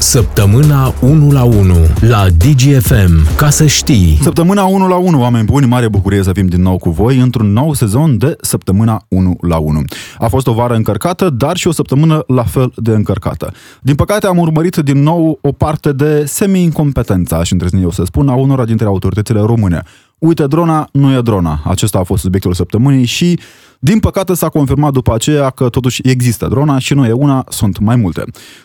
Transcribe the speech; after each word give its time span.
Săptămâna 0.00 0.94
1 1.00 1.30
la 1.30 1.44
1 1.44 1.74
la 2.00 2.26
DGFM. 2.36 3.36
Ca 3.36 3.50
să 3.50 3.66
știi. 3.66 4.18
Săptămâna 4.22 4.64
1 4.64 4.88
la 4.88 4.96
1, 4.96 5.20
oameni 5.20 5.44
buni, 5.44 5.66
mare 5.66 5.88
bucurie 5.88 6.22
să 6.22 6.32
fim 6.32 6.46
din 6.46 6.62
nou 6.62 6.78
cu 6.78 6.90
voi 6.90 7.18
într-un 7.18 7.52
nou 7.52 7.72
sezon 7.72 8.18
de 8.18 8.36
Săptămâna 8.40 9.04
1 9.08 9.36
la 9.40 9.56
1. 9.56 9.82
A 10.18 10.28
fost 10.28 10.46
o 10.46 10.52
vară 10.52 10.74
încărcată, 10.74 11.30
dar 11.30 11.56
și 11.56 11.66
o 11.66 11.72
săptămână 11.72 12.22
la 12.26 12.42
fel 12.42 12.72
de 12.76 12.90
încărcată. 12.90 13.52
Din 13.80 13.94
păcate 13.94 14.26
am 14.26 14.38
urmărit 14.38 14.76
din 14.76 15.02
nou 15.02 15.38
o 15.40 15.52
parte 15.52 15.92
de 15.92 16.24
semi-incompetență, 16.24 17.34
aș 17.34 17.50
îndrăzni 17.50 17.82
eu 17.82 17.90
să 17.90 18.02
spun, 18.04 18.28
a 18.28 18.34
unora 18.34 18.64
dintre 18.64 18.86
autoritățile 18.86 19.40
române. 19.40 19.82
Uite, 20.20 20.46
drona 20.46 20.88
nu 20.92 21.12
e 21.12 21.20
drona. 21.20 21.62
Acesta 21.64 21.98
a 21.98 22.02
fost 22.02 22.22
subiectul 22.22 22.52
săptămânii 22.52 23.04
și, 23.04 23.38
din 23.78 24.00
păcate, 24.00 24.34
s-a 24.34 24.48
confirmat 24.48 24.92
după 24.92 25.14
aceea 25.14 25.50
că 25.50 25.68
totuși 25.68 26.00
există 26.04 26.46
drona 26.46 26.78
și 26.78 26.94
nu 26.94 27.06
e 27.06 27.12
una, 27.12 27.44
sunt 27.48 27.78
mai 27.78 27.96
multe. 27.96 28.24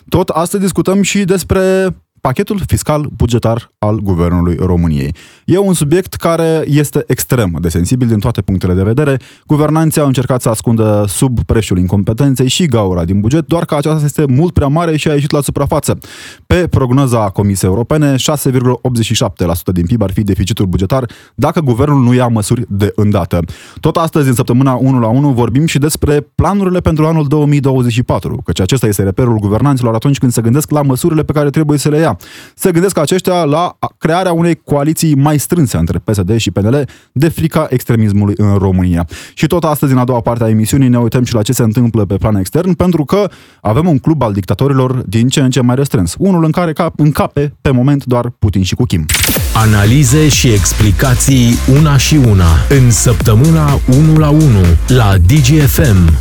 Tot 0.09 0.29
astăzi 0.29 0.63
discutăm 0.63 1.01
și 1.01 1.23
despre 1.23 1.95
pachetul 2.25 2.61
fiscal 2.67 3.09
bugetar 3.15 3.71
al 3.77 3.99
Guvernului 3.99 4.57
României. 4.59 5.15
E 5.45 5.57
un 5.57 5.73
subiect 5.73 6.13
care 6.13 6.63
este 6.67 7.03
extrem 7.07 7.57
de 7.61 7.69
sensibil 7.69 8.07
din 8.07 8.19
toate 8.19 8.41
punctele 8.41 8.73
de 8.73 8.83
vedere. 8.83 9.17
Guvernanții 9.47 10.01
au 10.01 10.07
încercat 10.07 10.41
să 10.41 10.49
ascundă 10.49 11.05
sub 11.07 11.43
preșul 11.43 11.77
incompetenței 11.77 12.47
și 12.47 12.65
gaura 12.65 13.05
din 13.05 13.19
buget, 13.19 13.47
doar 13.47 13.65
că 13.65 13.75
aceasta 13.75 14.05
este 14.05 14.25
mult 14.27 14.53
prea 14.53 14.67
mare 14.67 14.97
și 14.97 15.07
a 15.07 15.13
ieșit 15.13 15.31
la 15.31 15.41
suprafață. 15.41 15.97
Pe 16.47 16.67
prognoza 16.67 17.29
Comisiei 17.29 17.69
Europene, 17.69 18.15
6,87% 18.15 18.17
din 19.73 19.85
PIB 19.85 20.01
ar 20.01 20.11
fi 20.11 20.23
deficitul 20.23 20.65
bugetar 20.65 21.05
dacă 21.35 21.59
guvernul 21.59 22.03
nu 22.03 22.13
ia 22.13 22.27
măsuri 22.27 22.65
de 22.69 22.91
îndată. 22.95 23.39
Tot 23.79 23.95
astăzi, 23.95 24.27
în 24.27 24.33
săptămâna 24.33 24.73
1 24.73 24.99
la 24.99 25.07
1, 25.07 25.29
vorbim 25.29 25.65
și 25.65 25.77
despre 25.77 26.27
planurile 26.35 26.79
pentru 26.79 27.05
anul 27.05 27.27
2024, 27.27 28.41
căci 28.45 28.59
acesta 28.59 28.87
este 28.87 29.03
reperul 29.03 29.37
guvernanților 29.37 29.93
atunci 29.93 30.17
când 30.17 30.31
se 30.31 30.41
gândesc 30.41 30.71
la 30.71 30.81
măsurile 30.81 31.23
pe 31.23 31.31
care 31.31 31.49
trebuie 31.49 31.77
să 31.77 31.89
le 31.89 31.97
ia. 31.97 32.14
Se 32.55 32.71
gândesc 32.71 32.97
aceștia 32.97 33.43
la 33.43 33.77
crearea 33.97 34.31
unei 34.31 34.55
coaliții 34.55 35.15
mai 35.15 35.39
strânse 35.39 35.77
între 35.77 35.99
PSD 35.99 36.37
și 36.37 36.51
PNL 36.51 36.87
de 37.11 37.29
frica 37.29 37.67
extremismului 37.69 38.33
în 38.37 38.57
România. 38.57 39.07
Și 39.33 39.47
tot 39.47 39.63
astăzi, 39.63 39.91
în 39.91 39.97
a 39.97 40.03
doua 40.03 40.21
parte 40.21 40.43
a 40.43 40.49
emisiunii, 40.49 40.87
ne 40.87 40.99
uităm 40.99 41.23
și 41.23 41.33
la 41.33 41.41
ce 41.41 41.53
se 41.53 41.63
întâmplă 41.63 42.05
pe 42.05 42.15
plan 42.15 42.35
extern, 42.35 42.73
pentru 42.73 43.05
că 43.05 43.29
avem 43.61 43.87
un 43.87 43.99
club 43.99 44.21
al 44.21 44.33
dictatorilor 44.33 44.93
din 44.93 45.27
ce 45.27 45.39
în 45.39 45.49
ce 45.49 45.61
mai 45.61 45.75
restrâns. 45.75 46.15
Unul 46.17 46.43
în 46.43 46.51
care 46.51 46.73
cap, 46.73 46.99
încape 46.99 47.55
pe 47.61 47.71
moment 47.71 48.05
doar 48.05 48.29
Putin 48.29 48.63
și 48.63 48.75
cu 48.75 48.83
Kim. 48.83 49.05
Analize 49.53 50.29
și 50.29 50.47
explicații 50.47 51.53
una 51.79 51.97
și 51.97 52.15
una 52.15 52.47
în 52.69 52.91
săptămâna 52.91 53.79
1 53.97 54.17
la 54.17 54.29
1 54.29 54.41
la 54.87 55.15
DGFM. 55.17 56.17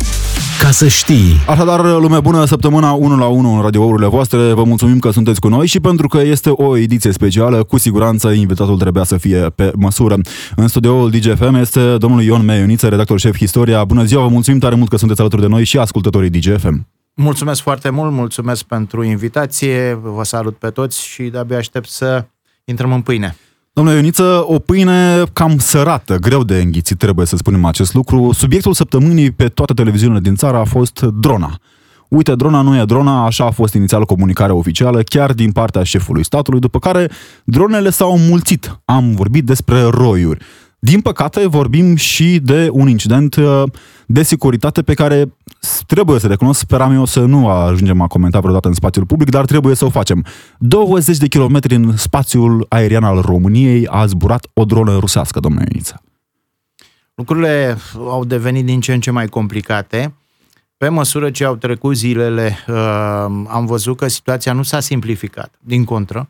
Ca 0.59 0.71
să 0.71 0.87
știi. 0.87 1.35
Așadar, 1.47 1.99
lume 1.99 2.19
bună, 2.19 2.45
săptămâna 2.45 2.91
1 2.91 3.17
la 3.17 3.25
1 3.25 3.55
în 3.55 3.61
radiourile 3.61 4.07
voastre. 4.07 4.53
Vă 4.53 4.63
mulțumim 4.63 4.99
că 4.99 5.09
sunteți 5.09 5.39
cu 5.39 5.47
noi 5.47 5.67
și 5.67 5.79
pentru 5.79 6.07
că 6.07 6.21
este 6.21 6.49
o 6.49 6.77
ediție 6.77 7.11
specială, 7.11 7.63
cu 7.63 7.77
siguranță 7.77 8.29
invitatul 8.29 8.77
trebuia 8.77 9.03
să 9.03 9.17
fie 9.17 9.49
pe 9.55 9.71
măsură. 9.75 10.17
În 10.55 10.67
studioul 10.67 11.09
DGFM 11.09 11.53
este 11.55 11.97
domnul 11.97 12.21
Ion 12.21 12.45
Meioniță, 12.45 12.87
redactor 12.87 13.19
șef 13.19 13.37
Historia. 13.37 13.83
Bună 13.83 14.03
ziua, 14.03 14.21
vă 14.21 14.29
mulțumim 14.29 14.59
tare 14.59 14.75
mult 14.75 14.89
că 14.89 14.97
sunteți 14.97 15.19
alături 15.19 15.41
de 15.41 15.47
noi 15.47 15.63
și 15.63 15.77
ascultătorii 15.77 16.29
DGFM. 16.29 16.87
Mulțumesc 17.13 17.61
foarte 17.61 17.89
mult, 17.89 18.11
mulțumesc 18.11 18.63
pentru 18.63 19.03
invitație, 19.03 19.99
vă 20.01 20.23
salut 20.23 20.57
pe 20.57 20.69
toți 20.69 21.05
și 21.05 21.23
de-abia 21.23 21.57
aștept 21.57 21.89
să 21.89 22.25
intrăm 22.65 22.91
în 22.91 23.01
pâine. 23.01 23.35
Domnule 23.75 23.97
Ioniță, 23.97 24.43
o 24.47 24.59
pâine 24.59 25.23
cam 25.33 25.57
sărată, 25.57 26.17
greu 26.17 26.43
de 26.43 26.61
înghițit, 26.61 26.97
trebuie 26.97 27.25
să 27.25 27.35
spunem 27.35 27.65
acest 27.65 27.93
lucru. 27.93 28.31
Subiectul 28.31 28.73
săptămânii 28.73 29.31
pe 29.31 29.47
toate 29.47 29.73
televiziunile 29.73 30.19
din 30.19 30.35
țară 30.35 30.57
a 30.57 30.63
fost 30.63 31.01
drona. 31.01 31.59
Uite, 32.07 32.35
drona 32.35 32.61
nu 32.61 32.77
e 32.77 32.85
drona, 32.85 33.25
așa 33.25 33.45
a 33.45 33.51
fost 33.51 33.73
inițial 33.73 34.05
comunicarea 34.05 34.55
oficială, 34.55 35.01
chiar 35.01 35.33
din 35.33 35.51
partea 35.51 35.83
șefului 35.83 36.25
statului, 36.25 36.59
după 36.59 36.79
care 36.79 37.09
dronele 37.43 37.89
s-au 37.89 38.17
mulțit. 38.17 38.79
Am 38.85 39.11
vorbit 39.11 39.45
despre 39.45 39.81
roiuri. 39.81 40.45
Din 40.85 41.01
păcate, 41.01 41.47
vorbim 41.47 41.95
și 41.95 42.39
de 42.43 42.69
un 42.71 42.87
incident 42.87 43.35
uh, 43.35 43.63
de 44.05 44.23
securitate 44.23 44.81
pe 44.81 44.93
care 44.93 45.33
trebuie 45.87 46.19
să 46.19 46.27
recunosc, 46.27 46.59
speram 46.59 46.91
eu 46.91 47.05
să 47.05 47.19
nu 47.19 47.49
ajungem 47.49 48.01
a 48.01 48.07
comenta 48.07 48.39
vreodată 48.39 48.67
în 48.67 48.73
spațiul 48.73 49.05
public, 49.05 49.29
dar 49.29 49.45
trebuie 49.45 49.75
să 49.75 49.85
o 49.85 49.89
facem. 49.89 50.25
20 50.57 51.17
de 51.17 51.27
kilometri 51.27 51.75
în 51.75 51.97
spațiul 51.97 52.65
aerian 52.69 53.03
al 53.03 53.21
României 53.21 53.87
a 53.87 54.05
zburat 54.05 54.47
o 54.53 54.65
dronă 54.65 54.97
rusească, 54.99 55.39
domnule 55.39 55.65
Ioniță. 55.69 56.01
Lucrurile 57.15 57.77
au 57.97 58.25
devenit 58.25 58.65
din 58.65 58.79
ce 58.79 58.93
în 58.93 58.99
ce 58.99 59.11
mai 59.11 59.27
complicate. 59.27 60.13
Pe 60.77 60.89
măsură 60.89 61.31
ce 61.31 61.45
au 61.45 61.55
trecut 61.55 61.95
zilele, 61.95 62.57
uh, 62.67 62.75
am 63.47 63.65
văzut 63.65 63.97
că 63.97 64.07
situația 64.07 64.53
nu 64.53 64.63
s-a 64.63 64.79
simplificat, 64.79 65.53
din 65.59 65.83
contră, 65.83 66.29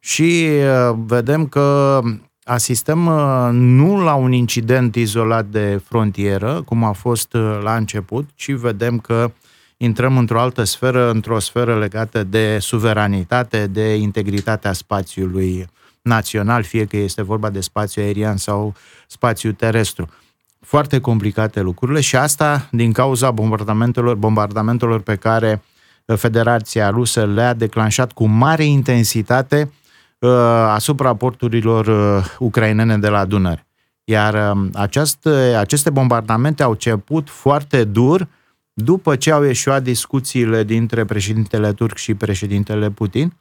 și 0.00 0.48
uh, 0.90 0.96
vedem 1.06 1.46
că 1.46 2.00
asistăm 2.44 3.06
uh, 3.06 3.48
nu 3.52 4.02
la 4.02 4.14
un 4.14 4.32
incident 4.32 4.94
izolat 4.94 5.46
de 5.46 5.80
frontieră, 5.88 6.62
cum 6.64 6.84
a 6.84 6.92
fost 6.92 7.32
uh, 7.32 7.60
la 7.62 7.76
început, 7.76 8.28
ci 8.34 8.50
vedem 8.50 8.98
că 8.98 9.32
intrăm 9.76 10.18
într-o 10.18 10.40
altă 10.40 10.64
sferă, 10.64 11.10
într-o 11.10 11.38
sferă 11.38 11.78
legată 11.78 12.24
de 12.24 12.58
suveranitate, 12.60 13.66
de 13.66 13.94
integritatea 13.94 14.72
spațiului 14.72 15.66
național, 16.02 16.62
fie 16.62 16.84
că 16.84 16.96
este 16.96 17.22
vorba 17.22 17.50
de 17.50 17.60
spațiu 17.60 18.02
aerian 18.02 18.36
sau 18.36 18.74
spațiu 19.06 19.52
terestru. 19.52 20.08
Foarte 20.60 21.00
complicate 21.00 21.60
lucrurile 21.60 22.00
și 22.00 22.16
asta 22.16 22.68
din 22.70 22.92
cauza 22.92 23.30
bombardamentelor, 23.30 24.14
bombardamentelor 24.14 25.00
pe 25.00 25.16
care 25.16 25.62
Federația 26.16 26.90
Rusă 26.90 27.26
le-a 27.26 27.54
declanșat 27.54 28.12
cu 28.12 28.26
mare 28.26 28.64
intensitate 28.64 29.60
Uh, 29.62 29.80
asupra 30.68 31.14
porturilor 31.14 31.86
uh, 31.86 32.24
ucrainene 32.38 32.98
de 32.98 33.08
la 33.08 33.24
Dunăre. 33.24 33.66
Iar 34.04 34.52
um, 34.52 34.70
această, 34.74 35.56
aceste 35.58 35.90
bombardamente 35.90 36.62
au 36.62 36.70
început 36.70 37.30
foarte 37.30 37.84
dur 37.84 38.28
după 38.72 39.16
ce 39.16 39.30
au 39.30 39.42
ieșuat 39.42 39.82
discuțiile 39.82 40.64
dintre 40.64 41.04
președintele 41.04 41.72
turc 41.72 41.96
și 41.96 42.14
președintele 42.14 42.90
Putin. 42.90 43.36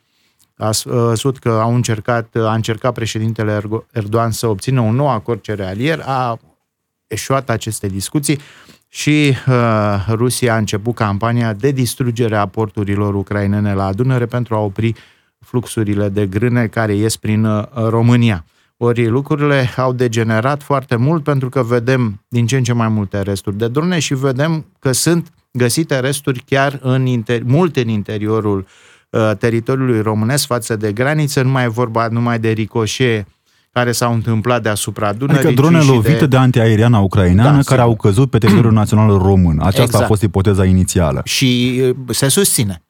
A 0.57 0.71
spus 0.71 1.37
că 1.39 1.49
au 1.49 1.75
încercat, 1.75 2.35
a 2.35 2.53
încercat 2.53 2.93
președintele 2.93 3.61
Erdogan 3.91 4.31
să 4.31 4.47
obțină 4.47 4.81
un 4.81 4.95
nou 4.95 5.09
acord 5.09 5.41
cerealier, 5.41 6.01
a 6.05 6.39
eșuat 7.07 7.49
aceste 7.49 7.87
discuții 7.87 8.39
și 8.87 9.33
uh, 9.47 10.05
Rusia 10.09 10.53
a 10.53 10.57
început 10.57 10.95
campania 10.95 11.53
de 11.53 11.71
distrugere 11.71 12.35
a 12.35 12.45
porturilor 12.45 13.15
ucrainene 13.15 13.73
la 13.73 13.93
Dunăre 13.93 14.25
pentru 14.25 14.55
a 14.55 14.59
opri 14.59 14.93
fluxurile 15.51 16.09
de 16.09 16.25
grâne 16.25 16.67
care 16.67 16.95
ies 16.95 17.15
prin 17.15 17.43
uh, 17.43 17.63
România. 17.73 18.45
Ori 18.77 19.07
lucrurile 19.07 19.69
au 19.77 19.93
degenerat 19.93 20.63
foarte 20.63 20.95
mult 20.95 21.23
pentru 21.23 21.49
că 21.49 21.63
vedem 21.63 22.23
din 22.27 22.45
ce 22.45 22.57
în 22.57 22.63
ce 22.63 22.73
mai 22.73 22.87
multe 22.87 23.21
resturi 23.21 23.57
de 23.57 23.67
drone 23.67 23.99
și 23.99 24.13
vedem 24.13 24.65
că 24.79 24.91
sunt 24.91 25.31
găsite 25.51 25.99
resturi 25.99 26.43
chiar 26.45 26.79
în 26.81 27.05
inter- 27.05 27.43
multe 27.43 27.81
în 27.81 27.87
interiorul 27.87 28.65
uh, 29.09 29.31
teritoriului 29.39 30.01
românesc 30.01 30.45
față 30.45 30.75
de 30.75 30.91
graniță, 30.91 31.41
nu 31.41 31.49
mai 31.49 31.63
e 31.63 31.67
vorba 31.67 32.07
numai 32.07 32.39
de 32.39 32.49
ricoșe 32.49 33.25
care 33.71 33.91
s-au 33.91 34.13
întâmplat 34.13 34.61
deasupra 34.61 35.13
Dunării. 35.13 35.45
Adică 35.45 35.61
drone 35.61 35.83
lovite 35.83 36.19
de, 36.19 36.25
de 36.25 36.37
antiaeriană 36.37 36.97
ucraineană 36.97 37.49
da, 37.49 37.51
care 37.51 37.61
sigur. 37.63 37.79
au 37.79 37.95
căzut 37.95 38.29
pe 38.29 38.37
teritoriul 38.37 38.73
național 38.73 39.17
român. 39.17 39.59
Aceasta 39.59 39.81
exact. 39.81 40.03
a 40.03 40.07
fost 40.07 40.21
ipoteza 40.21 40.65
inițială. 40.65 41.21
Și 41.23 41.81
uh, 41.83 41.95
se 42.09 42.27
susține. 42.27 42.81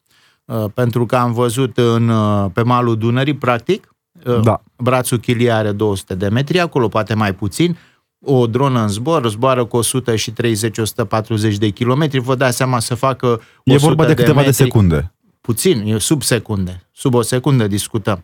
Uh, 0.52 0.66
pentru 0.74 1.06
că 1.06 1.16
am 1.16 1.34
văzut 1.34 1.78
în, 1.78 2.10
uh, 2.10 2.50
pe 2.54 2.62
malul 2.62 2.98
Dunării, 2.98 3.36
practic, 3.36 3.96
uh, 4.26 4.40
da. 4.44 4.62
brațul 4.78 5.18
chilii 5.18 5.52
are 5.52 5.72
200 5.72 6.16
de 6.16 6.28
metri, 6.28 6.60
acolo 6.60 6.88
poate 6.88 7.14
mai 7.14 7.34
puțin, 7.34 7.78
o 8.26 8.48
dronă 8.48 8.82
în 8.82 8.88
zbor, 8.88 9.30
zboară 9.30 9.66
cu 9.66 9.80
130-140 9.80 11.58
de 11.58 11.70
kilometri, 11.70 12.20
vă 12.20 12.36
dați 12.36 12.58
seama 12.58 12.80
să 12.80 12.96
facă 12.96 13.28
100 13.28 13.44
E 13.64 13.78
vorba 13.78 14.06
de, 14.06 14.14
de 14.14 14.16
câteva 14.16 14.42
metri, 14.42 14.58
de 14.58 14.64
secunde. 14.64 15.14
Puțin, 15.42 15.84
e 15.86 15.98
sub 15.98 16.22
secunde, 16.22 16.88
sub 16.92 17.14
o 17.14 17.22
secundă 17.22 17.68
discutăm. 17.68 18.24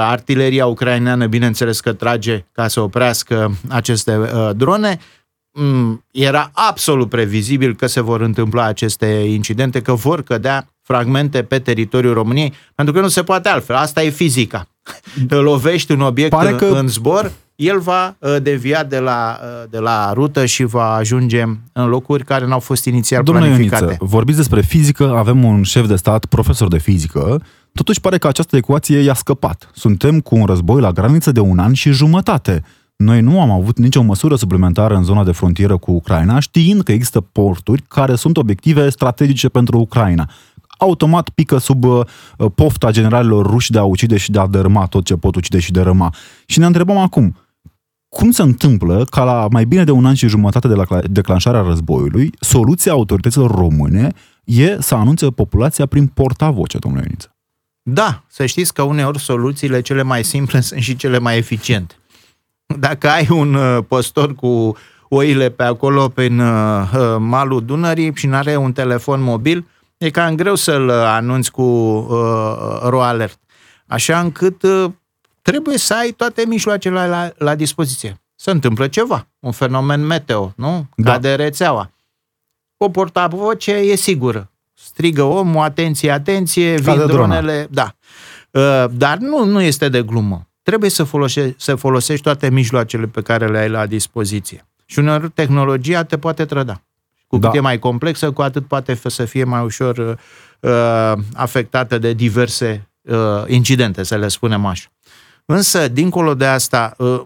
Artileria 0.00 0.66
ucraineană, 0.66 1.26
bineînțeles 1.26 1.80
că 1.80 1.92
trage 1.92 2.44
ca 2.52 2.68
să 2.68 2.80
oprească 2.80 3.56
aceste 3.68 4.18
drone, 4.56 4.98
mm, 5.52 6.04
era 6.10 6.50
absolut 6.54 7.08
previzibil 7.08 7.74
că 7.74 7.86
se 7.86 8.00
vor 8.00 8.20
întâmpla 8.20 8.64
aceste 8.64 9.06
incidente, 9.06 9.82
că 9.82 9.94
vor 9.94 10.22
cădea 10.22 10.75
fragmente 10.86 11.42
pe 11.42 11.58
teritoriul 11.58 12.14
României, 12.14 12.52
pentru 12.74 12.94
că 12.94 13.00
nu 13.00 13.08
se 13.08 13.22
poate 13.22 13.48
altfel. 13.48 13.76
Asta 13.76 14.02
e 14.02 14.08
fizica. 14.08 14.66
Lovești 15.28 15.92
un 15.92 16.00
obiect 16.00 16.30
Pare 16.30 16.54
că... 16.54 16.64
în 16.64 16.88
zbor, 16.88 17.32
el 17.56 17.78
va 17.78 18.16
uh, 18.18 18.36
devia 18.42 18.84
de 18.84 18.98
la, 18.98 19.38
uh, 19.42 19.70
de 19.70 19.78
la 19.78 20.12
rută 20.12 20.44
și 20.44 20.64
va 20.64 20.94
ajunge 20.94 21.42
în 21.72 21.88
locuri 21.88 22.24
care 22.24 22.46
n-au 22.46 22.60
fost 22.60 22.84
inițial 22.84 23.22
Domnule 23.22 23.46
planificate. 23.46 23.84
Ioniță, 23.84 24.04
vorbiți 24.04 24.36
despre 24.36 24.60
fizică, 24.60 25.14
avem 25.16 25.44
un 25.44 25.62
șef 25.62 25.86
de 25.86 25.96
stat, 25.96 26.24
profesor 26.24 26.68
de 26.68 26.78
fizică, 26.78 27.42
totuși 27.72 28.00
pare 28.00 28.18
că 28.18 28.26
această 28.26 28.56
ecuație 28.56 28.98
i-a 28.98 29.14
scăpat. 29.14 29.70
Suntem 29.74 30.20
cu 30.20 30.36
un 30.36 30.44
război 30.44 30.80
la 30.80 30.90
graniță 30.90 31.32
de 31.32 31.40
un 31.40 31.58
an 31.58 31.72
și 31.72 31.90
jumătate. 31.90 32.62
Noi 32.96 33.20
nu 33.20 33.40
am 33.40 33.50
avut 33.50 33.78
nicio 33.78 34.02
măsură 34.02 34.36
suplimentară 34.36 34.94
în 34.94 35.02
zona 35.02 35.24
de 35.24 35.32
frontieră 35.32 35.76
cu 35.76 35.90
Ucraina, 35.90 36.38
știind 36.38 36.82
că 36.82 36.92
există 36.92 37.20
porturi 37.20 37.82
care 37.88 38.14
sunt 38.14 38.36
obiective 38.36 38.88
strategice 38.88 39.48
pentru 39.48 39.78
Ucraina 39.78 40.30
automat 40.76 41.28
pică 41.28 41.58
sub 41.58 41.84
uh, 41.84 42.04
pofta 42.54 42.90
generalilor 42.90 43.46
ruși 43.46 43.70
de 43.70 43.78
a 43.78 43.84
ucide 43.84 44.16
și 44.16 44.30
de 44.30 44.38
a 44.38 44.46
dărâma 44.46 44.86
tot 44.86 45.04
ce 45.04 45.14
pot 45.14 45.34
ucide 45.36 45.58
și 45.58 45.72
dărâma. 45.72 46.14
Și 46.46 46.58
ne 46.58 46.66
întrebăm 46.66 46.96
acum, 46.96 47.36
cum 48.08 48.30
se 48.30 48.42
întâmplă 48.42 49.04
ca 49.10 49.24
la 49.24 49.46
mai 49.50 49.64
bine 49.64 49.84
de 49.84 49.90
un 49.90 50.06
an 50.06 50.14
și 50.14 50.28
jumătate 50.28 50.68
de 50.68 50.74
la 50.74 51.00
declanșarea 51.10 51.60
războiului, 51.60 52.32
soluția 52.40 52.92
autorităților 52.92 53.50
române 53.50 54.12
e 54.44 54.76
să 54.80 54.94
anunțe 54.94 55.30
populația 55.30 55.86
prin 55.86 56.06
portavoce, 56.06 56.78
domnule 56.78 57.02
Ioniță? 57.04 57.36
Da, 57.82 58.24
să 58.28 58.46
știți 58.46 58.74
că 58.74 58.82
uneori 58.82 59.18
soluțiile 59.18 59.80
cele 59.80 60.02
mai 60.02 60.24
simple 60.24 60.60
sunt 60.68 60.80
și 60.80 60.96
cele 60.96 61.18
mai 61.18 61.36
eficiente. 61.36 61.94
Dacă 62.78 63.08
ai 63.08 63.26
un 63.30 63.54
uh, 63.54 63.78
păstor 63.88 64.34
cu 64.34 64.76
oile 65.08 65.50
pe 65.50 65.62
acolo, 65.62 66.08
prin 66.08 66.38
uh, 66.38 66.90
uh, 66.94 67.16
malul 67.18 67.64
Dunării 67.64 68.12
și 68.14 68.26
nu 68.26 68.34
are 68.34 68.56
un 68.56 68.72
telefon 68.72 69.22
mobil, 69.22 69.66
e 69.98 70.10
cam 70.10 70.34
greu 70.34 70.54
să-l 70.54 70.90
anunți 70.90 71.50
cu 71.50 71.62
uh, 71.62 72.78
ro 72.82 73.02
alert. 73.02 73.38
Așa 73.86 74.20
încât 74.20 74.62
uh, 74.62 74.90
trebuie 75.42 75.78
să 75.78 75.94
ai 75.94 76.10
toate 76.10 76.44
mijloacele 76.46 77.06
la, 77.06 77.32
la 77.36 77.54
dispoziție. 77.54 78.20
Se 78.34 78.50
întâmplă 78.50 78.88
ceva, 78.88 79.26
un 79.38 79.52
fenomen 79.52 80.06
meteo, 80.06 80.52
nu? 80.56 80.86
Da. 80.96 81.12
Cade 81.12 81.34
rețeaua. 81.34 81.90
O 82.76 82.88
portavoce 82.88 83.72
e 83.72 83.94
sigură. 83.94 84.50
Strigă 84.74 85.22
omul, 85.22 85.62
atenție, 85.62 86.10
atenție, 86.10 86.76
vin 86.76 87.06
dronele. 87.06 87.68
Da. 87.70 87.94
Uh, 88.50 88.84
dar 88.90 89.18
nu, 89.18 89.44
nu 89.44 89.60
este 89.60 89.88
de 89.88 90.02
glumă. 90.02 90.48
Trebuie 90.62 90.90
să 90.90 91.04
folosești, 91.04 91.62
să 91.62 91.74
folosești 91.74 92.22
toate 92.22 92.50
mijloacele 92.50 93.06
pe 93.06 93.22
care 93.22 93.48
le 93.48 93.58
ai 93.58 93.68
la 93.68 93.86
dispoziție. 93.86 94.66
Și 94.84 94.98
uneori 94.98 95.30
tehnologia 95.30 96.04
te 96.04 96.18
poate 96.18 96.44
trăda. 96.44 96.82
Cu 97.26 97.38
cât 97.38 97.50
da. 97.50 97.56
e 97.56 97.60
mai 97.60 97.78
complexă, 97.78 98.32
cu 98.32 98.42
atât 98.42 98.66
poate 98.66 98.98
să 99.06 99.24
fie 99.24 99.44
mai 99.44 99.64
ușor 99.64 100.18
uh, 100.60 101.12
afectată 101.34 101.98
de 101.98 102.12
diverse 102.12 102.88
uh, 103.02 103.16
incidente, 103.46 104.02
să 104.02 104.16
le 104.16 104.28
spunem 104.28 104.66
așa. 104.66 104.88
Însă, 105.44 105.88
dincolo 105.88 106.34
de 106.34 106.46
asta, 106.46 106.94
uh, 106.98 107.20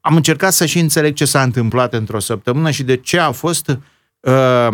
am 0.00 0.16
încercat 0.16 0.52
să 0.52 0.66
și 0.66 0.78
înțeleg 0.78 1.14
ce 1.14 1.24
s-a 1.24 1.42
întâmplat 1.42 1.94
într-o 1.94 2.18
săptămână 2.18 2.70
și 2.70 2.82
de 2.82 2.96
ce 2.96 3.18
a 3.18 3.30
fost, 3.30 3.78
uh, 4.20 4.68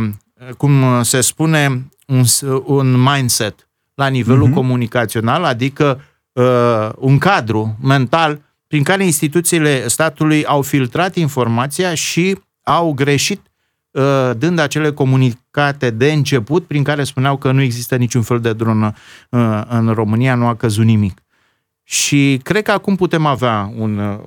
cum 0.57 1.03
se 1.03 1.21
spune, 1.21 1.89
un, 2.07 2.25
un 2.65 3.03
mindset 3.03 3.69
la 3.95 4.07
nivelul 4.07 4.51
uh-huh. 4.51 4.55
comunicațional, 4.55 5.45
adică 5.45 6.01
uh, 6.33 6.89
un 6.97 7.19
cadru 7.19 7.77
mental 7.83 8.41
prin 8.67 8.83
care 8.83 9.05
instituțiile 9.05 9.89
statului 9.89 10.45
au 10.45 10.63
filtrat 10.63 11.17
informația 11.17 11.95
și 11.95 12.39
au 12.63 12.93
greșit 12.93 13.41
uh, 13.41 13.54
dând 14.37 14.59
acele 14.59 14.93
comunicate 14.93 15.91
de 15.91 16.13
început 16.13 16.67
prin 16.67 16.83
care 16.83 17.05
spuneau 17.05 17.37
că 17.37 17.53
nu 17.53 17.61
există 17.61 17.97
niciun 17.97 18.23
fel 18.23 18.41
de 18.41 18.53
dronă 18.53 18.93
uh, 19.31 19.63
în 19.69 19.89
România, 19.89 20.35
nu 20.35 20.47
a 20.47 20.55
căzut 20.55 20.85
nimic. 20.85 21.23
Și 21.83 22.41
cred 22.43 22.63
că 22.63 22.71
acum 22.71 22.97
putem 22.97 23.27
avea 23.27 23.73
un, 23.77 23.99
uh, 23.99 24.19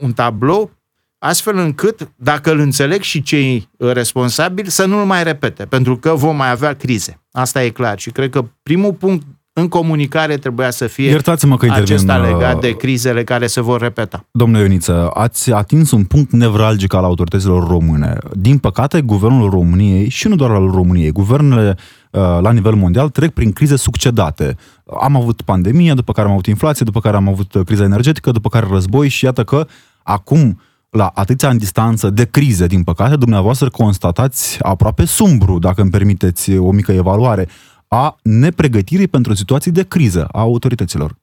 un 0.00 0.12
tablou 0.12 0.70
astfel 1.18 1.56
încât, 1.56 2.12
dacă 2.16 2.52
îl 2.52 2.58
înțeleg 2.58 3.02
și 3.02 3.22
cei 3.22 3.68
responsabili, 3.78 4.70
să 4.70 4.86
nu-l 4.86 5.04
mai 5.04 5.22
repete, 5.22 5.64
pentru 5.66 5.96
că 5.96 6.14
vom 6.14 6.36
mai 6.36 6.50
avea 6.50 6.74
crize. 6.74 7.20
Asta 7.30 7.64
e 7.64 7.70
clar. 7.70 7.98
Și 7.98 8.10
cred 8.10 8.30
că 8.30 8.44
primul 8.62 8.92
punct 8.92 9.26
în 9.58 9.68
comunicare 9.68 10.36
trebuia 10.36 10.70
să 10.70 10.86
fie 10.86 11.08
Iertați-mă 11.08 11.56
că 11.56 11.66
acesta 11.70 12.14
intervin, 12.14 12.36
legat 12.36 12.54
uh, 12.54 12.60
de 12.60 12.76
crizele 12.76 13.24
care 13.24 13.46
se 13.46 13.60
vor 13.60 13.80
repeta. 13.80 14.24
Domnule 14.30 14.62
Ioniță, 14.62 15.10
ați 15.14 15.52
atins 15.52 15.90
un 15.90 16.04
punct 16.04 16.32
nevralgic 16.32 16.94
al 16.94 17.04
autorităților 17.04 17.68
române. 17.68 18.16
Din 18.32 18.58
păcate, 18.58 19.00
guvernul 19.00 19.50
României, 19.50 20.08
și 20.08 20.28
nu 20.28 20.36
doar 20.36 20.50
al 20.50 20.70
României, 20.70 21.10
guvernele 21.10 21.76
uh, 22.10 22.20
la 22.40 22.52
nivel 22.52 22.74
mondial 22.74 23.08
trec 23.08 23.30
prin 23.30 23.52
crize 23.52 23.76
succedate. 23.76 24.56
Am 25.00 25.16
avut 25.16 25.42
pandemie, 25.42 25.92
după 25.92 26.12
care 26.12 26.26
am 26.26 26.32
avut 26.32 26.46
inflație, 26.46 26.84
după 26.84 27.00
care 27.00 27.16
am 27.16 27.28
avut 27.28 27.54
uh, 27.54 27.64
criza 27.64 27.84
energetică, 27.84 28.30
după 28.30 28.48
care 28.48 28.66
război 28.70 29.08
și 29.08 29.24
iată 29.24 29.44
că 29.44 29.66
acum 30.02 30.60
la 30.90 31.10
atâția 31.14 31.48
în 31.48 31.58
distanță 31.58 32.10
de 32.10 32.24
crize, 32.24 32.66
din 32.66 32.82
păcate, 32.82 33.16
dumneavoastră 33.16 33.68
constatați 33.68 34.58
aproape 34.62 35.04
sumbru, 35.04 35.58
dacă 35.58 35.80
îmi 35.80 35.90
permiteți 35.90 36.56
o 36.56 36.70
mică 36.70 36.92
evaluare, 36.92 37.48
a 37.88 38.16
nepregătirii 38.22 39.08
pentru 39.08 39.34
situații 39.34 39.70
de 39.70 39.84
criză 39.84 40.24
a 40.32 40.40
autorităților. 40.40 41.16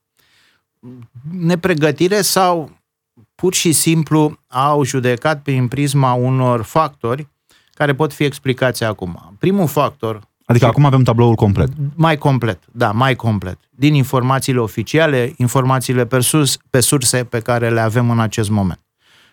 Nepregătire 1.30 2.20
sau 2.20 2.70
pur 3.34 3.54
și 3.54 3.72
simplu 3.72 4.38
au 4.46 4.84
judecat 4.84 5.42
prin 5.42 5.68
prisma 5.68 6.12
unor 6.12 6.62
factori 6.62 7.28
care 7.74 7.94
pot 7.94 8.12
fi 8.12 8.24
explicați 8.24 8.84
acum. 8.84 9.36
Primul 9.38 9.66
factor... 9.66 10.20
Adică 10.44 10.66
acum 10.66 10.84
avem 10.84 11.02
tabloul 11.02 11.34
complet. 11.34 11.68
Mai 11.94 12.16
complet, 12.16 12.58
da, 12.72 12.92
mai 12.92 13.14
complet. 13.14 13.58
Din 13.70 13.94
informațiile 13.94 14.58
oficiale, 14.58 15.32
informațiile 15.36 16.06
pe, 16.06 16.20
sus, 16.20 16.56
pe 16.70 16.80
surse 16.80 17.24
pe 17.24 17.40
care 17.40 17.70
le 17.70 17.80
avem 17.80 18.10
în 18.10 18.20
acest 18.20 18.50
moment. 18.50 18.80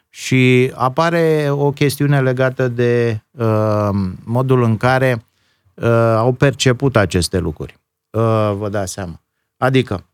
Și 0.09 0.71
apare 0.75 1.47
o 1.49 1.71
chestiune 1.71 2.21
legată 2.21 2.67
de 2.67 3.21
uh, 3.31 3.89
modul 4.23 4.63
în 4.63 4.77
care 4.77 5.25
uh, 5.73 5.85
au 6.15 6.31
perceput 6.31 6.95
aceste 6.95 7.37
lucruri. 7.37 7.79
Uh, 8.09 8.53
vă 8.55 8.69
dați 8.69 8.93
seama. 8.93 9.21
Adică, 9.57 10.05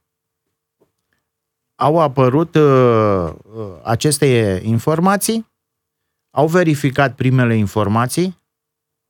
au 1.75 1.99
apărut 1.99 2.55
uh, 2.55 3.29
uh, 3.55 3.65
aceste 3.83 4.61
informații, 4.63 5.47
au 6.31 6.47
verificat 6.47 7.15
primele 7.15 7.55
informații 7.55 8.37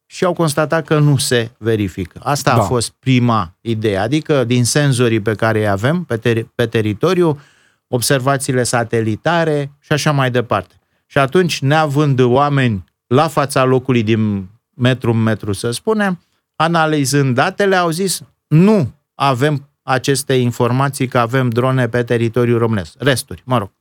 și 0.05 0.25
au 0.25 0.33
constatat 0.33 0.85
că 0.85 0.99
nu 0.99 1.17
se 1.17 1.51
verifică. 1.57 2.19
Asta 2.23 2.55
da. 2.55 2.61
a 2.61 2.63
fost 2.65 2.91
prima 2.99 3.57
idee, 3.61 3.97
adică 3.97 4.43
din 4.43 4.65
senzorii 4.65 5.19
pe 5.19 5.35
care 5.35 5.59
îi 5.59 5.67
avem 5.67 6.03
pe, 6.03 6.17
ter- 6.17 6.47
pe 6.55 6.65
teritoriu, 6.65 7.39
observațiile 7.87 8.63
satelitare 8.63 9.71
și 9.79 9.91
așa 9.91 10.11
mai 10.11 10.31
departe. 10.31 10.73
Și 11.05 11.17
atunci, 11.17 11.61
neavând 11.61 12.19
oameni 12.19 12.83
la 13.07 13.27
fața 13.27 13.63
locului 13.63 14.03
din 14.03 14.49
metru 14.73 15.11
în 15.11 15.23
metru, 15.23 15.53
să 15.53 15.71
spunem, 15.71 16.19
analizând 16.61 17.35
datele, 17.35 17.75
au 17.75 17.89
zis 17.89 18.21
nu 18.47 18.91
avem 19.15 19.69
aceste 19.83 20.33
informații 20.33 21.07
că 21.07 21.19
avem 21.19 21.49
drone 21.49 21.87
pe 21.87 22.03
teritoriul 22.03 22.57
românesc. 22.57 22.93
Resturi, 22.97 23.41
mă 23.45 23.57
rog. 23.57 23.71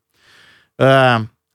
Uh, 0.75 0.87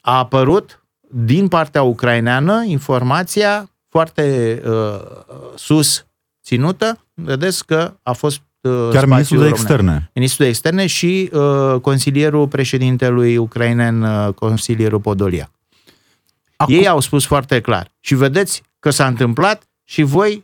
a 0.02 0.18
apărut 0.18 0.84
din 1.10 1.48
partea 1.48 1.82
ucraineană 1.82 2.64
informația 2.66 3.70
foarte 3.90 4.62
uh, 4.66 5.02
sus 5.56 6.06
ținută. 6.44 7.06
Vedeți 7.14 7.66
că 7.66 7.94
a 8.04 8.12
fost 8.12 8.42
uh, 8.62 8.90
Chiar 8.92 9.06
ministrul 9.06 9.42
de 9.42 9.48
externe. 9.48 10.10
Ministrul 10.14 10.46
de 10.46 10.52
externe 10.52 10.88
și 10.88 11.30
uh, 11.34 11.80
consilierul 11.82 12.48
președintelui 12.48 13.38
ucrainen, 13.38 14.02
uh, 14.02 14.34
consilierul 14.34 15.00
Podolia. 15.00 15.52
Acum... 16.56 16.74
Ei 16.74 16.88
au 16.88 17.00
spus 17.00 17.26
foarte 17.26 17.62
clar. 17.62 17.92
Și 18.00 18.16
vedeți 18.16 18.64
că 18.80 18.90
s-a 18.90 19.08
întâmplat 19.08 19.64
și 19.84 20.02
voi 20.02 20.44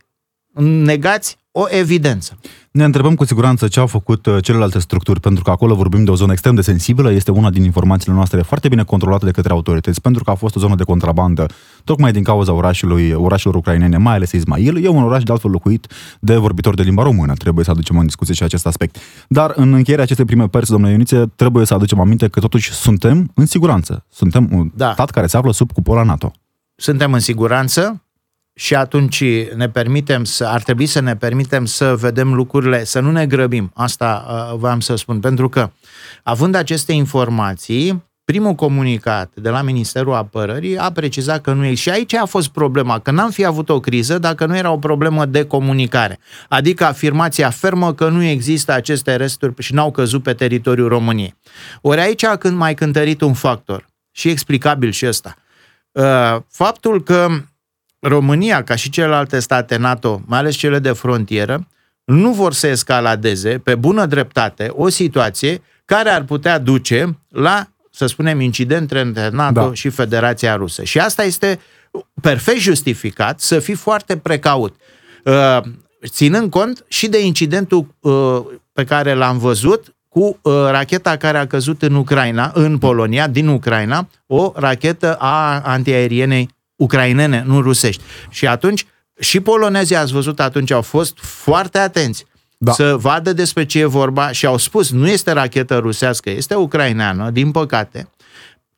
negați 0.59 1.37
o 1.51 1.65
evidență. 1.69 2.37
Ne 2.71 2.83
întrebăm 2.83 3.15
cu 3.15 3.25
siguranță 3.25 3.67
ce 3.67 3.79
au 3.79 3.87
făcut 3.87 4.25
uh, 4.25 4.43
celelalte 4.43 4.79
structuri, 4.79 5.19
pentru 5.19 5.43
că 5.43 5.49
acolo 5.49 5.75
vorbim 5.75 6.03
de 6.03 6.11
o 6.11 6.15
zonă 6.15 6.31
extrem 6.31 6.55
de 6.55 6.61
sensibilă, 6.61 7.11
este 7.11 7.31
una 7.31 7.49
din 7.49 7.63
informațiile 7.63 8.15
noastre 8.15 8.41
foarte 8.41 8.67
bine 8.67 8.83
controlată 8.83 9.25
de 9.25 9.31
către 9.31 9.53
autorități, 9.53 10.01
pentru 10.01 10.23
că 10.23 10.29
a 10.29 10.35
fost 10.35 10.55
o 10.55 10.59
zonă 10.59 10.75
de 10.75 10.83
contrabandă, 10.83 11.45
tocmai 11.83 12.11
din 12.11 12.23
cauza 12.23 12.53
orașului, 12.53 13.11
orașelor 13.11 13.55
ucrainene, 13.55 13.97
mai 13.97 14.15
ales 14.15 14.31
Ismail. 14.31 14.85
E 14.85 14.87
un 14.87 15.03
oraș 15.03 15.23
de 15.23 15.31
altfel 15.31 15.51
locuit 15.51 15.87
de 16.19 16.35
vorbitori 16.35 16.75
de 16.75 16.81
limba 16.81 17.03
română, 17.03 17.33
trebuie 17.33 17.65
să 17.65 17.71
aducem 17.71 17.97
în 17.97 18.05
discuție 18.05 18.33
și 18.33 18.43
acest 18.43 18.65
aspect. 18.65 18.97
Dar 19.27 19.53
în 19.55 19.73
încheierea 19.73 20.03
acestei 20.03 20.25
prime 20.25 20.47
părți, 20.47 20.71
domnule 20.71 20.91
Ionițe, 20.91 21.31
trebuie 21.35 21.65
să 21.65 21.73
aducem 21.73 21.99
aminte 21.99 22.27
că 22.27 22.39
totuși 22.39 22.71
suntem 22.71 23.31
în 23.35 23.45
siguranță. 23.45 24.05
Suntem 24.09 24.49
un 24.51 24.71
da. 24.75 24.91
stat 24.91 25.09
care 25.09 25.27
se 25.27 25.37
află 25.37 25.51
sub 25.51 25.71
cupola 25.71 26.03
NATO. 26.03 26.31
Suntem 26.75 27.13
în 27.13 27.19
siguranță, 27.19 28.03
și 28.59 28.75
atunci 28.75 29.23
ne 29.55 29.69
permitem 29.69 30.23
să, 30.23 30.45
ar 30.45 30.61
trebui 30.61 30.85
să 30.85 30.99
ne 30.99 31.15
permitem 31.15 31.65
să 31.65 31.95
vedem 31.95 32.33
lucrurile, 32.33 32.83
să 32.83 32.99
nu 32.99 33.11
ne 33.11 33.25
grăbim. 33.25 33.71
Asta 33.73 34.25
uh, 34.29 34.57
vreau 34.59 34.79
să 34.79 34.95
spun, 34.95 35.19
pentru 35.19 35.49
că 35.49 35.71
având 36.23 36.55
aceste 36.55 36.91
informații, 36.91 38.03
primul 38.25 38.53
comunicat 38.53 39.31
de 39.35 39.49
la 39.49 39.61
Ministerul 39.61 40.13
Apărării 40.13 40.77
a 40.77 40.91
precizat 40.91 41.41
că 41.41 41.53
nu 41.53 41.65
e. 41.65 41.73
Și 41.73 41.89
aici 41.89 42.13
a 42.13 42.25
fost 42.25 42.49
problema, 42.49 42.99
că 42.99 43.11
n-am 43.11 43.29
fi 43.29 43.45
avut 43.45 43.69
o 43.69 43.79
criză 43.79 44.17
dacă 44.17 44.45
nu 44.45 44.57
era 44.57 44.71
o 44.71 44.77
problemă 44.77 45.25
de 45.25 45.45
comunicare. 45.45 46.19
Adică 46.49 46.85
afirmația 46.85 47.49
fermă 47.49 47.93
că 47.93 48.09
nu 48.09 48.23
există 48.23 48.71
aceste 48.73 49.15
resturi 49.15 49.53
și 49.57 49.73
n-au 49.73 49.91
căzut 49.91 50.23
pe 50.23 50.33
teritoriul 50.33 50.87
României. 50.87 51.35
Ori 51.81 51.99
aici 51.99 52.23
a 52.23 52.35
când 52.35 52.57
mai 52.57 52.73
cântărit 52.73 53.21
un 53.21 53.33
factor 53.33 53.85
și 54.11 54.29
explicabil 54.29 54.91
și 54.91 55.05
ăsta. 55.05 55.35
Uh, 55.91 56.37
faptul 56.49 57.03
că 57.03 57.27
România, 57.99 58.63
ca 58.63 58.75
și 58.75 58.89
celelalte 58.89 59.39
state 59.39 59.77
NATO, 59.77 60.21
mai 60.25 60.39
ales 60.39 60.55
cele 60.55 60.79
de 60.79 60.91
frontieră, 60.91 61.67
nu 62.03 62.31
vor 62.31 62.53
să 62.53 62.67
escaladeze 62.67 63.57
pe 63.57 63.75
bună 63.75 64.05
dreptate 64.05 64.71
o 64.75 64.89
situație 64.89 65.61
care 65.85 66.09
ar 66.09 66.23
putea 66.23 66.57
duce 66.57 67.19
la, 67.29 67.67
să 67.91 68.05
spunem, 68.05 68.39
incidente 68.39 68.99
între 68.99 69.29
NATO 69.29 69.67
da. 69.67 69.73
și 69.73 69.89
Federația 69.89 70.55
Rusă. 70.55 70.83
Și 70.83 70.99
asta 70.99 71.23
este 71.23 71.59
perfect 72.21 72.59
justificat 72.59 73.39
să 73.39 73.59
fii 73.59 73.73
foarte 73.73 74.17
precaut. 74.17 74.75
Uh, 75.23 75.59
ținând 76.07 76.49
cont 76.49 76.85
și 76.87 77.07
de 77.07 77.25
incidentul 77.25 77.95
uh, 77.99 78.39
pe 78.73 78.83
care 78.83 79.13
l-am 79.13 79.37
văzut 79.37 79.95
cu 80.09 80.39
uh, 80.41 80.53
racheta 80.69 81.17
care 81.17 81.37
a 81.37 81.47
căzut 81.47 81.81
în 81.81 81.95
Ucraina, 81.95 82.51
în 82.53 82.77
Polonia, 82.77 83.27
din 83.27 83.47
Ucraina, 83.47 84.07
o 84.27 84.51
rachetă 84.55 85.15
a 85.15 85.61
antiaerienei 85.61 86.49
ucrainene, 86.79 87.43
nu 87.45 87.61
rusești. 87.61 88.03
Și 88.29 88.47
atunci, 88.47 88.85
și 89.19 89.39
polonezii, 89.39 89.95
ați 89.95 90.11
văzut, 90.11 90.39
atunci 90.39 90.71
au 90.71 90.81
fost 90.81 91.17
foarte 91.21 91.77
atenți 91.77 92.25
da. 92.57 92.71
să 92.71 92.95
vadă 92.97 93.33
despre 93.33 93.65
ce 93.65 93.79
e 93.79 93.85
vorba 93.85 94.31
și 94.31 94.45
au 94.45 94.57
spus, 94.57 94.91
nu 94.91 95.07
este 95.07 95.31
rachetă 95.31 95.77
rusească, 95.77 96.29
este 96.29 96.55
ucraineană, 96.55 97.29
din 97.29 97.51
păcate, 97.51 98.09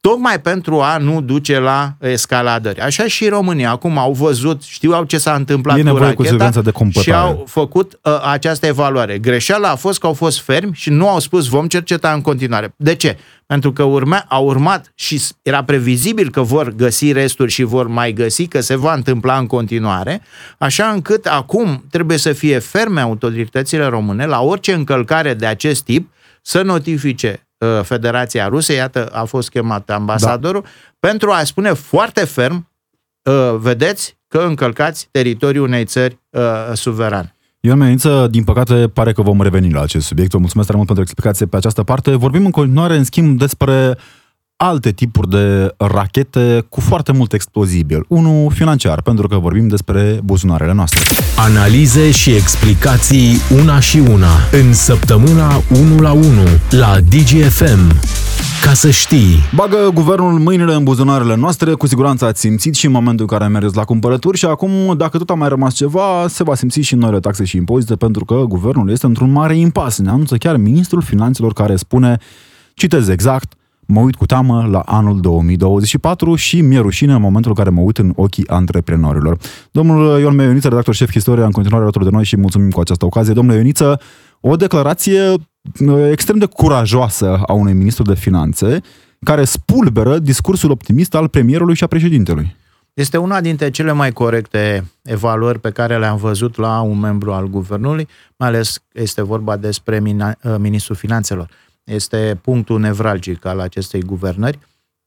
tocmai 0.02 0.42
pentru 0.42 0.82
a 0.82 0.98
nu 0.98 1.22
duce 1.22 1.60
la 1.60 1.94
escaladări. 2.00 2.80
Așa 2.80 3.08
și 3.08 3.28
România. 3.28 3.70
Acum 3.70 3.98
au 3.98 4.12
văzut, 4.12 4.64
știu 4.64 5.06
ce 5.06 5.18
s-a 5.18 5.34
întâmplat 5.34 5.78
e 5.78 5.84
cu 5.84 5.98
racheta 5.98 6.50
cu 6.50 6.62
de 6.62 7.00
și 7.02 7.12
au 7.14 7.44
făcut 7.48 8.00
uh, 8.04 8.22
această 8.32 8.66
evaluare. 8.66 9.18
Greșeala 9.18 9.70
a 9.70 9.76
fost 9.76 10.00
că 10.00 10.08
au 10.08 10.14
fost 10.14 10.40
fermi 10.40 10.72
și 10.74 10.90
nu 10.90 11.10
au 11.10 11.20
spus 11.20 11.48
vom 11.48 11.68
cerceta 11.68 12.14
în 12.14 12.22
continuare. 12.22 12.74
De 12.78 12.96
ce? 12.96 13.18
Pentru 13.46 13.74
că 13.74 13.84
urme, 13.84 14.26
au 14.28 14.46
urmat 14.46 14.92
și 14.96 15.22
era 15.42 15.64
previzibil 15.64 16.30
că 16.30 16.42
vor 16.42 16.74
găsi 16.76 17.12
resturi 17.12 17.52
și 17.52 17.64
vor 17.64 17.88
mai 17.88 18.14
găsi, 18.14 18.48
că 18.48 18.62
se 18.62 18.76
va 18.76 18.94
întâmpla 18.94 19.38
în 19.38 19.48
continuare, 19.48 20.22
așa 20.58 20.88
încât 20.88 21.26
acum 21.26 21.86
trebuie 21.90 22.18
să 22.18 22.34
fie 22.34 22.60
ferme 22.60 23.02
autoritățile 23.02 23.86
române 23.86 24.26
la 24.26 24.42
orice 24.42 24.74
încălcare 24.74 25.34
de 25.34 25.46
acest 25.46 25.84
tip 25.84 26.10
să 26.42 26.62
notifice 26.62 27.46
Uh, 27.51 27.51
Federația 27.84 28.48
Rusă, 28.48 28.74
iată, 28.74 29.06
a 29.06 29.24
fost 29.24 29.50
chemat 29.50 29.90
ambasadorul, 29.90 30.62
da. 30.62 30.70
pentru 31.00 31.32
a 31.32 31.44
spune 31.44 31.74
foarte 31.74 32.26
ferm, 32.26 32.70
uh, 33.24 33.56
vedeți 33.58 34.18
că 34.28 34.38
încălcați 34.38 35.08
teritoriul 35.12 35.68
unei 35.68 35.86
țări 35.86 36.20
uh, 36.30 36.42
suverane. 36.74 37.36
Ion 37.60 37.78
Meniță, 37.78 38.28
din 38.32 38.44
păcate, 38.44 38.88
pare 38.88 39.12
că 39.12 39.22
vom 39.22 39.42
reveni 39.42 39.72
la 39.72 39.82
acest 39.82 40.06
subiect. 40.06 40.32
Vă 40.32 40.38
mulțumesc 40.38 40.68
tare 40.68 40.78
mult 40.84 40.92
pentru 40.94 41.10
explicație 41.10 41.46
pe 41.46 41.58
această 41.58 41.84
parte. 41.84 42.16
Vorbim 42.16 42.46
în 42.46 42.52
continuare, 42.52 42.96
în 42.96 43.04
schimb, 43.04 43.38
despre 43.38 43.98
alte 44.64 44.92
tipuri 44.92 45.30
de 45.30 45.74
rachete 45.78 46.66
cu 46.70 46.80
foarte 46.80 47.12
mult 47.12 47.34
explozibil. 47.34 48.06
Unul 48.08 48.52
financiar, 48.52 49.02
pentru 49.02 49.28
că 49.28 49.38
vorbim 49.38 49.68
despre 49.68 50.20
buzunarele 50.24 50.74
noastre. 50.74 51.00
Analize 51.38 52.12
și 52.12 52.32
explicații 52.32 53.38
una 53.64 53.80
și 53.80 53.98
una 53.98 54.30
în 54.52 54.74
săptămâna 54.74 55.62
1 55.94 56.02
la 56.02 56.12
1 56.12 56.24
la 56.70 56.98
DGFM. 57.10 58.00
Ca 58.64 58.74
să 58.74 58.90
știi. 58.90 59.36
Bagă 59.56 59.78
guvernul 59.94 60.40
mâinile 60.40 60.74
în 60.74 60.84
buzunarele 60.84 61.36
noastre, 61.36 61.74
cu 61.74 61.88
siguranță 61.88 62.26
ați 62.26 62.40
simțit 62.40 62.76
și 62.76 62.86
în 62.86 62.92
momentul 62.92 63.28
în 63.30 63.38
care 63.38 63.50
mergeți 63.50 63.76
la 63.76 63.84
cumpărături 63.84 64.38
și 64.38 64.46
acum, 64.46 64.94
dacă 64.98 65.18
tot 65.18 65.30
a 65.30 65.34
mai 65.34 65.50
rămas 65.50 65.74
ceva, 65.74 66.26
se 66.28 66.44
va 66.44 66.56
simți 66.56 66.80
și 66.80 66.94
în 66.94 67.00
noile 67.00 67.20
taxe 67.20 67.44
și 67.44 67.58
impozite, 67.58 67.96
pentru 67.96 68.26
că 68.26 68.36
guvernul 68.48 68.90
este 68.90 69.06
într-un 69.06 69.32
mare 69.32 69.56
impas. 69.58 69.98
Ne 70.00 70.10
anunță 70.10 70.36
chiar 70.36 70.58
ministrul 70.58 71.02
finanțelor 71.02 71.54
care 71.54 71.76
spune, 71.76 72.18
citez 72.74 73.08
exact, 73.08 73.54
mă 73.92 74.00
uit 74.00 74.16
cu 74.16 74.26
teamă 74.26 74.68
la 74.72 74.80
anul 74.80 75.20
2024 75.20 76.36
și 76.36 76.62
mi-e 76.62 76.80
rușine 76.80 77.14
în 77.14 77.22
momentul 77.22 77.52
în 77.52 77.58
care 77.58 77.70
mă 77.70 77.82
uit 77.82 77.98
în 77.98 78.14
ochii 78.16 78.48
antreprenorilor. 78.48 79.38
Domnul 79.72 80.20
Ion 80.20 80.36
Meioniță, 80.36 80.68
redactor 80.68 80.94
șef 80.94 81.14
istoria, 81.14 81.46
în 81.46 81.52
continuare 81.52 81.84
alături 81.84 82.04
de 82.04 82.10
noi 82.12 82.24
și 82.24 82.38
mulțumim 82.38 82.70
cu 82.70 82.80
această 82.80 83.06
ocazie. 83.06 83.34
Domnule 83.34 83.58
Ioniță, 83.58 84.00
o 84.40 84.56
declarație 84.56 85.22
uh, 85.30 86.10
extrem 86.12 86.38
de 86.38 86.46
curajoasă 86.46 87.42
a 87.46 87.54
unui 87.54 87.74
ministru 87.74 88.04
de 88.04 88.14
finanțe 88.14 88.82
care 89.24 89.44
spulberă 89.44 90.20
discursul 90.20 90.72
optimist 90.72 91.16
al 91.16 91.28
premierului 91.28 91.76
și 91.76 91.84
a 91.84 91.88
președintelui. 91.88 92.56
Este 92.94 93.18
una 93.18 93.42
dintre 93.42 93.70
cele 93.70 93.92
mai 93.92 94.12
corecte 94.12 94.84
evaluări 95.04 95.60
pe 95.60 95.70
care 95.70 95.98
le-am 95.98 96.18
văzut 96.18 96.58
la 96.58 96.82
un 96.82 97.00
membru 97.00 97.32
al 97.32 97.48
guvernului, 97.48 98.08
mai 98.38 98.48
ales 98.48 98.84
este 98.94 99.22
vorba 99.22 99.58
despre 99.58 100.02
uh, 100.04 100.56
ministrul 100.58 100.96
finanțelor 100.96 101.50
este 101.94 102.40
punctul 102.42 102.80
nevralgic 102.80 103.46
al 103.46 103.60
acestei 103.60 104.02
guvernări. 104.02 104.60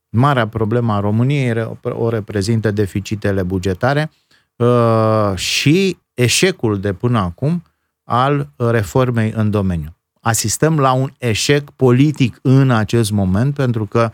Marea 0.08 0.48
problemă 0.48 0.92
a 0.92 1.00
României 1.00 1.76
o 1.82 2.08
reprezintă 2.08 2.70
deficitele 2.70 3.42
bugetare 3.42 4.10
uh, 4.56 5.32
și 5.34 5.98
eșecul 6.14 6.80
de 6.80 6.92
până 6.92 7.18
acum 7.18 7.62
al 8.04 8.48
reformei 8.56 9.32
în 9.36 9.50
domeniu. 9.50 9.96
Asistăm 10.20 10.78
la 10.78 10.92
un 10.92 11.12
eșec 11.18 11.70
politic 11.70 12.38
în 12.42 12.70
acest 12.70 13.10
moment 13.10 13.54
pentru 13.54 13.86
că 13.86 14.10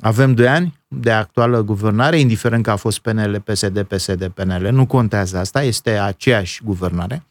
avem 0.00 0.34
doi 0.34 0.48
ani 0.48 0.80
de 0.88 1.10
actuală 1.10 1.62
guvernare, 1.62 2.18
indiferent 2.18 2.62
că 2.62 2.70
a 2.70 2.76
fost 2.76 2.98
PNL, 2.98 3.40
PSD, 3.40 3.82
PSD, 3.82 4.28
PNL, 4.28 4.68
nu 4.72 4.86
contează 4.86 5.38
asta, 5.38 5.62
este 5.62 5.90
aceeași 5.90 6.62
guvernare 6.64 7.26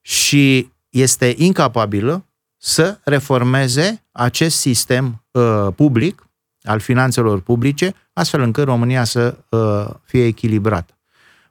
și 0.00 0.72
este 0.90 1.34
incapabilă 1.36 2.24
să 2.66 2.98
reformeze 3.04 4.04
acest 4.12 4.56
sistem 4.56 5.24
uh, 5.30 5.66
public 5.76 6.28
al 6.62 6.80
finanțelor 6.80 7.40
publice, 7.40 7.94
astfel 8.12 8.40
încât 8.40 8.64
România 8.64 9.04
să 9.04 9.36
uh, 9.48 9.86
fie 10.04 10.26
echilibrată. 10.26 10.98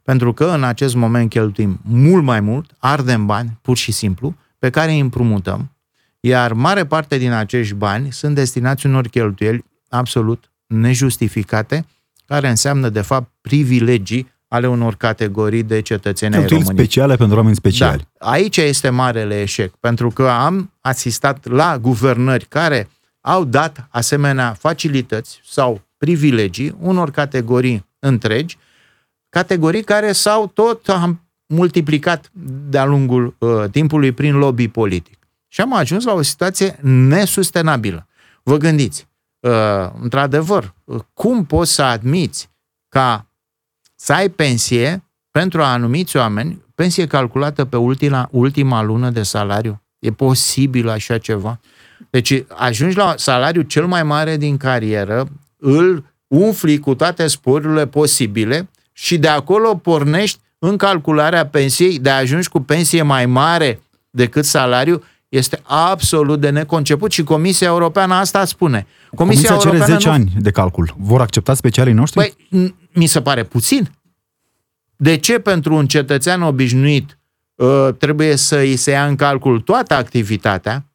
Pentru 0.03 0.33
că 0.33 0.45
în 0.45 0.63
acest 0.63 0.95
moment 0.95 1.29
cheltuim 1.29 1.79
mult 1.83 2.23
mai 2.23 2.39
mult, 2.39 2.71
ardem 2.77 3.25
bani, 3.25 3.59
pur 3.61 3.77
și 3.77 3.91
simplu, 3.91 4.35
pe 4.59 4.69
care 4.69 4.91
îi 4.91 4.99
împrumutăm, 4.99 5.71
iar 6.19 6.53
mare 6.53 6.85
parte 6.85 7.17
din 7.17 7.31
acești 7.31 7.73
bani 7.73 8.11
sunt 8.11 8.35
destinați 8.35 8.85
unor 8.85 9.07
cheltuieli 9.07 9.65
absolut 9.89 10.51
nejustificate, 10.65 11.85
care 12.25 12.49
înseamnă, 12.49 12.89
de 12.89 13.01
fapt, 13.01 13.31
privilegii 13.41 14.32
ale 14.53 14.67
unor 14.67 14.95
categorii 14.95 15.63
de 15.63 15.81
cetățeni 15.81 16.35
ai 16.35 16.45
României. 16.45 16.73
speciale 16.73 17.15
pentru 17.15 17.37
oameni 17.37 17.55
speciali. 17.55 18.07
Da. 18.19 18.29
Aici 18.29 18.57
este 18.57 18.89
marele 18.89 19.41
eșec, 19.41 19.75
pentru 19.75 20.09
că 20.09 20.29
am 20.29 20.71
asistat 20.81 21.47
la 21.47 21.77
guvernări 21.77 22.45
care 22.45 22.89
au 23.21 23.43
dat 23.43 23.87
asemenea 23.89 24.53
facilități 24.59 25.39
sau 25.45 25.81
privilegii 25.97 26.75
unor 26.79 27.11
categorii 27.11 27.85
întregi, 27.99 28.57
categorii 29.29 29.83
care 29.83 30.11
s-au 30.11 30.47
tot 30.47 30.87
multiplicat 31.45 32.31
de-a 32.69 32.85
lungul 32.85 33.35
uh, 33.37 33.63
timpului 33.71 34.11
prin 34.11 34.35
lobby 34.35 34.67
politic. 34.67 35.17
Și 35.47 35.61
am 35.61 35.73
ajuns 35.73 36.03
la 36.03 36.13
o 36.13 36.21
situație 36.21 36.77
nesustenabilă. 36.81 38.07
Vă 38.43 38.57
gândiți, 38.57 39.07
uh, 39.39 39.51
într-adevăr, 40.01 40.73
uh, 40.83 40.99
cum 41.13 41.45
poți 41.45 41.73
să 41.73 41.81
admiți 41.81 42.49
ca 42.89 43.27
să 44.03 44.13
ai 44.13 44.29
pensie 44.29 45.03
pentru 45.31 45.61
anumiți 45.61 46.17
oameni, 46.17 46.61
pensie 46.75 47.07
calculată 47.07 47.65
pe 47.65 47.77
ultima, 47.77 48.27
ultima 48.31 48.83
lună 48.83 49.09
de 49.09 49.23
salariu. 49.23 49.81
E 49.99 50.11
posibil 50.11 50.89
așa 50.89 51.17
ceva? 51.17 51.59
Deci 52.09 52.43
ajungi 52.47 52.97
la 52.97 53.13
salariul 53.17 53.63
cel 53.63 53.85
mai 53.85 54.03
mare 54.03 54.37
din 54.37 54.57
carieră, 54.57 55.27
îl 55.57 56.05
umfli 56.27 56.79
cu 56.79 56.95
toate 56.95 57.27
sporurile 57.27 57.87
posibile 57.87 58.69
și 58.91 59.17
de 59.17 59.27
acolo 59.27 59.75
pornești 59.75 60.39
în 60.59 60.77
calcularea 60.77 61.45
pensiei, 61.45 61.99
de 61.99 62.09
a 62.09 62.17
ajungi 62.17 62.49
cu 62.49 62.59
pensie 62.59 63.01
mai 63.01 63.25
mare 63.25 63.81
decât 64.09 64.45
salariu, 64.45 65.03
este 65.29 65.61
absolut 65.63 66.39
de 66.39 66.49
neconceput 66.49 67.11
și 67.11 67.23
Comisia 67.23 67.67
Europeană 67.67 68.13
asta 68.13 68.45
spune. 68.45 68.87
Comisia, 69.15 69.49
Comisia 69.49 69.71
cere 69.71 69.85
10 69.93 70.07
nu... 70.07 70.13
ani 70.13 70.31
de 70.39 70.51
calcul. 70.51 70.95
Vor 70.97 71.21
accepta 71.21 71.53
specialii 71.53 71.93
noștri? 71.93 72.35
Păi, 72.49 72.75
mi 72.93 73.05
se 73.05 73.21
pare 73.21 73.43
puțin. 73.43 73.89
De 74.95 75.17
ce 75.17 75.39
pentru 75.39 75.75
un 75.75 75.87
cetățean 75.87 76.41
obișnuit 76.41 77.17
uh, 77.55 77.89
trebuie 77.97 78.35
să 78.35 78.57
îi 78.57 78.75
se 78.75 78.91
ia 78.91 79.05
în 79.05 79.15
calcul 79.15 79.59
toată 79.59 79.93
activitatea, 79.93 80.85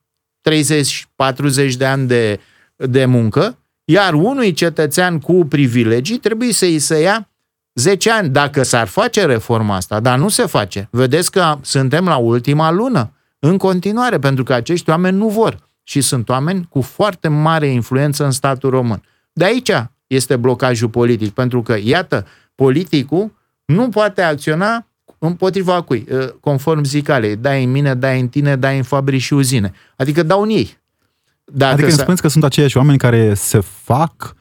30-40 0.50 1.72
de 1.76 1.86
ani 1.86 2.06
de, 2.06 2.40
de 2.76 3.04
muncă, 3.04 3.58
iar 3.84 4.14
unui 4.14 4.52
cetățean 4.52 5.18
cu 5.18 5.44
privilegii 5.44 6.18
trebuie 6.18 6.52
să 6.52 6.64
îi 6.64 6.78
se 6.78 7.00
ia 7.00 7.28
10 7.74 8.10
ani, 8.10 8.28
dacă 8.28 8.62
s-ar 8.62 8.86
face 8.86 9.24
reforma 9.24 9.74
asta, 9.74 10.00
dar 10.00 10.18
nu 10.18 10.28
se 10.28 10.46
face. 10.46 10.88
Vedeți 10.90 11.30
că 11.30 11.58
suntem 11.60 12.04
la 12.04 12.16
ultima 12.16 12.70
lună, 12.70 13.12
în 13.38 13.56
continuare, 13.56 14.18
pentru 14.18 14.44
că 14.44 14.52
acești 14.52 14.90
oameni 14.90 15.16
nu 15.16 15.28
vor 15.28 15.68
și 15.82 16.00
sunt 16.00 16.28
oameni 16.28 16.66
cu 16.70 16.80
foarte 16.80 17.28
mare 17.28 17.66
influență 17.66 18.24
în 18.24 18.30
statul 18.30 18.70
român. 18.70 19.02
De 19.32 19.44
aici 19.44 19.70
este 20.08 20.36
blocajul 20.36 20.88
politic, 20.88 21.32
pentru 21.32 21.62
că, 21.62 21.76
iată, 21.82 22.26
politicul 22.54 23.32
nu 23.64 23.88
poate 23.88 24.22
acționa 24.22 24.86
împotriva 25.18 25.82
cui? 25.82 26.06
Ă, 26.12 26.34
conform 26.40 26.84
zicalei, 26.84 27.36
dai 27.36 27.64
în 27.64 27.70
mine, 27.70 27.94
dai 27.94 28.20
în 28.20 28.28
tine, 28.28 28.56
dai 28.56 28.76
în 28.76 28.82
fabrici 28.82 29.22
și 29.22 29.34
uzine. 29.34 29.72
Adică 29.96 30.22
dau 30.22 30.42
în 30.42 30.48
ei. 30.48 30.78
Dacă 31.44 31.72
adică 31.72 31.88
îmi 31.88 31.98
spuneți 31.98 32.22
că 32.22 32.28
sunt 32.28 32.44
aceiași 32.44 32.76
oameni 32.76 32.98
care 32.98 33.34
se 33.34 33.60
fac 33.60 34.36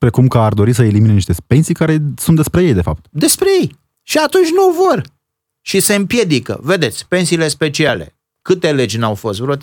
precum 0.00 0.28
că 0.28 0.38
ar 0.38 0.52
dori 0.52 0.72
să 0.72 0.82
elimine 0.82 1.12
niște 1.12 1.34
pensii 1.46 1.74
care 1.74 2.02
sunt 2.16 2.36
despre 2.36 2.62
ei, 2.62 2.72
de 2.72 2.82
fapt. 2.82 3.06
Despre 3.10 3.48
ei. 3.60 3.78
Și 4.02 4.18
atunci 4.18 4.50
nu 4.50 4.84
vor. 4.84 5.02
Și 5.60 5.80
se 5.80 5.94
împiedică. 5.94 6.60
Vedeți, 6.62 7.08
pensiile 7.08 7.48
speciale. 7.48 8.14
Câte 8.42 8.72
legi 8.72 8.98
n-au 8.98 9.14
fost? 9.14 9.40
Vreo 9.40 9.56
3-4 9.56 9.58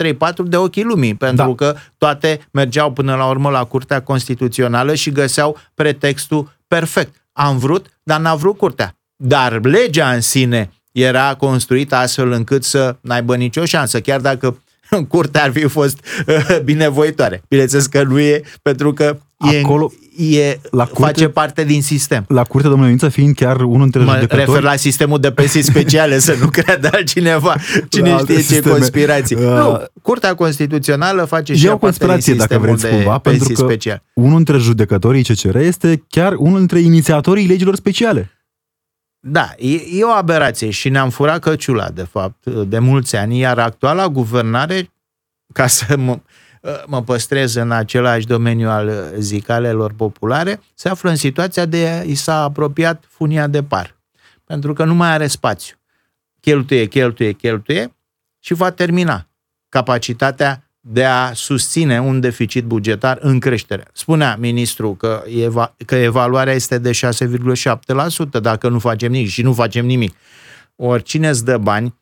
de 0.46 0.57
ochii 0.57 0.84
lumii, 0.84 1.15
pentru 1.15 1.46
da. 1.46 1.55
că 1.55 1.75
toate 1.98 2.48
mergeau 2.51 2.91
până 2.91 3.15
la 3.15 3.27
urmă 3.27 3.50
la 3.50 3.63
Curtea 3.63 4.01
Constituțională 4.01 4.96
și 4.96 5.12
găseau 5.12 5.57
pretextul 5.74 6.57
perfect. 6.67 7.25
Am 7.34 7.57
vrut, 7.57 7.86
dar 8.03 8.19
n-a 8.19 8.36
vrut 8.36 8.57
Curtea. 8.57 8.98
Dar 9.15 9.60
legea 9.63 10.12
în 10.12 10.22
sine 10.22 10.72
era 10.91 11.36
construită 11.36 11.96
astfel 11.96 12.31
încât 12.31 12.63
să 12.63 12.96
n-aibă 13.01 13.36
nicio 13.36 13.65
șansă, 13.65 14.01
chiar 14.01 14.19
dacă 14.19 14.62
curtea 15.08 15.44
ar 15.44 15.51
fi 15.51 15.67
fost 15.67 16.00
uh, 16.27 16.60
binevoitoare. 16.63 17.44
Bineînțeles 17.48 17.86
că 17.86 18.03
nu 18.03 18.20
e, 18.20 18.41
pentru 18.62 18.94
că 18.94 19.17
Acolo, 19.38 19.91
e, 20.17 20.39
e, 20.39 20.60
la 20.72 20.86
curte, 20.86 21.01
face 21.01 21.27
parte 21.27 21.63
din 21.63 21.82
sistem. 21.82 22.25
La 22.27 22.44
curte, 22.44 22.67
domnule 22.67 22.89
Iniță, 22.89 23.10
fiind 23.10 23.36
chiar 23.36 23.62
unul 23.62 23.82
dintre 23.82 24.00
mă 24.03 24.13
judecători... 24.13 24.46
refer 24.46 24.62
la 24.62 24.75
sistemul 24.75 25.20
de 25.20 25.32
pensii 25.32 25.62
speciale, 25.62 26.20
să 26.20 26.36
nu 26.41 26.48
creadă 26.48 26.89
altcineva. 26.94 27.56
Cine 27.89 28.10
la 28.10 28.17
știe 28.17 28.41
ce 28.41 28.62
conspirație. 28.62 29.36
Uh, 29.36 29.44
nu, 29.44 29.84
Curtea 30.01 30.36
Constituțională 30.36 31.24
face 31.24 31.53
și 31.53 31.67
o 31.67 31.77
conspirație, 31.77 32.34
dacă 32.34 32.58
vreți 32.58 32.88
cumva, 32.88 33.17
pentru 33.17 33.48
că 33.48 33.53
special. 33.53 34.03
unul 34.13 34.36
dintre 34.36 34.58
judecătorii 34.58 35.24
CCR 35.24 35.56
este 35.56 36.03
chiar 36.10 36.34
unul 36.38 36.58
dintre 36.58 36.79
inițiatorii 36.79 37.48
legilor 37.48 37.75
speciale. 37.75 38.37
Da, 39.29 39.53
e, 39.57 39.75
e 39.91 40.03
o 40.03 40.10
aberație 40.10 40.69
și 40.69 40.89
ne-am 40.89 41.10
furat 41.10 41.39
căciula, 41.39 41.89
de 41.89 42.03
fapt, 42.03 42.46
de 42.46 42.79
mulți 42.79 43.15
ani, 43.15 43.39
iar 43.39 43.60
actuala 43.60 44.07
guvernare, 44.07 44.91
ca 45.53 45.67
să 45.67 45.98
mă, 45.98 46.19
mă 46.86 47.03
păstrez 47.03 47.55
în 47.55 47.72
același 47.72 48.25
domeniu 48.25 48.69
al 48.69 49.13
zicalelor 49.17 49.93
populare, 49.93 50.62
se 50.74 50.89
află 50.89 51.10
în 51.10 51.15
situația 51.15 51.65
de 51.65 52.03
i 52.05 52.15
s-a 52.15 52.43
apropiat 52.43 53.03
funia 53.07 53.48
de 53.48 53.63
par. 53.63 53.96
Pentru 54.43 54.74
că 54.74 54.84
nu 54.84 54.93
mai 54.93 55.10
are 55.10 55.27
spațiu. 55.27 55.75
Cheltuie, 56.39 56.86
cheltuie, 56.86 57.31
cheltuie 57.31 57.96
și 58.39 58.53
va 58.53 58.72
termina 58.72 59.27
capacitatea 59.69 60.66
de 60.81 61.05
a 61.05 61.34
susține 61.34 62.01
un 62.01 62.19
deficit 62.19 62.63
bugetar 62.63 63.17
în 63.22 63.39
creștere. 63.39 63.88
Spunea 63.93 64.36
ministrul 64.39 64.96
că, 64.96 65.24
eva, 65.36 65.75
că 65.86 65.96
evaluarea 65.96 66.53
este 66.53 66.77
de 66.77 66.91
6,7% 66.91 68.41
dacă 68.41 68.69
nu 68.69 68.79
facem 68.79 69.12
nimic 69.12 69.29
și 69.29 69.41
nu 69.41 69.53
facem 69.53 69.86
nimic. 69.86 70.15
Oricine 70.75 71.29
îți 71.29 71.46
dă 71.46 71.57
bani 71.57 71.96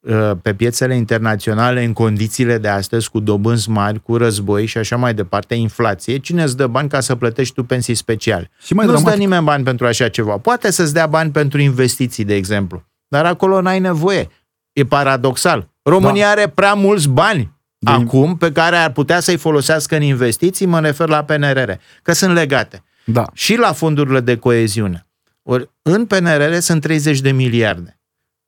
uh, 0.00 0.30
pe 0.42 0.54
piețele 0.54 0.96
internaționale 0.96 1.84
în 1.84 1.92
condițiile 1.92 2.58
de 2.58 2.68
astăzi, 2.68 3.10
cu 3.10 3.20
dobânzi 3.20 3.70
mari, 3.70 4.02
cu 4.02 4.16
război 4.16 4.66
și 4.66 4.78
așa 4.78 4.96
mai 4.96 5.14
departe, 5.14 5.54
inflație, 5.54 6.18
cine 6.18 6.42
îți 6.42 6.56
dă 6.56 6.66
bani 6.66 6.88
ca 6.88 7.00
să 7.00 7.14
plătești 7.14 7.54
tu 7.54 7.64
pensii 7.64 7.94
speciale? 7.94 8.50
Și 8.62 8.74
mai 8.74 8.86
nu 8.86 8.92
îți 8.92 9.04
dă 9.04 9.14
nimeni 9.14 9.44
bani 9.44 9.64
pentru 9.64 9.86
așa 9.86 10.08
ceva. 10.08 10.38
Poate 10.38 10.70
să-ți 10.70 10.92
dea 10.92 11.06
bani 11.06 11.30
pentru 11.30 11.60
investiții, 11.60 12.24
de 12.24 12.34
exemplu, 12.34 12.84
dar 13.08 13.24
acolo 13.24 13.60
n-ai 13.60 13.80
nevoie. 13.80 14.28
E 14.72 14.84
paradoxal. 14.84 15.68
România 15.82 16.24
da. 16.24 16.30
are 16.30 16.48
prea 16.48 16.74
mulți 16.74 17.08
bani 17.08 17.55
din... 17.78 17.94
acum 17.94 18.36
pe 18.36 18.52
care 18.52 18.76
ar 18.76 18.92
putea 18.92 19.20
să-i 19.20 19.36
folosească 19.36 19.96
în 19.96 20.02
investiții, 20.02 20.66
mă 20.66 20.80
refer 20.80 21.08
la 21.08 21.24
PNRR, 21.24 21.70
că 22.02 22.12
sunt 22.12 22.34
legate. 22.34 22.82
Da. 23.04 23.24
Și 23.32 23.56
la 23.56 23.72
fondurile 23.72 24.20
de 24.20 24.36
coeziune. 24.36 25.06
Ori 25.42 25.70
în 25.82 26.06
PNRR 26.06 26.58
sunt 26.58 26.80
30 26.80 27.20
de 27.20 27.30
miliarde. 27.30 28.00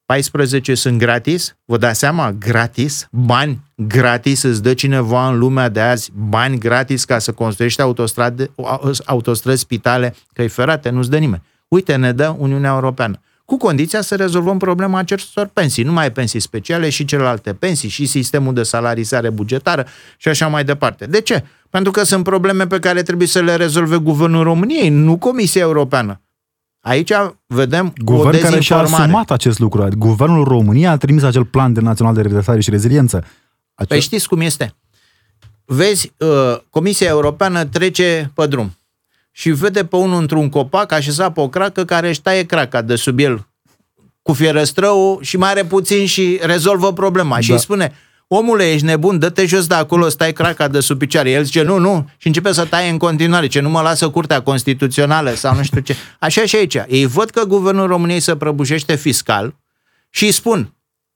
14 0.04 0.74
sunt 0.74 0.98
gratis, 0.98 1.56
vă 1.64 1.76
dați 1.76 1.98
seama, 1.98 2.32
gratis, 2.32 3.08
bani 3.10 3.60
gratis, 3.74 4.42
îți 4.42 4.62
dă 4.62 4.74
cineva 4.74 5.28
în 5.28 5.38
lumea 5.38 5.68
de 5.68 5.80
azi 5.80 6.10
bani 6.14 6.58
gratis 6.58 7.04
ca 7.04 7.18
să 7.18 7.32
construiești 7.32 7.80
autostrade, 7.80 8.50
autostrăzi, 9.04 9.60
spitale, 9.60 10.14
căi 10.32 10.48
ferate, 10.48 10.90
nu-ți 10.90 11.10
dă 11.10 11.18
nimeni. 11.18 11.42
Uite, 11.68 11.96
ne 11.96 12.12
dă 12.12 12.34
Uniunea 12.38 12.70
Europeană 12.70 13.20
cu 13.48 13.56
condiția 13.56 14.00
să 14.00 14.14
rezolvăm 14.14 14.58
problema 14.58 14.98
acestor 14.98 15.46
pensii, 15.52 15.82
nu 15.82 15.92
mai 15.92 16.12
pensii 16.12 16.40
speciale 16.40 16.88
și 16.88 17.04
celelalte 17.04 17.52
pensii 17.52 17.88
și 17.88 18.06
sistemul 18.06 18.54
de 18.54 18.62
salarizare 18.62 19.30
bugetară 19.30 19.86
și 20.16 20.28
așa 20.28 20.46
mai 20.46 20.64
departe. 20.64 21.06
De 21.06 21.20
ce? 21.20 21.44
Pentru 21.70 21.90
că 21.90 22.02
sunt 22.02 22.24
probleme 22.24 22.66
pe 22.66 22.78
care 22.78 23.02
trebuie 23.02 23.28
să 23.28 23.40
le 23.40 23.56
rezolve 23.56 23.96
Guvernul 23.96 24.42
României, 24.42 24.88
nu 24.88 25.16
Comisia 25.16 25.60
Europeană. 25.60 26.20
Aici 26.80 27.12
vedem 27.46 27.92
Guvern 28.04 28.36
o 28.36 28.38
care 28.38 28.60
și-a 28.60 28.76
asumat 28.76 29.30
acest 29.30 29.58
lucru. 29.58 29.88
Guvernul 29.96 30.44
României 30.44 30.86
a 30.86 30.96
trimis 30.96 31.22
acel 31.22 31.44
plan 31.44 31.72
de 31.72 31.80
național 31.80 32.14
de 32.14 32.22
redresare 32.22 32.60
și 32.60 32.70
reziliență. 32.70 33.16
Acel... 33.74 33.86
Păi 33.86 34.00
știți 34.00 34.28
cum 34.28 34.40
este? 34.40 34.74
Vezi, 35.64 36.12
uh, 36.18 36.58
Comisia 36.70 37.08
Europeană 37.08 37.64
trece 37.64 38.30
pe 38.34 38.46
drum 38.46 38.77
și 39.38 39.50
vede 39.50 39.84
pe 39.84 39.96
unul 39.96 40.20
într-un 40.20 40.48
copac 40.48 40.92
așezat 40.92 41.32
pe 41.32 41.40
o 41.40 41.48
cracă 41.48 41.84
care 41.84 42.08
își 42.08 42.20
taie 42.20 42.42
craca 42.42 42.82
de 42.82 42.96
sub 42.96 43.18
el 43.18 43.46
cu 44.22 44.32
fierăstrăul 44.32 45.18
și 45.22 45.36
mai 45.36 45.50
are 45.50 45.64
puțin 45.64 46.06
și 46.06 46.38
rezolvă 46.42 46.92
problema. 46.92 47.34
Da. 47.34 47.40
Și 47.40 47.50
îi 47.50 47.58
spune, 47.58 47.92
omule, 48.26 48.72
ești 48.72 48.84
nebun, 48.84 49.18
dă-te 49.18 49.46
jos 49.46 49.66
de 49.66 49.74
acolo, 49.74 50.08
stai 50.08 50.32
craca 50.32 50.68
de 50.68 50.80
sub 50.80 50.98
picioare. 50.98 51.30
El 51.30 51.44
zice, 51.44 51.62
nu, 51.62 51.78
nu, 51.78 52.10
și 52.16 52.26
începe 52.26 52.52
să 52.52 52.64
taie 52.64 52.90
în 52.90 52.98
continuare, 52.98 53.46
ce 53.46 53.60
nu 53.60 53.68
mă 53.68 53.80
lasă 53.80 54.08
curtea 54.08 54.42
constituțională 54.42 55.34
sau 55.34 55.54
nu 55.54 55.62
știu 55.62 55.80
ce. 55.80 55.96
Așa 56.18 56.44
și 56.44 56.56
aici. 56.56 56.76
Ei 56.88 57.06
văd 57.06 57.30
că 57.30 57.44
guvernul 57.44 57.86
României 57.86 58.20
se 58.20 58.36
prăbușește 58.36 58.94
fiscal 58.94 59.54
și 60.10 60.24
îi 60.24 60.32
spun, 60.32 60.74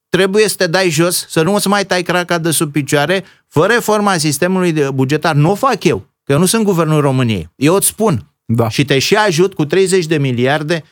trebuie 0.08 0.48
să 0.48 0.54
te 0.56 0.66
dai 0.66 0.90
jos, 0.90 1.26
să 1.28 1.42
nu 1.42 1.54
îți 1.54 1.68
mai 1.68 1.84
tai 1.84 2.02
craca 2.02 2.38
de 2.38 2.50
sub 2.50 2.72
picioare, 2.72 3.24
fără 3.48 3.72
reforma 3.72 4.16
sistemului 4.16 4.72
bugetar. 4.72 5.34
Nu 5.34 5.50
o 5.50 5.54
fac 5.54 5.84
eu. 5.84 6.11
Că 6.32 6.38
eu 6.38 6.44
nu 6.44 6.50
sunt 6.50 6.64
guvernul 6.64 7.00
României. 7.00 7.50
Eu 7.56 7.74
îți 7.74 7.86
spun. 7.86 8.32
Da. 8.44 8.68
Și 8.68 8.84
te 8.84 8.98
și 8.98 9.14
ajut 9.14 9.54
cu 9.54 9.64
30 9.64 10.06
de 10.06 10.18
miliarde 10.18 10.84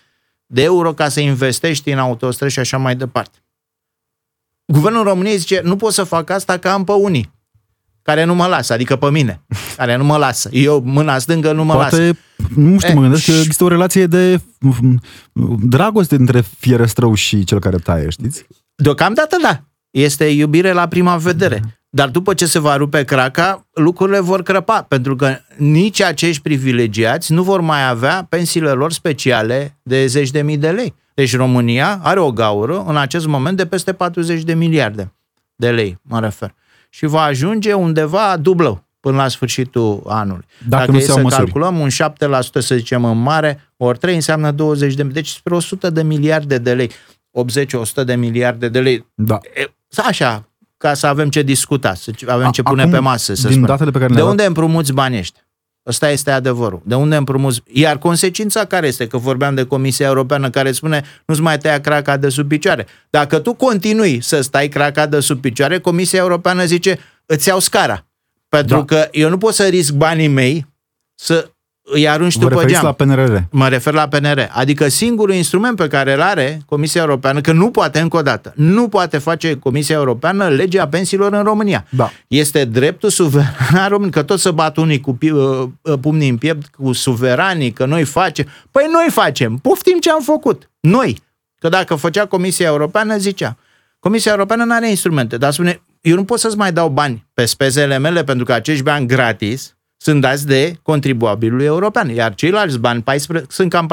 de 0.47 0.63
euro 0.63 0.93
ca 0.93 1.09
să 1.09 1.21
investești 1.21 1.91
în 1.91 1.99
autostrăzi 1.99 2.53
și 2.53 2.59
așa 2.59 2.77
mai 2.77 2.97
departe. 2.97 3.39
Guvernul 4.73 5.03
României 5.03 5.37
zice, 5.37 5.61
nu 5.65 5.77
pot 5.77 5.93
să 5.93 6.05
fac 6.05 6.31
asta 6.31 6.59
că 6.59 6.69
am 6.69 6.85
pe 6.85 6.93
unii 6.93 7.33
care 8.03 8.25
nu 8.25 8.35
mă 8.35 8.47
lasă, 8.47 8.73
adică 8.73 8.97
pe 8.97 9.11
mine, 9.11 9.43
care 9.77 9.97
nu 9.97 10.05
mă 10.05 10.17
lasă. 10.17 10.49
Eu, 10.53 10.83
mâna 10.85 11.19
stângă, 11.19 11.53
nu 11.53 11.65
mă 11.65 11.75
Poate, 11.75 11.97
lasă. 11.97 12.17
nu 12.55 12.79
știu, 12.79 12.91
e, 12.91 12.95
mă 12.95 13.01
gândesc 13.01 13.25
că 13.25 13.31
există 13.31 13.65
o 13.65 13.69
relație 13.69 14.07
de 14.07 14.41
dragoste 15.63 16.15
între 16.15 16.41
fierăstrău 16.41 17.15
și 17.15 17.45
cel 17.45 17.59
care 17.59 17.77
taie, 17.77 18.11
știți? 18.11 18.47
Deocamdată 18.75 19.37
da. 19.43 19.65
Este 19.91 20.25
iubire 20.25 20.73
la 20.73 20.89
prima 20.89 21.17
vedere. 21.17 21.80
Dar 21.93 22.09
după 22.09 22.35
ce 22.35 22.47
se 22.47 22.59
va 22.59 22.77
rupe 22.77 23.05
craca, 23.05 23.67
lucrurile 23.73 24.21
vor 24.21 24.43
crăpa, 24.43 24.83
pentru 24.83 25.17
că 25.17 25.37
nici 25.57 26.03
acești 26.03 26.43
privilegiați 26.43 27.33
nu 27.33 27.43
vor 27.43 27.61
mai 27.61 27.89
avea 27.89 28.27
pensiile 28.29 28.71
lor 28.71 28.93
speciale 28.93 29.79
de 29.83 30.07
zeci 30.07 30.31
de 30.31 30.43
mii 30.43 30.59
de 30.59 30.71
lei. 30.71 30.95
Deci 31.15 31.37
România 31.37 32.01
are 32.03 32.21
o 32.21 32.33
gaură 32.33 32.85
în 32.87 32.97
acest 32.97 33.27
moment 33.27 33.57
de 33.57 33.67
peste 33.67 33.93
40 33.93 34.43
de 34.43 34.55
miliarde 34.55 35.13
de 35.57 35.71
lei, 35.71 35.99
mă 36.03 36.21
refer. 36.21 36.55
Și 36.89 37.07
va 37.07 37.23
ajunge 37.23 37.73
undeva 37.73 38.37
dublă 38.37 38.85
până 39.01 39.17
la 39.17 39.29
sfârșitul 39.29 40.03
anului. 40.07 40.45
Dacă, 40.69 40.81
Dacă 40.81 40.91
nu 40.91 40.99
e 40.99 41.01
să 41.01 41.21
măsuri. 41.21 41.35
calculăm 41.35 41.79
un 41.79 41.89
7% 41.89 41.91
să 42.59 42.75
zicem 42.75 43.05
în 43.05 43.23
mare, 43.23 43.73
ori 43.77 43.99
3 43.99 44.15
înseamnă 44.15 44.51
20 44.51 44.95
de 44.95 45.03
deci 45.03 45.29
spre 45.29 45.55
100 45.55 45.91
de 45.91 46.03
miliarde 46.03 46.59
de 46.59 46.75
lei. 46.75 46.91
80-100 48.01 48.05
de 48.05 48.15
miliarde 48.15 48.69
de 48.69 48.81
lei. 48.81 49.07
Da. 49.15 49.39
E, 49.55 49.71
așa, 50.07 50.50
ca 50.81 50.95
să 50.95 51.07
avem 51.07 51.31
ce 51.31 51.43
discuta, 51.43 51.95
să 51.95 52.11
avem 52.27 52.51
ce 52.51 52.63
pune 52.63 52.81
Acum, 52.81 52.93
pe 52.93 52.99
masă. 52.99 53.35
Să 53.35 53.43
din 53.43 53.51
spune. 53.51 53.67
datele 53.67 53.91
pe 53.91 53.99
care 53.99 54.15
De 54.15 54.23
unde 54.23 54.45
împrumuți 54.45 54.93
banii 54.93 55.19
ăștia? 55.19 55.43
Ăsta 55.87 56.11
este 56.11 56.31
adevărul. 56.31 56.83
De 56.85 56.95
unde 56.95 57.17
împrumuți? 57.17 57.63
Iar 57.73 57.99
consecința 57.99 58.65
care 58.65 58.87
este? 58.87 59.07
Că 59.07 59.17
vorbeam 59.17 59.55
de 59.55 59.65
Comisia 59.65 60.07
Europeană 60.07 60.51
care 60.51 60.73
spune 60.73 61.05
nu-ți 61.27 61.41
mai 61.41 61.59
tăia 61.59 61.81
craca 61.81 62.17
de 62.17 62.29
sub 62.29 62.49
picioare. 62.49 62.87
Dacă 63.11 63.39
tu 63.39 63.55
continui 63.55 64.21
să 64.23 64.41
stai 64.41 64.69
craca 64.69 65.07
de 65.07 65.21
sub 65.21 65.41
picioare, 65.41 65.79
Comisia 65.79 66.19
Europeană 66.19 66.65
zice 66.65 66.99
îți 67.27 67.49
iau 67.49 67.59
scara. 67.59 68.07
Pentru 68.49 68.77
da. 68.77 68.85
că 68.85 69.09
eu 69.11 69.29
nu 69.29 69.39
pot 69.39 69.55
să 69.55 69.67
risc 69.67 69.93
banii 69.93 70.29
mei 70.29 70.67
să 71.15 71.51
îi 71.93 72.09
arunci 72.09 72.39
tu 72.39 72.47
pe 72.47 72.65
geam. 72.67 72.85
la 72.85 72.93
PNRR. 72.93 73.37
Mă 73.51 73.69
refer 73.69 73.93
la 73.93 74.09
PNR. 74.09 74.49
Adică 74.53 74.89
singurul 74.89 75.35
instrument 75.35 75.77
pe 75.77 75.89
care 75.89 76.13
îl 76.13 76.21
are 76.21 76.61
Comisia 76.67 77.01
Europeană, 77.01 77.41
că 77.41 77.53
nu 77.53 77.71
poate 77.71 78.01
încă 78.01 78.17
o 78.17 78.23
dată, 78.23 78.53
nu 78.57 78.89
poate 78.89 79.19
face 79.19 79.55
Comisia 79.55 79.95
Europeană 79.97 80.49
legea 80.49 80.89
pensiilor 80.89 81.33
în 81.33 81.43
România. 81.43 81.87
Da. 81.91 82.11
Este 82.29 82.65
dreptul 82.65 83.11
suveran 83.11 83.75
al 83.75 83.89
român, 83.93 84.11
că 84.11 84.23
tot 84.23 84.39
să 84.39 84.51
bat 84.51 84.77
unii 84.77 85.01
cu 85.01 85.19
uh, 85.23 85.33
uh, 85.83 85.99
pumnii 86.01 86.29
în 86.29 86.37
piept, 86.37 86.67
cu 86.67 86.93
suveranii, 86.93 87.71
că 87.71 87.85
noi 87.85 88.05
facem. 88.05 88.47
Păi 88.71 88.89
noi 88.93 89.07
facem. 89.11 89.57
Poftim 89.57 89.99
ce 89.99 90.11
am 90.11 90.23
făcut. 90.23 90.71
Noi. 90.81 91.23
Că 91.59 91.69
dacă 91.69 91.95
făcea 91.95 92.27
Comisia 92.27 92.67
Europeană, 92.67 93.17
zicea. 93.17 93.57
Comisia 93.99 94.31
Europeană 94.31 94.65
nu 94.65 94.75
are 94.75 94.89
instrumente, 94.89 95.37
dar 95.37 95.53
spune, 95.53 95.83
eu 96.01 96.15
nu 96.15 96.25
pot 96.25 96.39
să-ți 96.39 96.57
mai 96.57 96.73
dau 96.73 96.89
bani 96.89 97.27
pe 97.35 97.45
spezele 97.45 97.99
mele 97.99 98.25
pentru 98.25 98.45
că 98.45 98.53
acești 98.53 98.83
bani 98.83 99.07
gratis 99.07 99.77
sunt 100.03 100.21
dați 100.21 100.47
de 100.47 100.79
contribuabilul 100.83 101.61
european, 101.61 102.09
iar 102.09 102.35
ceilalți 102.35 102.79
bani 102.79 103.03
14, 103.03 103.47
sunt 103.51 103.71
cam 103.71 103.89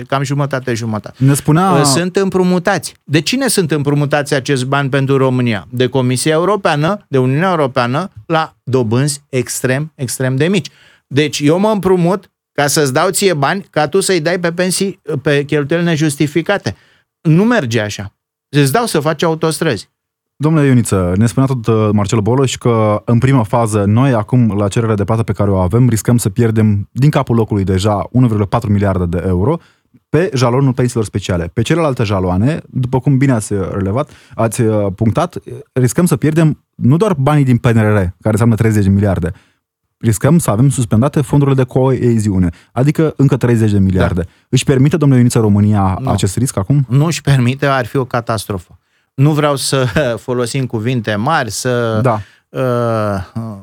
14-14, 0.00 0.02
cam 0.06 0.22
jumătate-jumătate. 0.22 1.24
Ne 1.24 1.34
spunea... 1.34 1.84
Sunt 1.84 2.16
împrumutați. 2.16 2.94
De 3.04 3.20
cine 3.20 3.48
sunt 3.48 3.70
împrumutați 3.70 4.34
acești 4.34 4.64
bani 4.64 4.88
pentru 4.88 5.16
România? 5.16 5.66
De 5.70 5.86
Comisia 5.86 6.32
Europeană, 6.32 7.06
de 7.08 7.18
Uniunea 7.18 7.50
Europeană, 7.50 8.10
la 8.26 8.56
dobânzi 8.62 9.22
extrem, 9.28 9.92
extrem 9.94 10.36
de 10.36 10.46
mici. 10.48 10.68
Deci 11.06 11.38
eu 11.38 11.58
mă 11.58 11.70
împrumut 11.70 12.30
ca 12.52 12.66
să-ți 12.66 12.92
dau 12.92 13.10
ție 13.10 13.34
bani, 13.34 13.66
ca 13.70 13.88
tu 13.88 14.00
să-i 14.00 14.20
dai 14.20 14.40
pe 14.40 14.52
pensii, 14.52 15.00
pe 15.22 15.44
cheltuieli 15.44 15.84
nejustificate. 15.84 16.76
Nu 17.20 17.44
merge 17.44 17.80
așa. 17.80 18.14
Îți 18.48 18.72
dau 18.72 18.86
să 18.86 19.00
faci 19.00 19.22
autostrăzi. 19.22 19.88
Domnule 20.40 20.66
Ioniță, 20.66 21.12
ne 21.16 21.26
spunea 21.26 21.48
tot 21.48 21.66
uh, 21.66 21.88
Marcel 21.92 22.20
Boloș 22.20 22.56
că 22.56 23.02
în 23.04 23.18
prima 23.18 23.42
fază 23.42 23.84
noi 23.84 24.12
acum 24.12 24.56
la 24.56 24.68
cererea 24.68 24.94
de 24.94 25.04
plată 25.04 25.22
pe 25.22 25.32
care 25.32 25.50
o 25.50 25.56
avem 25.56 25.88
riscăm 25.88 26.16
să 26.16 26.28
pierdem 26.28 26.88
din 26.92 27.10
capul 27.10 27.36
locului 27.36 27.64
deja 27.64 28.08
1,4 28.58 28.68
miliarde 28.68 29.04
de 29.06 29.24
euro 29.26 29.56
pe 30.08 30.30
jalonul 30.34 30.72
pensiilor 30.72 31.04
speciale. 31.04 31.50
Pe 31.52 31.62
celelalte 31.62 32.02
jaloane, 32.02 32.60
după 32.66 33.00
cum 33.00 33.16
bine 33.16 33.32
ați 33.32 33.52
relevat, 33.72 34.10
ați 34.34 34.60
uh, 34.60 34.86
punctat, 34.94 35.38
riscăm 35.72 36.06
să 36.06 36.16
pierdem 36.16 36.64
nu 36.74 36.96
doar 36.96 37.14
banii 37.14 37.44
din 37.44 37.56
PNRR, 37.56 37.96
care 37.96 38.12
înseamnă 38.22 38.54
30 38.54 38.84
de 38.84 38.90
miliarde, 38.90 39.32
riscăm 39.98 40.38
să 40.38 40.50
avem 40.50 40.68
suspendate 40.68 41.20
fondurile 41.20 41.56
de 41.56 41.64
coeziune, 41.64 42.50
adică 42.72 43.14
încă 43.16 43.36
30 43.36 43.70
de 43.70 43.78
miliarde. 43.78 44.20
Da. 44.20 44.28
Își 44.48 44.64
permite, 44.64 44.96
domnule 44.96 45.20
Ioniță, 45.20 45.38
România 45.38 45.98
nu. 46.00 46.10
acest 46.10 46.36
risc 46.36 46.56
acum? 46.56 46.86
Nu 46.88 47.04
își 47.04 47.20
permite, 47.20 47.66
ar 47.66 47.86
fi 47.86 47.96
o 47.96 48.04
catastrofă. 48.04 48.77
Nu 49.18 49.32
vreau 49.32 49.56
să 49.56 49.84
folosim 50.26 50.66
cuvinte 50.66 51.14
mari, 51.14 51.50
să 51.50 52.00
da. 52.00 52.20
uh, 52.48 52.60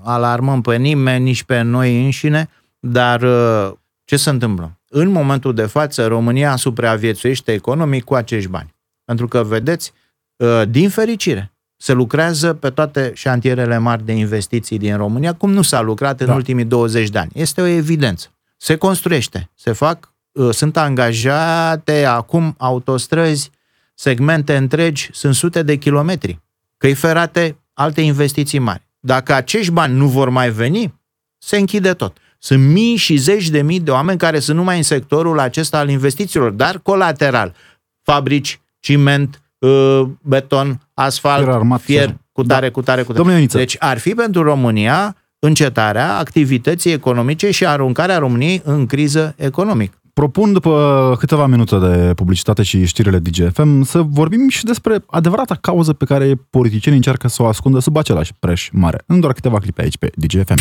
alarmăm 0.03 0.61
pe 0.61 0.75
nimeni, 0.75 1.23
nici 1.23 1.43
pe 1.43 1.61
noi 1.61 2.03
înșine, 2.03 2.49
dar 2.79 3.21
uh, 3.21 3.71
ce 4.05 4.17
se 4.17 4.29
întâmplă? 4.29 4.79
În 4.89 5.09
momentul 5.09 5.53
de 5.53 5.65
față, 5.65 6.07
România 6.07 6.55
supraviețuiește 6.55 7.51
economic 7.51 8.03
cu 8.03 8.13
acești 8.13 8.49
bani. 8.49 8.75
Pentru 9.05 9.27
că, 9.27 9.43
vedeți, 9.43 9.93
uh, 10.35 10.61
din 10.69 10.89
fericire, 10.89 11.53
se 11.75 11.93
lucrează 11.93 12.53
pe 12.53 12.69
toate 12.69 13.11
șantierele 13.13 13.77
mari 13.77 14.05
de 14.05 14.11
investiții 14.11 14.77
din 14.77 14.97
România, 14.97 15.33
cum 15.33 15.51
nu 15.51 15.61
s-a 15.61 15.81
lucrat 15.81 16.19
în 16.19 16.27
da. 16.27 16.33
ultimii 16.33 16.65
20 16.65 17.09
de 17.09 17.17
ani. 17.17 17.31
Este 17.33 17.61
o 17.61 17.65
evidență. 17.65 18.27
Se 18.57 18.75
construiește, 18.75 19.49
se 19.53 19.71
fac, 19.71 20.13
uh, 20.31 20.49
sunt 20.51 20.77
angajate 20.77 22.05
acum 22.05 22.55
autostrăzi, 22.57 23.51
segmente 23.95 24.55
întregi, 24.55 25.09
sunt 25.11 25.35
sute 25.35 25.63
de 25.63 25.75
kilometri. 25.75 26.39
Căi 26.77 26.93
ferate, 26.93 27.57
alte 27.73 28.01
investiții 28.01 28.59
mari. 28.59 28.87
Dacă 28.99 29.33
acești 29.33 29.71
bani 29.71 29.95
nu 29.95 30.07
vor 30.07 30.29
mai 30.29 30.49
veni, 30.49 30.93
se 31.37 31.57
închide 31.57 31.93
tot. 31.93 32.17
Sunt 32.37 32.63
mii 32.63 32.95
și 32.95 33.15
zeci 33.15 33.49
de 33.49 33.61
mii 33.61 33.79
de 33.79 33.91
oameni 33.91 34.17
care 34.17 34.39
sunt 34.39 34.57
numai 34.57 34.77
în 34.77 34.83
sectorul 34.83 35.39
acesta 35.39 35.77
al 35.77 35.89
investițiilor, 35.89 36.51
dar 36.51 36.79
colateral. 36.79 37.55
Fabrici, 38.01 38.59
ciment, 38.79 39.41
uh, 39.59 40.01
beton, 40.21 40.81
asfalt, 40.93 41.43
fier, 41.43 41.55
armat, 41.55 41.81
fier 41.81 42.15
cu 42.31 42.43
tare, 42.43 42.65
da. 42.65 42.71
cu 42.71 42.81
tare, 42.81 43.03
cu 43.03 43.13
tare. 43.13 43.45
Deci 43.45 43.75
ar 43.79 43.97
fi 43.97 44.13
pentru 44.13 44.43
România 44.43 45.15
încetarea 45.39 46.17
activității 46.17 46.91
economice 46.91 47.51
și 47.51 47.65
aruncarea 47.65 48.17
României 48.17 48.61
în 48.63 48.85
criză 48.85 49.33
economică 49.37 49.99
propun 50.15 50.53
după 50.53 51.15
câteva 51.19 51.45
minute 51.45 51.77
de 51.77 52.13
publicitate 52.15 52.63
și 52.63 52.85
știrile 52.85 53.19
DGFM 53.19 53.83
să 53.83 54.01
vorbim 54.09 54.49
și 54.49 54.63
despre 54.63 55.03
adevărata 55.05 55.57
cauză 55.61 55.93
pe 55.93 56.05
care 56.05 56.41
politicienii 56.49 56.99
încearcă 56.99 57.27
să 57.27 57.43
o 57.43 57.45
ascundă 57.45 57.79
sub 57.79 57.97
același 57.97 58.33
preș 58.39 58.69
mare. 58.71 59.03
În 59.05 59.19
doar 59.19 59.33
câteva 59.33 59.59
clipe 59.59 59.81
aici 59.81 59.97
pe 59.97 60.11
DGFM. 60.15 60.55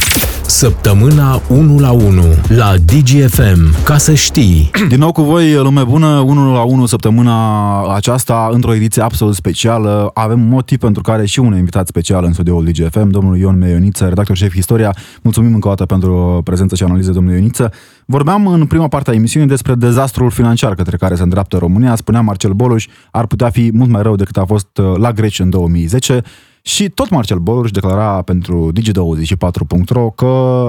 Săptămâna 0.46 1.40
1 1.48 1.78
la 1.78 1.90
1 1.90 2.22
la 2.48 2.74
DGFM. 2.76 3.84
Ca 3.84 3.96
să 3.96 4.14
știi. 4.14 4.70
Din 4.88 4.98
nou 4.98 5.12
cu 5.12 5.22
voi, 5.22 5.54
lume 5.54 5.82
bună, 5.82 6.06
1 6.06 6.52
la 6.52 6.62
1 6.62 6.86
săptămâna 6.86 7.94
aceasta, 7.94 8.48
într-o 8.52 8.74
ediție 8.74 9.02
absolut 9.02 9.34
specială. 9.34 10.10
Avem 10.14 10.40
motiv 10.40 10.78
pentru 10.78 11.02
care 11.02 11.26
și 11.26 11.38
un 11.38 11.56
invitat 11.56 11.86
special 11.86 12.24
în 12.24 12.32
studioul 12.32 12.64
DGFM, 12.64 13.10
domnul 13.10 13.36
Ion 13.36 13.58
Meioniță, 13.58 14.04
redactor 14.08 14.36
șef 14.36 14.54
Istoria. 14.54 14.94
Mulțumim 15.22 15.54
încă 15.54 15.66
o 15.66 15.70
dată 15.70 15.84
pentru 15.84 16.40
prezență 16.44 16.74
și 16.74 16.82
analiză, 16.82 17.10
domnul 17.12 17.34
Ioniță. 17.34 17.72
Vorbeam 18.06 18.46
în 18.46 18.66
prima 18.66 18.88
parte 18.88 19.10
a 19.10 19.14
emisiunii 19.14 19.48
despre 19.48 19.74
dezastrul 19.74 20.30
financiar 20.30 20.74
către 20.74 20.96
care 20.96 21.14
se 21.14 21.22
îndreaptă 21.22 21.56
România. 21.56 21.94
Spunea 21.94 22.20
Marcel 22.20 22.52
Boluș, 22.52 22.88
ar 23.10 23.26
putea 23.26 23.50
fi 23.50 23.70
mult 23.72 23.90
mai 23.90 24.02
rău 24.02 24.16
decât 24.16 24.36
a 24.36 24.44
fost 24.44 24.78
uh, 24.78 24.96
la 24.96 25.12
Greci 25.12 25.38
în 25.38 25.50
2010. 25.50 26.22
Și 26.62 26.88
tot 26.88 27.10
Marcel 27.10 27.38
Boluș 27.38 27.70
declara 27.70 28.22
pentru 28.22 28.72
Digi24.ro 28.72 30.10
că 30.10 30.66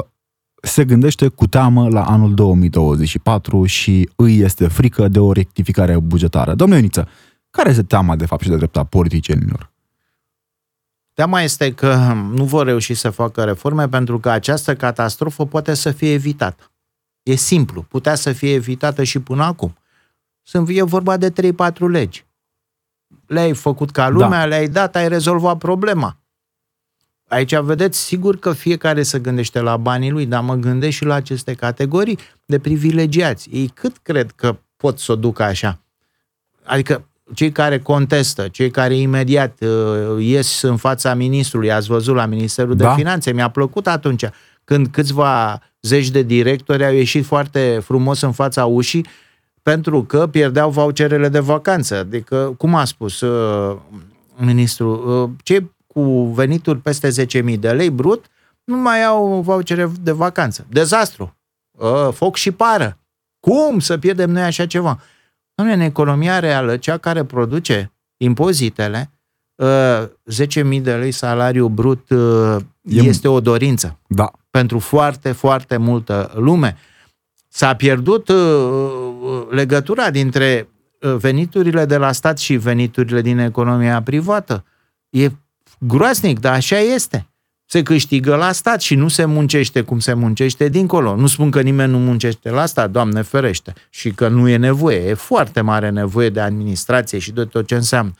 se 0.61 0.85
gândește 0.85 1.27
cu 1.27 1.47
teamă 1.47 1.89
la 1.89 2.03
anul 2.03 2.33
2024 2.33 3.65
și 3.65 4.09
îi 4.15 4.39
este 4.39 4.67
frică 4.67 5.07
de 5.07 5.19
o 5.19 5.31
rectificare 5.31 5.99
bugetară. 5.99 6.55
Domnule 6.55 6.79
Ioniță, 6.79 7.07
care 7.49 7.69
este 7.69 7.83
teama 7.83 8.15
de 8.15 8.25
fapt 8.25 8.43
și 8.43 8.49
de 8.49 8.55
drept 8.55 8.77
a 8.77 8.83
politicienilor? 8.83 9.73
Teama 11.13 11.41
este 11.41 11.73
că 11.73 12.13
nu 12.33 12.43
vor 12.43 12.65
reuși 12.65 12.93
să 12.93 13.09
facă 13.09 13.43
reforme 13.43 13.87
pentru 13.87 14.19
că 14.19 14.29
această 14.29 14.75
catastrofă 14.75 15.45
poate 15.45 15.73
să 15.73 15.91
fie 15.91 16.13
evitată. 16.13 16.71
E 17.25 17.35
simplu, 17.35 17.81
putea 17.81 18.15
să 18.15 18.31
fie 18.31 18.53
evitată 18.53 19.03
și 19.03 19.19
până 19.19 19.43
acum. 19.43 19.77
Sunt, 20.43 20.69
e 20.71 20.83
vorba 20.83 21.17
de 21.17 21.31
3-4 21.31 21.73
legi. 21.77 22.25
Le-ai 23.27 23.53
făcut 23.53 23.91
ca 23.91 24.09
lumea, 24.09 24.39
da. 24.39 24.45
le-ai 24.45 24.67
dat, 24.67 24.95
ai 24.95 25.07
rezolvat 25.07 25.57
problema. 25.57 26.17
Aici 27.27 27.55
vedeți, 27.55 27.99
sigur 27.99 28.37
că 28.37 28.53
fiecare 28.53 29.03
se 29.03 29.19
gândește 29.19 29.59
la 29.59 29.77
banii 29.77 30.11
lui, 30.11 30.25
dar 30.25 30.41
mă 30.43 30.55
gândesc 30.55 30.95
și 30.95 31.05
la 31.05 31.13
aceste 31.13 31.53
categorii 31.53 32.19
de 32.45 32.59
privilegiați. 32.59 33.49
Ei 33.51 33.67
cât 33.67 33.97
cred 33.97 34.31
că 34.31 34.57
pot 34.75 34.99
să 34.99 35.11
o 35.11 35.15
ducă 35.15 35.43
așa? 35.43 35.79
Adică 36.63 37.07
cei 37.33 37.51
care 37.51 37.79
contestă, 37.79 38.47
cei 38.47 38.71
care 38.71 38.95
imediat 38.95 39.61
uh, 39.61 40.23
ies 40.25 40.61
în 40.61 40.77
fața 40.77 41.13
ministrului, 41.13 41.71
ați 41.71 41.87
văzut 41.87 42.15
la 42.15 42.25
Ministerul 42.25 42.75
da. 42.75 42.87
de 42.89 42.95
Finanțe, 42.95 43.31
mi-a 43.31 43.49
plăcut 43.49 43.87
atunci 43.87 44.25
când 44.63 44.87
câțiva 44.87 45.61
zeci 45.85 46.09
de 46.09 46.21
directori 46.21 46.85
au 46.85 46.93
ieșit 46.93 47.25
foarte 47.25 47.79
frumos 47.83 48.21
în 48.21 48.31
fața 48.31 48.65
ușii 48.65 49.05
pentru 49.61 50.03
că 50.03 50.27
pierdeau 50.27 50.69
voucherele 50.69 51.29
de 51.29 51.39
vacanță. 51.39 51.95
Adică, 51.95 52.53
cum 52.57 52.75
a 52.75 52.85
spus 52.85 53.21
uh, 53.21 53.77
ministrul, 54.35 55.23
uh, 55.23 55.29
cei 55.43 55.71
cu 55.87 56.25
venituri 56.25 56.79
peste 56.79 57.25
10.000 57.43 57.59
de 57.59 57.71
lei 57.71 57.89
brut 57.89 58.25
nu 58.63 58.77
mai 58.77 59.03
au 59.03 59.41
vouchere 59.41 59.91
de 60.01 60.11
vacanță. 60.11 60.65
Dezastru. 60.69 61.35
Uh, 61.71 62.09
foc 62.13 62.35
și 62.35 62.51
pară. 62.51 62.97
Cum 63.39 63.79
să 63.79 63.97
pierdem 63.97 64.29
noi 64.29 64.41
așa 64.43 64.65
ceva? 64.65 64.99
Nu, 65.55 65.71
în 65.71 65.79
economia 65.79 66.39
reală, 66.39 66.77
cea 66.77 66.97
care 66.97 67.23
produce 67.23 67.91
impozitele, 68.17 69.11
uh, 69.55 70.03
10.000 70.45 70.81
de 70.81 70.95
lei 70.95 71.11
salariu 71.11 71.67
brut 71.67 72.09
uh, 72.85 73.05
este 73.05 73.27
o 73.27 73.39
dorință. 73.39 73.99
Da 74.07 74.31
pentru 74.55 74.79
foarte, 74.79 75.31
foarte 75.31 75.77
multă 75.77 76.31
lume. 76.35 76.77
S-a 77.47 77.75
pierdut 77.75 78.27
uh, 78.27 78.35
uh, 78.35 79.47
legătura 79.49 80.09
dintre 80.11 80.69
uh, 81.01 81.15
veniturile 81.15 81.85
de 81.85 81.97
la 81.97 82.11
stat 82.11 82.37
și 82.37 82.55
veniturile 82.55 83.21
din 83.21 83.37
economia 83.37 84.01
privată. 84.01 84.65
E 85.09 85.29
groaznic, 85.79 86.39
dar 86.39 86.53
așa 86.53 86.79
este. 86.79 87.27
Se 87.65 87.83
câștigă 87.83 88.35
la 88.35 88.51
stat 88.51 88.81
și 88.81 88.95
nu 88.95 89.07
se 89.07 89.25
muncește 89.25 89.81
cum 89.81 89.99
se 89.99 90.13
muncește 90.13 90.69
dincolo. 90.69 91.15
Nu 91.15 91.27
spun 91.27 91.51
că 91.51 91.61
nimeni 91.61 91.91
nu 91.91 91.99
muncește 91.99 92.49
la 92.49 92.65
stat, 92.65 92.91
Doamne 92.91 93.21
ferește, 93.21 93.73
și 93.89 94.11
că 94.11 94.27
nu 94.27 94.47
e 94.49 94.57
nevoie. 94.57 95.09
E 95.09 95.13
foarte 95.13 95.61
mare 95.61 95.89
nevoie 95.89 96.29
de 96.29 96.39
administrație 96.39 97.19
și 97.19 97.31
de 97.31 97.45
tot 97.45 97.67
ce 97.67 97.75
înseamnă. 97.75 98.13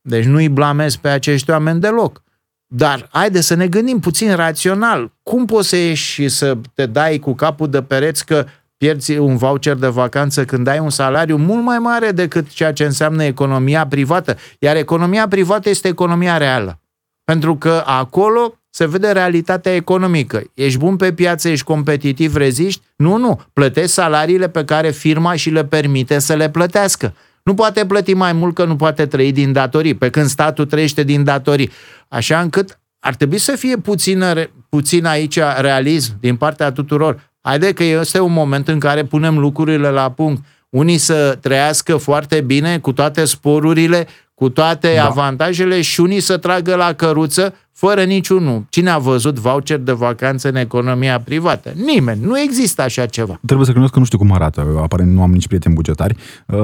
Deci 0.00 0.24
nu-i 0.24 0.48
blamez 0.48 0.96
pe 0.96 1.08
acești 1.08 1.50
oameni 1.50 1.80
deloc. 1.80 2.22
Dar 2.66 3.08
haide 3.10 3.40
să 3.40 3.54
ne 3.54 3.66
gândim 3.66 4.00
puțin 4.00 4.34
rațional. 4.34 5.12
Cum 5.22 5.44
poți 5.44 5.68
să 5.68 5.76
ieși 5.76 6.12
și 6.12 6.28
să 6.28 6.56
te 6.74 6.86
dai 6.86 7.18
cu 7.18 7.34
capul 7.34 7.70
de 7.70 7.82
pereți 7.82 8.26
că 8.26 8.46
pierzi 8.76 9.16
un 9.16 9.36
voucher 9.36 9.74
de 9.74 9.86
vacanță 9.86 10.44
când 10.44 10.66
ai 10.66 10.78
un 10.78 10.90
salariu 10.90 11.36
mult 11.36 11.64
mai 11.64 11.78
mare 11.78 12.10
decât 12.10 12.48
ceea 12.48 12.72
ce 12.72 12.84
înseamnă 12.84 13.24
economia 13.24 13.86
privată. 13.86 14.36
Iar 14.58 14.76
economia 14.76 15.28
privată 15.28 15.68
este 15.68 15.88
economia 15.88 16.36
reală. 16.36 16.80
Pentru 17.24 17.56
că 17.56 17.82
acolo 17.86 18.58
se 18.70 18.86
vede 18.86 19.10
realitatea 19.10 19.74
economică. 19.74 20.42
Ești 20.54 20.78
bun 20.78 20.96
pe 20.96 21.12
piață, 21.12 21.48
ești 21.48 21.64
competitiv, 21.64 22.36
reziști? 22.36 22.82
Nu, 22.96 23.16
nu. 23.16 23.40
Plătești 23.52 23.90
salariile 23.90 24.48
pe 24.48 24.64
care 24.64 24.90
firma 24.90 25.34
și 25.34 25.50
le 25.50 25.64
permite 25.64 26.18
să 26.18 26.34
le 26.34 26.50
plătească. 26.50 27.14
Nu 27.46 27.54
poate 27.54 27.86
plăti 27.86 28.14
mai 28.14 28.32
mult 28.32 28.54
că 28.54 28.64
nu 28.64 28.76
poate 28.76 29.06
trăi 29.06 29.32
din 29.32 29.52
datorii, 29.52 29.94
pe 29.94 30.10
când 30.10 30.26
statul 30.26 30.66
trăiește 30.66 31.02
din 31.02 31.24
datorii. 31.24 31.70
Așa 32.08 32.40
încât 32.40 32.80
ar 32.98 33.14
trebui 33.14 33.38
să 33.38 33.56
fie 33.56 33.76
puțin, 33.76 34.24
puțin 34.68 35.04
aici 35.04 35.38
realism 35.58 36.16
din 36.20 36.36
partea 36.36 36.72
tuturor. 36.72 37.32
Haide 37.40 37.72
că 37.72 37.84
este 37.84 38.20
un 38.20 38.32
moment 38.32 38.68
în 38.68 38.78
care 38.78 39.04
punem 39.04 39.38
lucrurile 39.38 39.88
la 39.88 40.10
punct. 40.10 40.44
Unii 40.68 40.98
să 40.98 41.38
trăiască 41.40 41.96
foarte 41.96 42.40
bine 42.40 42.78
cu 42.78 42.92
toate 42.92 43.24
sporurile, 43.24 44.06
cu 44.36 44.48
toate 44.48 44.92
da. 44.94 45.04
avantajele 45.04 45.80
și 45.80 46.00
unii 46.00 46.20
să 46.20 46.36
tragă 46.36 46.74
la 46.74 46.92
căruță 46.92 47.54
fără 47.72 48.02
niciunul. 48.02 48.66
Cine 48.68 48.90
a 48.90 48.98
văzut 48.98 49.38
voucher 49.38 49.78
de 49.78 49.92
vacanță 49.92 50.48
în 50.48 50.56
economia 50.56 51.20
privată? 51.20 51.72
Nimeni. 51.74 52.20
Nu 52.24 52.40
există 52.40 52.82
așa 52.82 53.06
ceva. 53.06 53.38
Trebuie 53.46 53.66
să 53.66 53.70
recunosc 53.70 53.92
că 53.92 53.98
nu 53.98 54.04
știu 54.04 54.18
cum 54.18 54.32
arată. 54.32 54.78
Aparent 54.82 55.12
nu 55.12 55.22
am 55.22 55.32
nici 55.32 55.46
prieteni 55.46 55.74
bugetari. 55.74 56.16
Uh, 56.46 56.58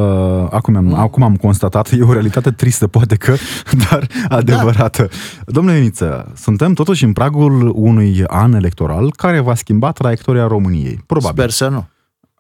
acum, 0.50 0.76
am, 0.76 0.85
mm. 0.85 0.94
acum 0.94 1.22
am 1.22 1.37
constatat, 1.37 1.90
e 1.92 2.02
o 2.02 2.12
realitate 2.12 2.50
tristă, 2.50 2.87
poate 2.87 3.16
că, 3.16 3.35
dar 3.90 4.06
adevărată. 4.28 5.02
Da. 5.02 5.52
Domnule 5.52 5.76
Iniță, 5.76 6.32
suntem 6.37 6.72
totuși 6.72 7.04
în 7.04 7.12
pragul 7.12 7.72
unui 7.74 8.24
an 8.26 8.52
electoral 8.52 9.12
care 9.16 9.40
va 9.40 9.54
schimba 9.54 9.92
traiectoria 9.92 10.46
României. 10.46 11.02
Probabil. 11.06 11.37
Sper 11.37 11.50
să 11.50 11.68
nu. 11.68 11.87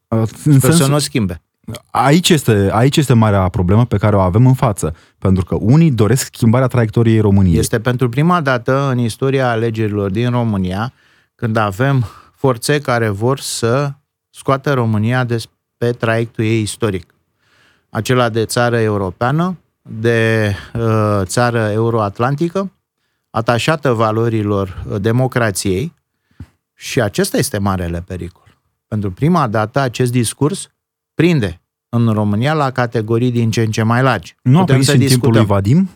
Uh, 0.08 0.28
Sper 0.28 0.60
sens... 0.60 0.76
să 0.76 0.86
nu 0.86 0.94
o 0.94 0.98
schimbe. 0.98 1.42
Aici 1.90 2.28
este, 2.28 2.68
aici 2.72 2.96
este 2.96 3.12
marea 3.12 3.48
problemă 3.48 3.86
pe 3.86 3.96
care 3.96 4.16
o 4.16 4.20
avem 4.20 4.46
în 4.46 4.54
față, 4.54 4.94
pentru 5.18 5.44
că 5.44 5.54
unii 5.60 5.90
doresc 5.90 6.34
schimbarea 6.34 6.66
traiectoriei 6.66 7.20
României. 7.20 7.58
Este 7.58 7.80
pentru 7.80 8.08
prima 8.08 8.40
dată 8.40 8.88
în 8.90 8.98
istoria 8.98 9.50
alegerilor 9.50 10.10
din 10.10 10.30
România 10.30 10.92
când 11.34 11.56
avem 11.56 12.04
forțe 12.34 12.80
care 12.80 13.08
vor 13.08 13.38
să 13.40 13.92
scoată 14.30 14.72
România 14.72 15.24
de 15.24 15.42
pe 15.76 15.92
traiectul 15.92 16.44
ei 16.44 16.60
istoric. 16.60 17.14
Acela 17.90 18.28
de 18.28 18.44
țară 18.44 18.78
europeană, 18.78 19.58
de 19.82 20.54
uh, 20.74 21.20
țară 21.22 21.70
euroatlantică, 21.70 22.72
atașată 23.30 23.92
valorilor 23.92 24.84
uh, 24.88 25.00
democrației 25.00 25.94
și 26.74 27.00
acesta 27.00 27.36
este 27.36 27.58
marele 27.58 28.04
pericol. 28.06 28.60
Pentru 28.86 29.10
prima 29.10 29.46
dată 29.48 29.80
acest 29.80 30.12
discurs 30.12 30.70
prinde 31.22 31.60
în 31.88 32.08
România 32.08 32.52
la 32.52 32.70
categorii 32.70 33.30
din 33.30 33.50
ce 33.50 33.60
în 33.60 33.70
ce 33.70 33.82
mai 33.82 34.02
largi. 34.02 34.36
Nu 34.42 34.58
a 34.58 34.64
prins 34.64 34.88
în 34.88 34.98
discutăm. 34.98 35.20
timpul 35.20 35.32
lui 35.32 35.44
Vadim? 35.44 35.90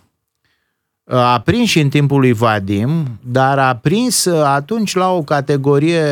A 1.04 1.40
prins 1.40 1.68
și 1.68 1.80
în 1.80 1.88
timpul 1.88 2.20
lui 2.20 2.32
Vadim, 2.32 3.18
dar 3.22 3.58
a 3.58 3.76
prins 3.76 4.24
uh, 4.24 4.42
atunci 4.44 4.94
la 4.94 5.10
o 5.10 5.22
categorie 5.22 6.02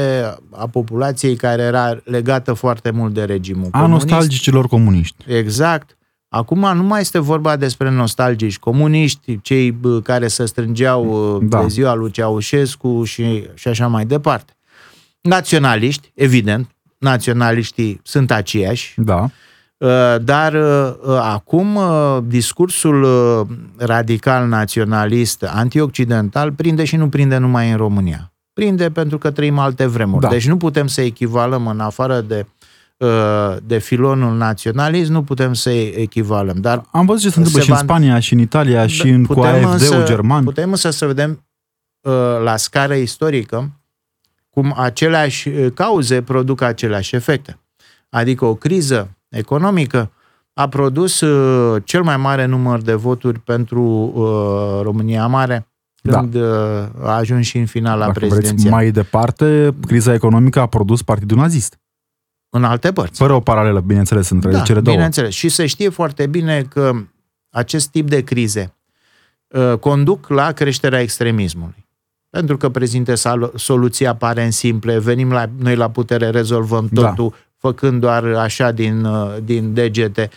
a 0.50 0.66
populației 0.70 1.36
care 1.36 1.62
era 1.62 2.00
legată 2.04 2.52
foarte 2.52 2.90
mult 2.90 3.14
de 3.14 3.24
regimul 3.24 3.68
A 3.70 3.80
comunist. 3.80 4.06
nostalgicilor 4.06 4.66
comuniști. 4.66 5.24
Exact. 5.26 5.96
Acum 6.28 6.76
nu 6.76 6.82
mai 6.82 7.00
este 7.00 7.18
vorba 7.18 7.56
despre 7.56 7.90
nostalgici 7.90 8.58
comuniști, 8.58 9.40
cei 9.42 9.76
care 10.02 10.28
se 10.28 10.46
strângeau 10.46 11.34
uh, 11.36 11.42
da. 11.48 11.60
de 11.60 11.68
ziua 11.68 11.94
lui 11.94 12.10
Ceaușescu 12.10 13.04
și, 13.04 13.48
și 13.54 13.68
așa 13.68 13.86
mai 13.86 14.06
departe. 14.06 14.52
Naționaliști, 15.20 16.10
evident, 16.14 16.73
naționaliștii 17.04 18.00
sunt 18.02 18.30
aceiași. 18.30 18.94
Da. 18.96 19.30
Uh, 19.76 19.90
dar 20.22 20.52
uh, 20.52 21.18
acum 21.20 21.78
discursul 22.26 23.06
radical 23.76 24.48
naționalist 24.48 25.42
antioccidental 25.42 26.52
prinde 26.52 26.84
și 26.84 26.96
nu 26.96 27.08
prinde 27.08 27.36
numai 27.36 27.70
în 27.70 27.76
România. 27.76 28.32
Prinde 28.52 28.90
pentru 28.90 29.18
că 29.18 29.30
trăim 29.30 29.58
alte 29.58 29.86
vremuri. 29.86 30.22
Da. 30.22 30.28
Deci 30.28 30.48
nu 30.48 30.56
putem 30.56 30.86
să 30.86 31.00
echivalăm 31.00 31.66
în 31.66 31.80
afară 31.80 32.20
de 32.20 32.46
Uh, 32.96 33.56
de 33.66 33.78
filonul 33.78 34.36
naționalism, 34.36 35.12
nu 35.12 35.22
putem 35.22 35.52
să 35.52 35.70
echivalăm. 35.70 36.56
Dar 36.60 36.82
Am 36.90 37.06
văzut 37.06 37.22
ce 37.22 37.28
se 37.28 37.38
întâmplă 37.38 37.62
și 37.62 37.70
în 37.70 37.76
Spania, 37.76 38.18
și 38.18 38.32
în 38.32 38.38
Italia, 38.38 38.80
da, 38.80 38.86
și 38.86 39.08
în 39.08 39.24
cu 39.24 39.40
AFD-ul 39.40 40.04
german. 40.04 40.44
Putem 40.44 40.70
însă 40.70 40.90
să 40.90 41.06
vedem 41.06 41.44
uh, 42.00 42.12
la 42.42 42.56
scară 42.56 42.94
istorică 42.94 43.70
cum 44.54 44.74
aceleași 44.76 45.48
uh, 45.48 45.72
cauze 45.74 46.22
produc 46.22 46.60
aceleași 46.60 47.16
efecte. 47.16 47.58
Adică 48.08 48.44
o 48.44 48.54
criză 48.54 49.10
economică 49.28 50.10
a 50.52 50.68
produs 50.68 51.22
cel 51.84 52.02
mai 52.02 52.16
mare 52.16 52.44
număr 52.44 52.80
de 52.80 52.94
voturi 52.94 53.38
pentru 53.38 54.12
România 54.82 55.26
Mare 55.26 55.68
da. 56.02 56.18
când 56.18 56.36
da. 56.36 56.90
a 57.02 57.16
ajuns 57.16 57.46
și 57.46 57.58
în 57.58 57.66
finala 57.66 58.10
prezidenției. 58.10 58.70
mai 58.70 58.90
departe, 58.90 59.74
criza 59.86 60.14
economică 60.14 60.60
a 60.60 60.66
produs 60.66 61.02
Partidul 61.02 61.36
Nazist 61.36 61.78
în 62.56 62.64
alte 62.64 62.92
părți. 62.92 63.18
Fără 63.18 63.32
o 63.32 63.40
paralelă, 63.40 63.80
bineînțeles, 63.80 64.30
între 64.30 64.50
da, 64.50 64.60
cele 64.60 64.80
două. 64.80 64.96
bineînțeles. 64.96 65.34
Și 65.34 65.48
se 65.48 65.66
știe 65.66 65.88
foarte 65.88 66.26
bine 66.26 66.62
că 66.62 66.92
acest 67.50 67.88
tip 67.88 68.08
de 68.08 68.20
crize 68.20 68.74
uh, 69.46 69.78
conduc 69.78 70.28
la 70.28 70.52
creșterea 70.52 71.00
extremismului. 71.00 71.83
Pentru 72.34 72.56
că 72.56 72.68
prezintă 72.68 73.14
soluții 73.54 74.06
aparent 74.06 74.52
simple, 74.52 74.98
venim 74.98 75.32
la, 75.32 75.50
noi 75.58 75.76
la 75.76 75.90
putere, 75.90 76.30
rezolvăm 76.30 76.88
da. 76.90 77.08
totul, 77.08 77.28
da. 77.28 77.36
făcând 77.56 78.00
doar 78.00 78.24
așa 78.24 78.70
din, 78.70 79.04
uh, 79.04 79.36
din 79.44 79.74
degete. 79.74 80.30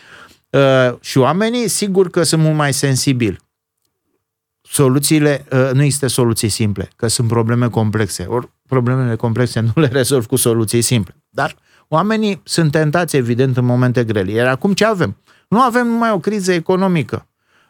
Uh, 0.50 0.96
și 1.00 1.18
oamenii, 1.18 1.68
sigur 1.68 2.10
că 2.10 2.24
sunt 2.24 2.42
mult 2.42 2.56
mai 2.56 2.74
sensibili. 2.74 3.40
Soluțiile, 4.62 5.46
uh, 5.52 5.70
nu 5.74 5.84
există 5.84 6.08
soluții 6.08 6.50
simple, 6.50 6.90
că 6.96 7.08
sunt 7.08 7.28
probleme 7.28 7.70
complexe. 7.70 8.24
Ori 8.24 8.50
problemele 8.68 9.16
complexe 9.16 9.60
nu 9.60 9.72
le 9.82 9.88
rezolv 9.88 10.26
cu 10.26 10.36
soluții 10.36 10.82
simple. 10.82 11.16
Dar 11.30 11.56
Oamenii 11.88 12.42
sunt 12.44 12.72
tentați, 12.72 13.16
evident, 13.16 13.58
în 13.58 13.66
momente 13.66 14.04
grele. 14.04 14.32
Iar 14.32 14.48
acum 14.48 14.74
ce 14.74 14.86
avem? 14.86 15.18
Nu 15.48 15.62
avem 15.62 15.88
numai 15.88 16.12
o 16.12 16.20
criză 16.20 16.52
economică. 16.52 17.28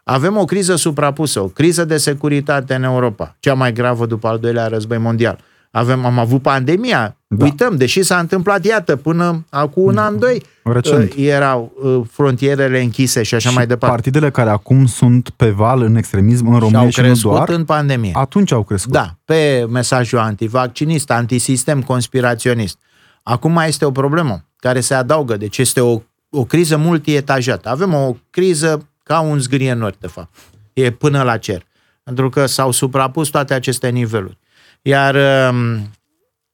Avem 0.10 0.38
o 0.38 0.46
criză 0.46 0.76
suprapusă, 0.76 1.40
o 1.40 1.48
criză 1.48 1.86
de 1.86 1.98
securitate 1.98 2.74
în 2.74 2.84
Europa, 2.84 3.36
cea 3.40 3.54
mai 3.54 3.74
gravă 3.74 4.06
după 4.06 4.28
al 4.28 4.40
doilea 4.40 4.68
război 4.68 4.98
mondial. 4.98 5.40
Avem, 5.72 6.06
am 6.06 6.20
avut 6.20 6.42
pandemia, 6.42 7.16
da. 7.28 7.44
uităm, 7.44 7.76
deși 7.76 8.04
s-a 8.04 8.20
întâmplat, 8.20 8.66
iată, 8.66 8.96
până 8.96 9.46
acum 9.50 9.84
un 9.84 9.98
an, 9.98 10.20
doi, 10.20 10.44
Recent. 10.64 11.14
Uh, 11.14 11.26
erau 11.26 11.72
uh, 11.84 12.02
frontierele 12.12 12.82
închise 12.82 13.24
și 13.24 13.36
așa 13.36 13.50
și 13.50 13.56
mai 13.56 13.68
departe. 13.68 13.96
partidele 13.96 14.32
care 14.32 14.50
acum 14.50 14.86
sunt 14.86 15.30
pe 15.30 15.50
val 15.50 15.82
în 15.82 15.96
extremism 15.96 16.48
în 16.48 16.60
România 16.60 16.90
și, 16.90 17.00
au 17.00 17.06
crescut 17.06 17.20
și 17.20 17.26
nu 17.26 17.34
doar, 17.34 17.50
în 17.50 17.66
pandemie. 17.66 18.12
Atunci 18.14 18.52
au 18.52 18.64
crescut. 18.64 18.92
Da, 18.92 19.16
pe 19.26 19.66
mesajul 19.70 20.20
antivaccinist, 20.20 21.12
antisistem, 21.12 21.82
conspiraționist. 21.82 22.78
Acum 23.24 23.52
mai 23.52 23.68
este 23.68 23.86
o 23.86 23.92
problemă 23.92 24.46
care 24.58 24.80
se 24.80 24.94
adaugă, 24.94 25.38
deci 25.38 25.58
este 25.58 25.80
o, 25.82 26.02
o 26.30 26.44
criză 26.44 26.78
multietajată. 26.78 27.70
Avem 27.70 27.94
o 27.94 28.16
criză 28.30 28.88
ca 29.08 29.20
un 29.20 29.40
zgârie 29.40 29.74
nori, 29.74 30.00
de 30.00 30.08
fapt. 30.08 30.36
E 30.74 30.92
până 30.92 31.24
la 31.24 31.38
cer. 31.38 31.66
Pentru 32.04 32.30
că 32.30 32.46
s-au 32.46 32.72
suprapus 32.72 33.30
toate 33.30 33.54
aceste 33.54 33.90
niveluri. 33.90 34.38
Iar 34.82 35.16
uh, 35.16 35.80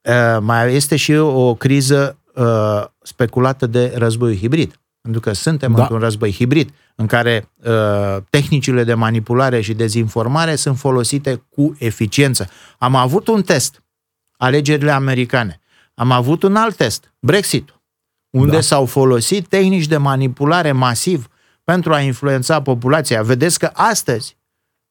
uh, 0.02 0.38
mai 0.40 0.74
este 0.74 0.96
și 0.96 1.12
o 1.12 1.54
criză 1.54 2.18
uh, 2.34 2.84
speculată 3.02 3.66
de 3.66 3.92
războiul 3.96 4.36
hibrid. 4.36 4.80
Pentru 5.00 5.20
că 5.20 5.32
suntem 5.32 5.72
da. 5.72 5.80
într-un 5.80 5.98
război 5.98 6.32
hibrid 6.32 6.70
în 6.94 7.06
care 7.06 7.50
uh, 7.64 8.16
tehnicile 8.30 8.84
de 8.84 8.94
manipulare 8.94 9.60
și 9.60 9.74
dezinformare 9.74 10.54
sunt 10.54 10.78
folosite 10.78 11.42
cu 11.48 11.76
eficiență. 11.78 12.48
Am 12.78 12.94
avut 12.94 13.28
un 13.28 13.42
test, 13.42 13.82
alegerile 14.36 14.90
americane. 14.90 15.60
Am 15.94 16.10
avut 16.10 16.42
un 16.42 16.56
alt 16.56 16.76
test, 16.76 17.14
Brexit, 17.18 17.80
unde 18.30 18.54
da. 18.54 18.60
s-au 18.60 18.86
folosit 18.86 19.48
tehnici 19.48 19.86
de 19.86 19.96
manipulare 19.96 20.72
masiv 20.72 21.28
pentru 21.64 21.92
a 21.92 22.00
influența 22.00 22.62
populația. 22.62 23.22
Vedeți 23.22 23.58
că 23.58 23.70
astăzi, 23.72 24.36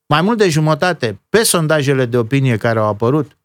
mai 0.05 0.21
mult 0.21 0.37
de 0.37 0.49
jumătate, 0.49 1.19
pe 1.29 1.43
sondajele 1.43 2.05
de 2.05 2.17
opinie 2.17 2.57
care 2.57 2.79
au 2.79 2.87
apărut 2.87 3.37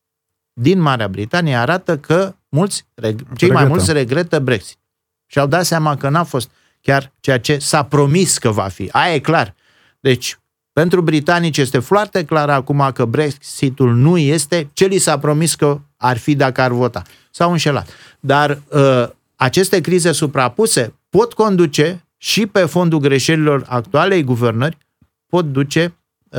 din 0.52 0.80
Marea 0.80 1.08
Britanie, 1.08 1.56
arată 1.56 1.98
că 1.98 2.34
mulți, 2.48 2.84
cei 2.94 3.10
regretă. 3.14 3.52
mai 3.52 3.64
mulți 3.64 3.92
regretă 3.92 4.38
Brexit. 4.38 4.78
Și 5.26 5.38
au 5.38 5.46
dat 5.46 5.64
seama 5.64 5.96
că 5.96 6.08
n-a 6.08 6.24
fost 6.24 6.50
chiar 6.80 7.12
ceea 7.20 7.40
ce 7.40 7.58
s-a 7.58 7.84
promis 7.84 8.38
că 8.38 8.50
va 8.50 8.68
fi. 8.68 8.88
Aia 8.92 9.14
e 9.14 9.18
clar. 9.18 9.54
Deci, 10.00 10.38
pentru 10.72 11.00
britanici 11.00 11.56
este 11.56 11.78
foarte 11.78 12.24
clar 12.24 12.50
acum 12.50 12.90
că 12.94 13.04
Brexitul 13.04 13.94
nu 13.94 14.18
este 14.18 14.70
ce 14.72 14.86
li 14.86 14.98
s-a 14.98 15.18
promis 15.18 15.54
că 15.54 15.80
ar 15.96 16.16
fi 16.16 16.34
dacă 16.34 16.60
ar 16.60 16.70
vota. 16.70 17.02
S-au 17.30 17.50
înșelat. 17.50 17.88
Dar 18.20 18.62
uh, 18.68 19.08
aceste 19.36 19.80
crize 19.80 20.12
suprapuse 20.12 20.94
pot 21.08 21.32
conduce 21.32 22.07
și 22.18 22.46
pe 22.46 22.61
fondul 22.61 22.98
greșelilor 22.98 23.64
actualei 23.68 24.22
guvernări, 24.22 24.78
pot 25.26 25.52
duce 25.52 25.94
uh, 26.31 26.38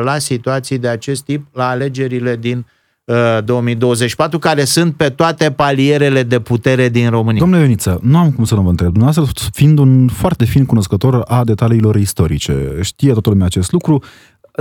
la 0.00 0.18
situații 0.18 0.78
de 0.78 0.88
acest 0.88 1.24
tip, 1.24 1.46
la 1.52 1.68
alegerile 1.68 2.36
din 2.36 2.66
uh, 3.04 3.44
2024, 3.44 4.38
care 4.38 4.64
sunt 4.64 4.94
pe 4.94 5.10
toate 5.10 5.50
palierele 5.50 6.22
de 6.22 6.40
putere 6.40 6.88
din 6.88 7.10
România. 7.10 7.40
Domnule 7.40 7.60
Ioniță, 7.60 7.98
nu 8.02 8.18
am 8.18 8.32
cum 8.32 8.44
să 8.44 8.54
nu 8.54 8.62
vă 8.62 8.68
întreb. 8.68 8.92
Dumneavoastră, 8.92 9.50
fiind 9.52 9.78
un 9.78 10.08
foarte 10.08 10.44
fin 10.44 10.64
cunoscător 10.64 11.22
a 11.26 11.44
detaliilor 11.44 11.96
istorice, 11.96 12.78
știe 12.82 13.12
toată 13.12 13.28
lumea 13.28 13.46
acest 13.46 13.72
lucru, 13.72 14.02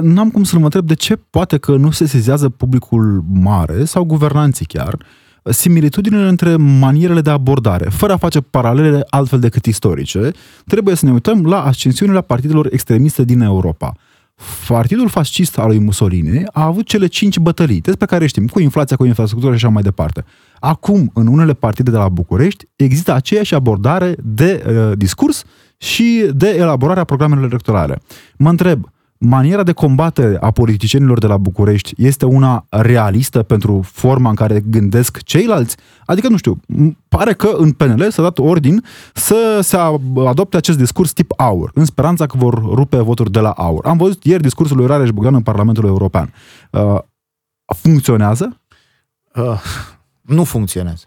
n-am 0.01 0.31
cum 0.31 0.43
să 0.43 0.57
mă 0.57 0.63
întreb 0.63 0.85
de 0.85 0.93
ce 0.93 1.15
poate 1.29 1.57
că 1.57 1.71
nu 1.75 1.91
se 1.91 2.07
sezează 2.07 2.49
publicul 2.49 3.23
mare 3.33 3.85
sau 3.85 4.03
guvernanții 4.03 4.65
chiar 4.65 4.97
similitudinile 5.51 6.27
între 6.27 6.55
manierele 6.55 7.21
de 7.21 7.29
abordare, 7.29 7.89
fără 7.89 8.13
a 8.13 8.17
face 8.17 8.41
paralele 8.41 9.03
altfel 9.09 9.39
decât 9.39 9.65
istorice, 9.65 10.31
trebuie 10.65 10.95
să 10.95 11.05
ne 11.05 11.11
uităm 11.11 11.45
la 11.45 11.63
ascensiunile 11.63 12.21
partidelor 12.21 12.67
extremiste 12.71 13.23
din 13.23 13.41
Europa. 13.41 13.93
Partidul 14.67 15.09
fascist 15.09 15.57
al 15.57 15.67
lui 15.67 15.79
Mussolini 15.79 16.43
a 16.51 16.63
avut 16.65 16.85
cele 16.85 17.07
cinci 17.07 17.37
bătălii, 17.37 17.81
despre 17.81 18.05
care 18.05 18.27
știm, 18.27 18.47
cu 18.47 18.59
inflația, 18.59 18.95
cu 18.95 19.05
infrastructura 19.05 19.55
și 19.55 19.63
așa 19.63 19.73
mai 19.73 19.83
departe. 19.83 20.25
Acum, 20.59 21.11
în 21.13 21.27
unele 21.27 21.53
partide 21.53 21.91
de 21.91 21.97
la 21.97 22.09
București, 22.09 22.65
există 22.75 23.13
aceeași 23.13 23.53
abordare 23.53 24.15
de 24.23 24.63
uh, 24.67 24.97
discurs 24.97 25.43
și 25.77 26.29
de 26.33 26.49
elaborarea 26.49 27.03
programelor 27.03 27.45
electorale. 27.45 28.01
Mă 28.37 28.49
întreb, 28.49 28.89
maniera 29.27 29.63
de 29.63 29.71
combatere 29.71 30.37
a 30.41 30.51
politicienilor 30.51 31.19
de 31.19 31.27
la 31.27 31.37
București 31.37 31.93
este 31.97 32.25
una 32.25 32.65
realistă 32.69 33.43
pentru 33.43 33.81
forma 33.91 34.29
în 34.29 34.35
care 34.35 34.59
gândesc 34.59 35.21
ceilalți? 35.23 35.77
Adică, 36.05 36.27
nu 36.27 36.37
știu, 36.37 36.59
pare 37.07 37.33
că 37.33 37.55
în 37.57 37.71
PNL 37.71 38.11
s-a 38.11 38.21
dat 38.21 38.37
ordin 38.37 38.83
să 39.13 39.59
se 39.61 39.77
adopte 40.25 40.57
acest 40.57 40.77
discurs 40.77 41.11
tip 41.13 41.31
aur, 41.37 41.71
în 41.73 41.85
speranța 41.85 42.25
că 42.25 42.37
vor 42.37 42.53
rupe 42.53 42.97
voturi 42.97 43.31
de 43.31 43.39
la 43.39 43.51
aur. 43.51 43.85
Am 43.85 43.97
văzut 43.97 44.23
ieri 44.23 44.41
discursul 44.41 44.77
lui 44.77 44.85
Rareș 44.85 45.09
Bogdan 45.09 45.33
în 45.33 45.41
Parlamentul 45.41 45.85
European. 45.85 46.33
Uh, 46.69 46.99
funcționează? 47.65 48.61
Uh, 49.35 49.61
nu 50.21 50.43
funcționează. 50.43 51.05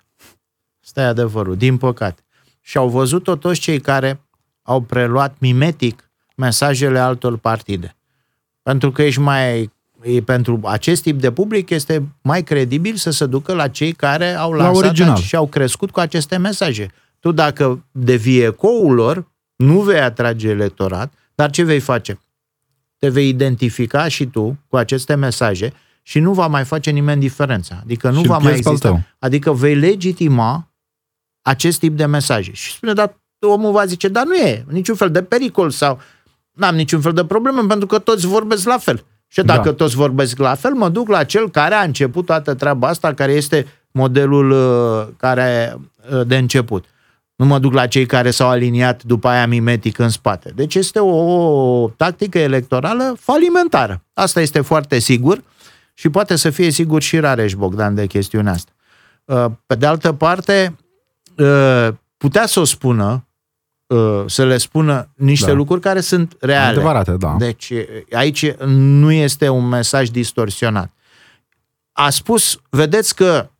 Asta 0.85 1.00
e 1.00 1.04
adevărul, 1.04 1.57
din 1.57 1.76
păcate. 1.76 2.22
Și 2.61 2.76
au 2.76 2.88
văzut-o 2.88 3.37
toți 3.37 3.61
cei 3.61 3.81
care 3.81 4.20
au 4.62 4.81
preluat 4.81 5.37
mimetic 5.38 6.11
mesajele 6.37 6.98
altor 6.98 7.37
partide. 7.37 7.97
Pentru 8.68 8.92
că 8.92 9.02
ești 9.02 9.20
mai 9.20 9.70
e, 10.02 10.20
pentru 10.20 10.61
acest 10.64 11.02
tip 11.02 11.20
de 11.20 11.33
public 11.33 11.70
este 11.70 12.09
mai 12.22 12.42
credibil 12.42 12.94
să 12.96 13.11
se 13.11 13.26
ducă 13.26 13.54
la 13.54 13.68
cei 13.68 13.92
care 13.92 14.35
au 14.35 14.52
lansat 14.52 14.96
la 14.96 15.14
și 15.14 15.37
au 15.37 15.46
crescut 15.46 15.90
cu 15.90 16.00
aceste 16.00 16.37
mesaje. 16.37 16.90
Tu 17.20 17.33
dacă 17.33 17.85
devii 17.90 18.40
ecoul 18.40 18.94
lor, 18.94 19.26
nu 19.57 19.81
vei 19.81 20.00
atrage 20.00 20.48
electorat, 20.48 21.12
dar 21.35 21.50
ce 21.50 21.62
vei 21.62 21.81
face? 21.81 22.20
Te 22.98 23.09
vei 23.09 23.28
identifica 23.28 24.09
și 24.09 24.26
tu 24.26 24.59
cu 24.68 24.76
aceste 24.76 25.14
mesaje 25.14 25.72
și 26.02 26.18
nu 26.18 26.33
va 26.33 26.46
mai 26.46 26.64
face 26.64 26.90
nimeni 26.90 27.20
diferența. 27.20 27.78
Adică 27.83 28.11
nu 28.11 28.20
Și 28.20 28.26
va 28.26 28.37
îl 28.37 28.42
mai 28.42 28.52
pierzi 28.52 28.62
pe 28.62 28.68
al 28.68 28.74
exista. 28.74 28.88
tău. 28.94 29.02
Adică 29.18 29.52
vei 29.52 29.74
legitima 29.74 30.68
acest 31.42 31.78
tip 31.78 31.96
de 31.96 32.07
mesaje. 32.07 32.52
Și 32.52 32.72
spune, 32.72 32.92
dar 32.92 33.16
omul 33.40 33.72
va 33.72 33.85
zice, 33.85 34.09
dar 34.09 34.24
nu 34.24 34.35
e 34.35 34.64
niciun 34.68 34.94
fel 34.94 35.11
de 35.11 35.22
pericol 35.22 35.70
sau 35.70 36.00
n-am 36.59 36.75
niciun 36.75 37.01
fel 37.01 37.12
de 37.12 37.25
problemă 37.25 37.64
pentru 37.68 37.87
că 37.87 37.99
toți 37.99 38.27
vorbesc 38.27 38.66
la 38.66 38.79
fel. 38.79 39.05
Și 39.27 39.42
dacă 39.42 39.68
Da. 39.68 39.75
toți 39.75 39.94
vorbesc 39.94 40.38
la 40.38 40.55
fel, 40.55 40.73
mă 40.73 40.88
duc 40.88 41.09
la 41.09 41.25
cel 41.25 41.51
care 41.51 41.75
a 41.75 41.83
început 41.83 42.27
toată 42.27 42.55
treaba 42.55 42.88
asta, 42.88 43.14
care 43.14 43.33
este 43.33 43.66
modelul 43.90 44.51
uh, 44.51 45.14
care 45.16 45.77
uh, 46.12 46.27
de 46.27 46.37
început. 46.37 46.85
Nu 47.37 47.44
mă 47.47 47.59
duc 47.59 47.73
la 47.73 47.87
cei 47.87 48.07
care 48.07 48.31
s-au 48.31 48.49
aliniat 48.49 49.03
după 49.03 49.29
aia 49.29 49.47
mimetic 49.47 49.99
în 49.99 50.09
spate. 50.09 50.53
Deci 50.55 50.75
este 50.75 50.99
o, 50.99 51.16
o 51.83 51.88
tactică 51.97 52.38
electorală 52.38 53.16
falimentară. 53.21 54.05
Asta 54.12 54.40
este 54.40 54.61
foarte 54.61 54.99
sigur 54.99 55.42
și 55.94 56.09
poate 56.09 56.37
să 56.37 56.51
fie 56.51 56.71
sigur 56.71 57.03
și 57.03 57.18
Rareș 57.18 57.55
Bogdan 57.55 57.94
de 57.94 58.07
chestiunea 58.07 58.53
asta. 58.53 58.73
Uh, 59.25 59.44
Pe 59.66 59.75
de 59.75 59.87
altă 59.87 60.12
parte, 60.12 60.77
uh, 61.37 61.88
putea 62.16 62.47
să 62.47 62.61
o 62.61 62.64
spună, 62.64 63.05
uh, 63.12 63.28
să 64.27 64.44
le 64.44 64.57
spună 64.57 65.09
niște 65.14 65.46
Da. 65.46 65.53
lucruri 65.53 65.81
care 65.81 66.01
sunt 66.01 66.37
reale. 66.40 66.70
Adevărate, 66.70 67.12
da. 67.12 67.37
Deci 67.38 67.72
aici 68.12 68.53
nu 68.66 69.12
este 69.12 69.48
un 69.48 69.68
mesaj 69.68 70.09
distorsionat. 70.09 70.92
A 71.92 72.11
spus, 72.11 72.61
vedeți 72.70 73.14
că 73.14 73.51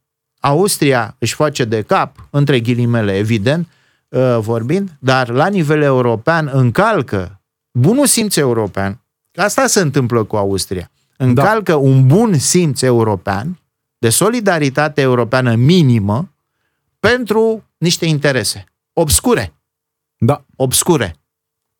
Austria 0.41 1.17
își 1.19 1.35
face 1.35 1.65
de 1.65 1.83
cap, 1.83 2.29
între 2.31 2.61
ghilimele, 2.61 3.17
evident, 3.17 3.69
uh, 4.09 4.39
vorbind, 4.41 4.97
dar 4.99 5.29
la 5.29 5.47
nivel 5.47 5.83
european 5.83 6.51
încalcă 6.53 7.41
bunul 7.73 8.07
simț 8.07 8.37
european. 8.37 9.01
Asta 9.35 9.67
se 9.67 9.81
întâmplă 9.81 10.25
cu 10.25 10.37
Austria. 10.37 10.91
Încalcă 11.17 11.73
da. 11.73 11.77
un 11.77 12.07
bun 12.07 12.39
simț 12.39 12.83
european, 12.83 13.61
de 13.99 14.09
solidaritate 14.09 15.01
europeană 15.01 15.55
minimă, 15.55 16.33
pentru 17.01 17.65
niște 17.79 18.07
interese 18.07 18.65
obscure 18.93 19.53
Da. 20.19 20.45
obscure. 20.57 21.17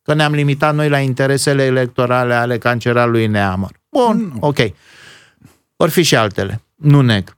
Că 0.01 0.13
ne-am 0.13 0.33
limitat 0.33 0.75
noi 0.75 0.89
la 0.89 0.99
interesele 0.99 1.63
electorale 1.63 2.33
ale 2.33 2.57
cancerarului 2.57 3.27
Neamăr. 3.27 3.71
Bun, 3.89 4.33
ok. 4.39 4.57
Or 5.75 5.89
fi 5.89 6.01
și 6.01 6.15
altele. 6.15 6.61
Nu 6.75 7.01
neg. 7.01 7.37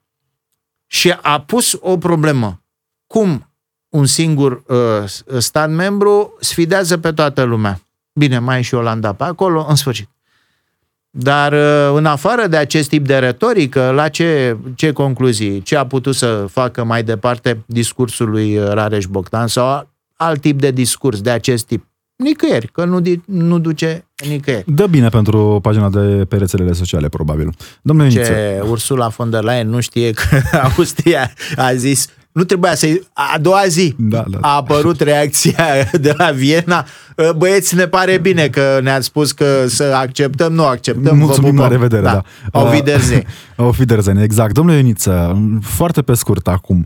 Și 0.88 1.12
a 1.22 1.42
pus 1.42 1.78
o 1.80 1.98
problemă. 1.98 2.64
Cum 3.08 3.52
un 3.90 4.06
singur 4.06 4.64
uh, 4.68 5.40
stat 5.40 5.70
membru 5.70 6.38
sfidează 6.40 6.98
pe 6.98 7.12
toată 7.12 7.44
lumea? 7.44 7.82
Bine, 8.14 8.40
mai 8.40 8.60
e 8.60 8.62
și 8.62 8.74
Olanda 8.74 9.14
pe 9.14 9.24
acolo, 9.24 9.66
în 9.70 9.76
sfârșit. 9.76 10.10
Dar 11.10 11.54
uh, 11.54 11.98
în 11.98 12.06
afară 12.06 12.48
de 12.48 12.58
acest 12.58 12.90
tip 12.90 13.06
de 13.06 13.18
retorică, 13.18 13.92
la 13.92 14.10
ce, 14.10 14.58
ce 14.76 14.92
concluzii, 14.92 15.62
ce 15.62 15.76
a 15.76 15.86
putut 15.86 16.16
să 16.16 16.46
facă 16.50 16.84
mai 16.84 17.04
departe 17.04 17.64
discursul 17.66 18.30
lui 18.30 18.58
uh, 18.58 18.68
Rareș 18.68 19.06
Bogdan 19.06 19.48
sau 19.48 19.90
alt 20.22 20.42
tip 20.42 20.60
de 20.60 20.72
discurs 20.72 21.22
de 21.22 21.30
acest 21.30 21.66
tip? 21.66 21.86
Nicăieri, 22.16 22.68
că 22.68 22.86
nu, 22.86 23.02
di- 23.02 23.26
nu 23.26 23.60
duce 23.60 24.06
nicăieri. 24.30 24.64
Dă 24.68 24.88
bine 24.88 25.10
pentru 25.10 25.60
pagina 25.62 25.90
de 25.90 26.26
pe 26.28 26.36
rețelele 26.38 26.74
sociale, 26.74 27.10
probabil. 27.10 27.50
Domnule 27.82 28.08
Niță, 28.08 28.22
Ce 28.24 28.62
Ursula 28.70 29.08
von 29.08 29.30
der 29.30 29.44
Leyen 29.44 29.70
nu 29.70 29.80
știe 29.80 30.12
că 30.12 30.24
Austria 30.76 31.32
a 31.56 31.74
zis 31.74 32.08
nu 32.32 32.44
trebuia 32.44 32.76
să 32.76 32.88
A 33.14 33.38
doua 33.42 33.64
zi 33.68 33.96
Da, 33.98 34.24
da. 34.30 34.38
a 34.42 34.56
apărut 34.56 35.00
reacția 35.00 35.66
de 36.02 36.14
la 36.18 36.32
Viena. 36.32 36.86
Băieți, 37.38 37.76
ne 37.76 37.86
pare 37.88 38.18
bine 38.18 38.48
că 38.48 38.80
ne-ați 38.82 39.06
spus 39.06 39.32
că 39.32 39.66
să 39.68 39.84
acceptăm, 39.84 40.54
nu 40.54 40.66
acceptăm. 40.66 41.18
vă 41.18 41.24
Mulțumim, 41.26 41.50
pupăm. 41.50 41.66
la 41.66 41.72
revedere, 41.72 42.02
da. 42.02 42.22
Au 42.52 42.66
Uh, 42.66 42.72
Wiedersehen. 42.72 43.26
Auf 43.56 43.78
Wiedersehen, 43.78 44.18
exact. 44.22 44.54
Domnule 44.54 44.78
Ioniță, 44.78 45.42
foarte 45.62 46.02
pe 46.02 46.14
scurt 46.14 46.48
acum, 46.48 46.86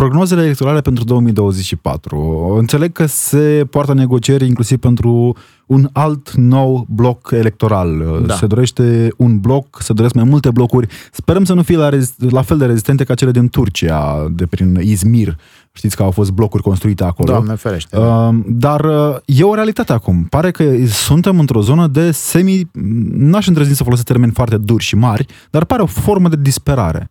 prognozele 0.00 0.42
electorale 0.42 0.80
pentru 0.80 1.04
2024. 1.04 2.54
Înțeleg 2.58 2.92
că 2.92 3.06
se 3.06 3.66
poartă 3.70 3.94
negocieri 3.94 4.46
inclusiv 4.46 4.78
pentru 4.78 5.36
un 5.66 5.88
alt 5.92 6.32
nou 6.32 6.86
bloc 6.88 7.30
electoral. 7.30 8.22
Da. 8.26 8.34
Se 8.34 8.46
dorește 8.46 9.12
un 9.16 9.38
bloc, 9.38 9.78
se 9.80 9.92
doresc 9.92 10.14
mai 10.14 10.24
multe 10.24 10.50
blocuri. 10.50 10.86
Sperăm 11.12 11.44
să 11.44 11.54
nu 11.54 11.62
fie 11.62 11.76
la, 11.76 11.88
rez- 11.88 12.30
la 12.30 12.42
fel 12.42 12.58
de 12.58 12.66
rezistente 12.66 13.04
ca 13.04 13.14
cele 13.14 13.30
din 13.30 13.48
Turcia, 13.48 14.28
de 14.32 14.46
prin 14.46 14.78
Izmir. 14.82 15.36
Știți 15.72 15.96
că 15.96 16.02
au 16.02 16.10
fost 16.10 16.30
blocuri 16.30 16.62
construite 16.62 17.04
acolo. 17.04 17.32
Doamne 17.32 17.54
ferește. 17.54 17.98
Uh, 17.98 18.28
dar 18.46 18.84
uh, 18.84 19.16
e 19.24 19.42
o 19.42 19.54
realitate 19.54 19.92
acum. 19.92 20.24
Pare 20.24 20.50
că 20.50 20.64
suntem 20.86 21.38
într-o 21.38 21.60
zonă 21.60 21.86
de 21.86 22.10
semi... 22.10 22.70
N-aș 23.12 23.46
îndrăzni 23.46 23.74
să 23.74 23.82
folosesc 23.82 24.06
termeni 24.06 24.32
foarte 24.32 24.56
duri 24.56 24.84
și 24.84 24.96
mari, 24.96 25.26
dar 25.50 25.64
pare 25.64 25.82
o 25.82 25.86
formă 25.86 26.28
de 26.28 26.36
disperare 26.36 27.10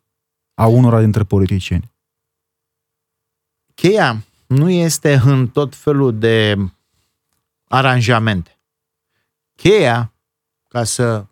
a 0.54 0.66
unora 0.66 1.00
dintre 1.00 1.24
politicieni. 1.24 1.92
Cheia 3.80 4.24
nu 4.48 4.70
este 4.70 5.22
în 5.26 5.48
tot 5.48 5.76
felul 5.76 6.18
de 6.18 6.56
aranjamente. 7.68 8.58
Cheia, 9.56 10.14
ca 10.68 10.84
să 10.84 11.26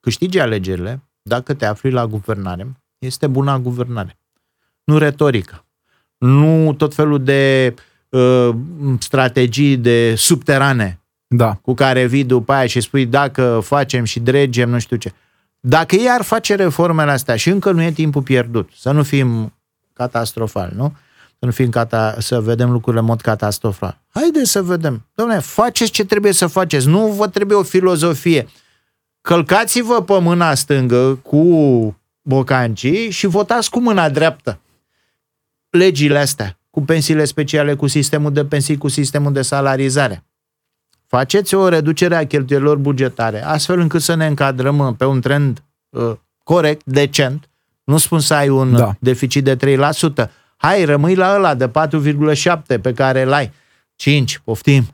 câștigi 0.00 0.38
alegerile, 0.38 1.02
dacă 1.22 1.54
te 1.54 1.66
afli 1.66 1.90
la 1.90 2.06
guvernare, 2.06 2.76
este 2.98 3.26
buna 3.26 3.58
guvernare. 3.58 4.18
Nu 4.84 4.98
retorică. 4.98 5.64
Nu 6.18 6.72
tot 6.72 6.94
felul 6.94 7.24
de 7.24 7.74
uh, 8.08 8.50
strategii 8.98 9.76
de 9.76 10.14
subterane 10.14 11.00
Da. 11.26 11.54
cu 11.54 11.74
care 11.74 12.06
vii 12.06 12.24
după 12.24 12.52
aia 12.52 12.66
și 12.66 12.80
spui 12.80 13.06
dacă 13.06 13.60
facem 13.62 14.04
și 14.04 14.20
dregem, 14.20 14.70
nu 14.70 14.78
știu 14.78 14.96
ce. 14.96 15.12
Dacă 15.60 15.94
ei 15.94 16.08
ar 16.10 16.22
face 16.22 16.54
reformele 16.54 17.10
astea 17.10 17.36
și 17.36 17.48
încă 17.48 17.70
nu 17.70 17.82
e 17.82 17.92
timpul 17.92 18.22
pierdut, 18.22 18.70
să 18.76 18.90
nu 18.90 19.02
fim 19.02 19.52
catastrofal, 19.92 20.72
nu? 20.74 20.96
Să 21.40 21.46
nu 21.46 21.52
fim 21.52 21.70
cata- 21.70 22.16
să 22.18 22.40
vedem 22.40 22.70
lucrurile 22.70 23.00
în 23.00 23.06
mod 23.08 23.20
catastrofal. 23.20 24.00
Haideți 24.08 24.50
să 24.50 24.62
vedem. 24.62 25.06
Dom'le, 25.12 25.40
faceți 25.40 25.90
ce 25.90 26.04
trebuie 26.04 26.32
să 26.32 26.46
faceți. 26.46 26.86
Nu 26.88 27.06
vă 27.06 27.28
trebuie 27.28 27.56
o 27.58 27.62
filozofie. 27.62 28.46
Călcați-vă 29.20 30.02
pe 30.02 30.18
mâna 30.20 30.54
stângă 30.54 31.14
cu 31.14 31.96
bocancii 32.22 33.10
și 33.10 33.26
votați 33.26 33.70
cu 33.70 33.80
mâna 33.80 34.08
dreaptă 34.08 34.60
legile 35.70 36.18
astea, 36.18 36.58
cu 36.70 36.82
pensiile 36.82 37.24
speciale, 37.24 37.74
cu 37.74 37.86
sistemul 37.86 38.32
de 38.32 38.44
pensii, 38.44 38.78
cu 38.78 38.88
sistemul 38.88 39.32
de 39.32 39.42
salarizare. 39.42 40.24
Faceți 41.06 41.54
o 41.54 41.68
reducere 41.68 42.16
a 42.16 42.26
cheltuielor 42.26 42.76
bugetare, 42.76 43.44
astfel 43.44 43.78
încât 43.78 44.02
să 44.02 44.14
ne 44.14 44.26
încadrăm 44.26 44.78
uh, 44.78 44.94
pe 44.96 45.04
un 45.04 45.20
trend 45.20 45.62
uh, 45.88 46.12
corect, 46.44 46.80
decent. 46.84 47.48
Nu 47.84 47.96
spun 47.98 48.20
să 48.20 48.34
ai 48.34 48.48
un 48.48 48.70
Da. 48.72 48.78
da. 48.78 48.94
deficit 48.98 49.44
de 49.44 49.56
3%. 49.56 50.30
Hai, 50.60 50.84
rămâi 50.84 51.14
la 51.14 51.34
ăla 51.34 51.54
de 51.54 51.68
4,7 51.68 52.80
pe 52.82 52.92
care 52.92 53.22
îl 53.22 53.32
ai. 53.32 53.52
5, 53.96 54.38
poftim. 54.44 54.84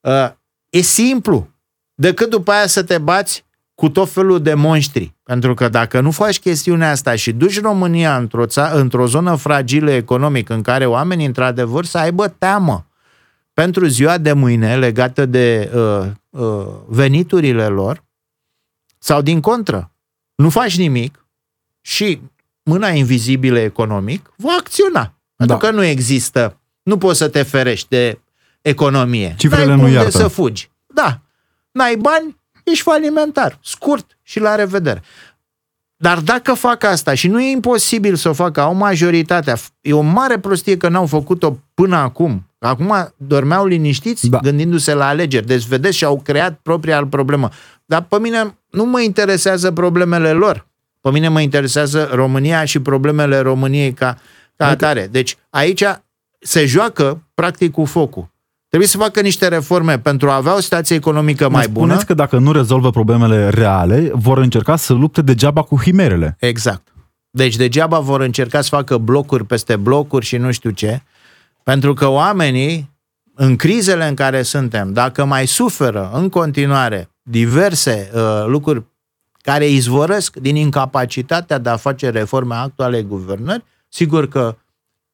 Uh, 0.00 0.30
e 0.68 0.80
simplu. 0.80 1.48
Decât 1.94 2.30
după 2.30 2.52
aia 2.52 2.66
să 2.66 2.82
te 2.82 2.98
bați 2.98 3.44
cu 3.74 3.88
tot 3.88 4.10
felul 4.10 4.42
de 4.42 4.54
monștri. 4.54 5.14
Pentru 5.22 5.54
că 5.54 5.68
dacă 5.68 6.00
nu 6.00 6.10
faci 6.10 6.40
chestiunea 6.40 6.90
asta 6.90 7.14
și 7.14 7.32
duci 7.32 7.60
România 7.60 8.16
într-o, 8.16 8.46
ța- 8.46 8.70
într-o 8.72 9.06
zonă 9.06 9.34
fragilă 9.34 9.90
economic 9.90 10.48
în 10.48 10.62
care 10.62 10.86
oamenii 10.86 11.26
într-adevăr 11.26 11.84
să 11.84 11.98
aibă 11.98 12.28
teamă 12.28 12.86
pentru 13.52 13.86
ziua 13.86 14.18
de 14.18 14.32
mâine 14.32 14.76
legată 14.76 15.26
de 15.26 15.70
uh, 15.74 16.06
uh, 16.30 16.66
veniturile 16.86 17.66
lor 17.66 18.04
sau 18.98 19.22
din 19.22 19.40
contră, 19.40 19.92
nu 20.34 20.50
faci 20.50 20.76
nimic 20.76 21.26
și 21.80 22.20
mâna 22.66 22.88
invizibilă 22.88 23.58
economic 23.58 24.32
va 24.36 24.54
acționa. 24.58 25.14
Pentru 25.36 25.56
Da. 25.56 25.66
că 25.66 25.74
nu 25.74 25.82
există, 25.84 26.60
nu 26.82 26.98
poți 26.98 27.18
să 27.18 27.28
te 27.28 27.42
ferești 27.42 27.86
de 27.88 28.20
economie. 28.60 29.34
Cifrele 29.38 29.64
N-ai 29.66 29.74
nu 29.74 29.80
cum 29.80 29.90
de 29.90 29.94
iartă. 29.96 30.10
să 30.10 30.28
fugi. 30.28 30.70
Da. 30.94 31.20
N-ai 31.72 31.96
bani, 31.96 32.36
ești 32.64 32.82
falimentar. 32.82 33.58
Scurt 33.62 34.18
și 34.22 34.40
la 34.40 34.54
revedere. 34.54 35.02
Dar 35.96 36.18
dacă 36.18 36.52
fac 36.54 36.84
asta 36.84 37.14
și 37.14 37.28
nu 37.28 37.40
e 37.42 37.50
imposibil 37.50 38.14
să 38.14 38.28
o 38.28 38.32
facă, 38.32 38.60
au 38.60 38.74
majoritatea, 38.74 39.56
e 39.80 39.92
o 39.92 40.00
mare 40.00 40.38
prostie 40.38 40.76
că 40.76 40.88
n-au 40.88 41.06
făcut-o 41.06 41.58
până 41.74 41.96
acum. 41.96 42.50
Acum 42.58 43.14
dormeau 43.16 43.66
liniștiți 43.66 44.28
Da. 44.28 44.36
da. 44.36 44.48
gândindu-se 44.48 44.94
la 44.94 45.06
alegeri. 45.06 45.46
Deci, 45.46 45.62
vedeți, 45.66 45.96
și-au 45.96 46.20
creat 46.24 46.58
propria 46.62 47.06
problemă. 47.06 47.48
Dar 47.84 48.02
pe 48.02 48.18
mine 48.18 48.58
nu 48.70 48.84
mă 48.84 49.00
interesează 49.00 49.72
problemele 49.72 50.32
lor. 50.32 50.66
Pe 51.06 51.12
mine 51.12 51.28
mă 51.28 51.40
interesează 51.40 52.08
România 52.12 52.64
și 52.64 52.78
problemele 52.78 53.38
României 53.38 53.92
ca, 53.92 54.16
ca 54.56 54.66
atare. 54.66 55.08
Deci 55.10 55.36
aici 55.50 55.84
se 56.40 56.66
joacă 56.66 57.22
practic 57.34 57.72
cu 57.72 57.84
focul. 57.84 58.30
Trebuie 58.68 58.88
să 58.88 58.96
facă 58.96 59.20
niște 59.20 59.48
reforme 59.48 59.98
pentru 59.98 60.30
a 60.30 60.34
avea 60.34 60.56
o 60.56 60.60
situație 60.60 60.96
economică 60.96 61.48
mai 61.48 61.66
Ne 61.66 61.72
bună. 61.72 61.86
Spuneți 61.86 62.06
că 62.06 62.14
dacă 62.14 62.38
nu 62.38 62.52
rezolvă 62.52 62.90
problemele 62.90 63.48
reale, 63.48 64.10
vor 64.12 64.38
încerca 64.38 64.76
să 64.76 64.92
lupte 64.92 65.22
degeaba 65.22 65.62
cu 65.62 65.76
himerele. 65.76 66.36
Exact. 66.38 66.88
Deci 67.30 67.56
degeaba 67.56 67.98
vor 67.98 68.20
încerca 68.20 68.60
să 68.60 68.68
facă 68.68 68.98
blocuri 68.98 69.44
peste 69.44 69.76
blocuri 69.76 70.24
și 70.24 70.36
nu 70.36 70.52
știu 70.52 70.70
ce. 70.70 71.02
Pentru 71.62 71.94
că 71.94 72.06
oamenii, 72.06 72.90
în 73.34 73.56
crizele 73.56 74.08
în 74.08 74.14
care 74.14 74.42
suntem, 74.42 74.92
dacă 74.92 75.24
mai 75.24 75.46
suferă 75.46 76.10
în 76.12 76.28
continuare 76.28 77.08
diverse 77.22 78.10
uh, 78.14 78.44
lucruri 78.46 78.84
care 79.46 79.66
izvorăsc 79.66 80.36
din 80.36 80.56
incapacitatea 80.56 81.58
de 81.58 81.68
a 81.68 81.76
face 81.76 82.10
reforme 82.10 82.54
actuale 82.54 83.02
guvernări, 83.02 83.64
sigur 83.88 84.28
că 84.28 84.56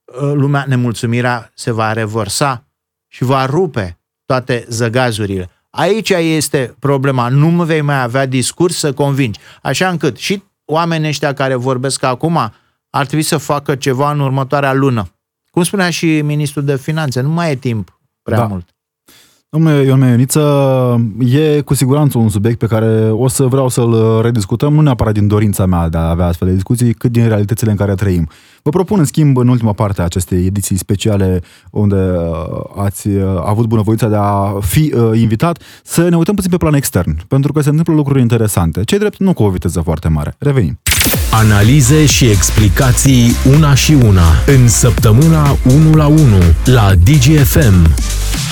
uh, 0.05 0.33
lumea 0.35 0.65
nemulțumirea 0.69 1.51
se 1.55 1.71
va 1.71 1.93
revărsa 1.93 2.65
și 3.09 3.25
va 3.25 3.47
rupe 3.47 3.99
toate 4.25 4.65
zăgazurile. 4.69 5.51
Aici 5.71 6.11
este 6.11 6.75
problema. 6.79 7.29
Nu 7.29 7.65
vei 7.65 7.81
mai 7.81 8.03
avea 8.03 8.27
discurs 8.27 8.77
să 8.77 8.93
convingi. 8.93 9.41
Așa 9.63 9.89
încât 9.89 10.17
și 10.17 10.43
oamenii 10.65 11.09
ăștia 11.09 11.33
care 11.35 11.55
vorbesc 11.55 12.03
acum 12.03 12.37
ar 12.91 13.07
trebui 13.07 13.25
să 13.25 13.37
facă 13.37 13.75
ceva 13.75 14.11
în 14.11 14.21
următoarea 14.21 14.73
lună. 14.73 15.15
Cum 15.51 15.63
spunea 15.63 15.91
și 15.91 16.21
ministrul 16.21 16.65
de 16.65 16.77
finanțe, 16.77 17.21
nu 17.21 17.29
mai 17.29 17.51
e 17.51 17.57
timp 17.57 18.01
prea 18.23 18.39
da. 18.39 18.47
mult. 18.47 18.72
Domnule 19.55 19.85
Ion 19.85 19.99
Meioniță, 19.99 20.43
e 21.19 21.61
cu 21.61 21.75
siguranță 21.75 22.19
un 22.19 22.29
subiect 22.29 22.59
pe 22.59 22.67
care 22.67 23.11
o 23.11 23.29
să 23.29 23.45
vreau 23.45 23.69
să-l 23.69 24.21
rediscutăm, 24.23 24.75
nu 24.75 24.81
neapărat 24.81 25.13
din 25.13 25.27
dorința 25.27 25.67
mea 25.67 25.89
de 25.89 25.97
a 25.97 26.09
avea 26.09 26.27
astfel 26.27 26.49
de 26.49 26.55
discuții, 26.55 26.95
cât 26.95 27.13
din 27.13 27.29
realitățile 27.29 27.71
în 27.71 27.77
care 27.77 27.95
trăim. 27.95 28.29
Vă 28.63 28.71
propun, 28.71 28.99
în 28.99 29.05
schimb, 29.05 29.37
în 29.37 29.49
ultima 29.49 29.73
parte 29.73 30.01
a 30.01 30.05
acestei 30.05 30.47
ediții 30.47 30.77
speciale, 30.77 31.41
unde 31.71 31.95
uh, 31.95 32.85
ați 32.85 33.09
uh, 33.09 33.43
avut 33.45 33.67
bunăvoința 33.67 34.09
de 34.09 34.17
a 34.19 34.59
fi 34.61 34.95
uh, 34.95 35.21
invitat, 35.21 35.63
să 35.85 36.09
ne 36.09 36.17
uităm 36.17 36.35
puțin 36.35 36.51
pe 36.51 36.57
plan 36.57 36.75
extern, 36.75 37.27
pentru 37.29 37.53
că 37.53 37.61
se 37.61 37.69
întâmplă 37.69 37.95
lucruri 37.95 38.21
interesante. 38.21 38.85
Cei 38.85 38.99
drept, 38.99 39.19
nu 39.19 39.33
cu 39.33 39.43
o 39.43 39.51
viteză 39.51 39.81
foarte 39.81 40.09
mare. 40.09 40.35
Revenim. 40.39 40.79
Analize 41.31 42.07
și 42.07 42.25
explicații 42.25 43.33
una 43.57 43.75
și 43.75 43.93
una 43.93 44.27
în 44.47 44.69
săptămâna 44.69 45.57
1 45.75 45.95
la 45.95 46.07
1 46.07 46.19
la 46.65 46.93
DGFM. 47.05 47.91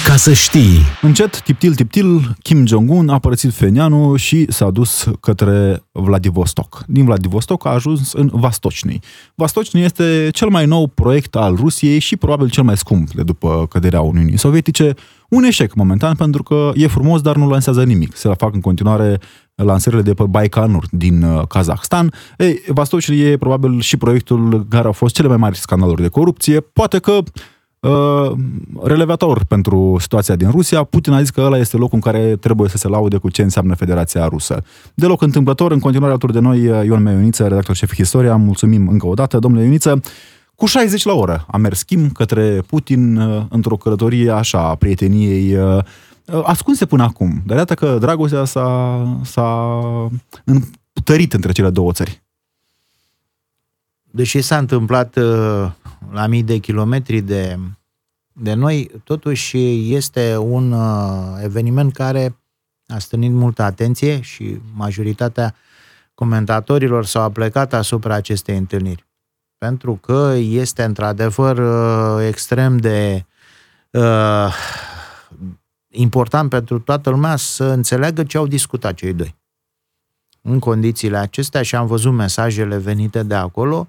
Ca 0.04 0.16
să 0.16 0.32
știi. 0.32 0.78
Încet, 1.02 1.40
tiptil, 1.40 1.74
tiptil, 1.74 2.36
Kim 2.42 2.66
Jong-un 2.66 3.08
a 3.08 3.18
părăsit 3.18 3.52
Fenianu 3.54 4.16
și 4.16 4.46
s-a 4.52 4.70
dus 4.70 5.06
către 5.20 5.82
Vladivostok. 5.92 6.82
Din 6.86 7.04
Vladivostok 7.04 7.66
a 7.66 7.70
ajuns 7.70 8.12
în 8.12 8.30
Vastocni. 8.32 8.98
Vastocni 9.34 9.82
este 9.82 10.28
cel 10.32 10.48
mai 10.48 10.66
nou 10.66 10.86
proiect 10.86 11.36
al 11.36 11.54
Rusiei 11.56 11.98
și 11.98 12.16
probabil 12.16 12.50
cel 12.50 12.62
mai 12.62 12.76
scump 12.76 13.10
de 13.10 13.22
după 13.22 13.66
căderea 13.68 14.00
Uniunii 14.00 14.38
Sovietice. 14.38 14.94
Un 15.28 15.42
eșec 15.42 15.74
momentan 15.74 16.14
pentru 16.14 16.42
că 16.42 16.70
e 16.74 16.86
frumos, 16.86 17.20
dar 17.20 17.36
nu 17.36 17.48
lansează 17.48 17.84
nimic. 17.84 18.16
Se 18.16 18.28
la 18.28 18.34
fac 18.34 18.54
în 18.54 18.60
continuare 18.60 19.18
lansările 19.54 20.02
de 20.02 20.14
pe 20.14 20.24
Baikonur 20.28 20.86
din 20.90 21.22
uh, 21.22 21.46
Kazahstan. 21.46 22.12
Ei, 22.38 22.62
Vastocni 22.66 23.20
e 23.20 23.36
probabil 23.36 23.80
și 23.80 23.96
proiectul 23.96 24.66
care 24.68 24.86
au 24.86 24.92
fost 24.92 25.14
cele 25.14 25.28
mai 25.28 25.36
mari 25.36 25.58
scandaluri 25.58 26.02
de 26.02 26.08
corupție. 26.08 26.60
Poate 26.60 26.98
că 26.98 27.18
Uh, 27.80 28.32
relevator 28.82 29.44
pentru 29.44 29.96
situația 30.00 30.36
din 30.36 30.50
Rusia. 30.50 30.84
Putin 30.84 31.12
a 31.12 31.20
zis 31.20 31.30
că 31.30 31.40
ăla 31.40 31.58
este 31.58 31.76
locul 31.76 31.94
în 31.94 32.12
care 32.12 32.36
trebuie 32.36 32.68
să 32.68 32.76
se 32.76 32.88
laude 32.88 33.16
cu 33.16 33.30
ce 33.30 33.42
înseamnă 33.42 33.74
Federația 33.74 34.26
Rusă. 34.26 34.62
Deloc 34.94 35.22
întâmplător, 35.22 35.72
în 35.72 35.78
continuare 35.78 36.10
alături 36.10 36.32
de 36.32 36.38
noi 36.38 36.68
uh, 36.68 36.84
Ion 36.84 37.02
Meioniță, 37.02 37.46
redactor 37.46 37.74
șef 37.74 37.98
Istoria. 37.98 38.36
Mulțumim 38.36 38.88
încă 38.88 39.06
o 39.06 39.14
dată, 39.14 39.38
domnule 39.38 39.64
Ioniță. 39.64 40.00
Cu 40.54 40.66
60 40.66 41.04
la 41.04 41.12
oră 41.12 41.44
a 41.50 41.56
mers 41.56 41.78
schimb 41.78 42.12
către 42.12 42.62
Putin 42.66 43.16
uh, 43.16 43.42
într-o 43.48 43.76
călătorie 43.76 44.30
așa 44.30 44.68
a 44.68 44.74
prieteniei 44.74 45.56
ascunse 46.44 46.86
până 46.86 47.02
acum. 47.02 47.42
Dar 47.46 47.56
iată 47.56 47.74
că 47.74 47.96
dragostea 48.00 48.44
s-a, 48.44 49.02
s-a 49.24 49.78
întărit 50.94 51.32
între 51.32 51.52
cele 51.52 51.70
două 51.70 51.92
țări. 51.92 52.22
Deși 54.10 54.40
s-a 54.40 54.56
întâmplat 54.56 55.18
la 56.10 56.26
mii 56.26 56.42
de 56.42 56.58
kilometri 56.58 57.20
de, 57.20 57.58
de 58.32 58.54
noi, 58.54 58.90
totuși 59.04 59.94
este 59.94 60.36
un 60.36 60.72
uh, 60.72 61.38
eveniment 61.42 61.92
care 61.92 62.36
a 62.86 62.98
stârnit 62.98 63.32
multă 63.32 63.62
atenție 63.62 64.20
și 64.20 64.60
majoritatea 64.74 65.54
comentatorilor 66.14 67.04
s-au 67.04 67.22
aplecat 67.22 67.72
asupra 67.72 68.14
acestei 68.14 68.56
întâlniri. 68.56 69.08
Pentru 69.58 69.94
că 69.94 70.34
este 70.36 70.82
într-adevăr 70.82 71.58
uh, 71.58 72.26
extrem 72.26 72.76
de 72.76 73.24
uh, 73.90 74.54
important 75.88 76.50
pentru 76.50 76.78
toată 76.78 77.10
lumea 77.10 77.36
să 77.36 77.64
înțeleagă 77.64 78.24
ce 78.24 78.36
au 78.36 78.46
discutat 78.46 78.94
cei 78.94 79.12
doi. 79.12 79.38
În 80.42 80.58
condițiile 80.58 81.16
acestea 81.16 81.62
și 81.62 81.74
am 81.74 81.86
văzut 81.86 82.12
mesajele 82.12 82.76
venite 82.76 83.22
de 83.22 83.34
acolo, 83.34 83.88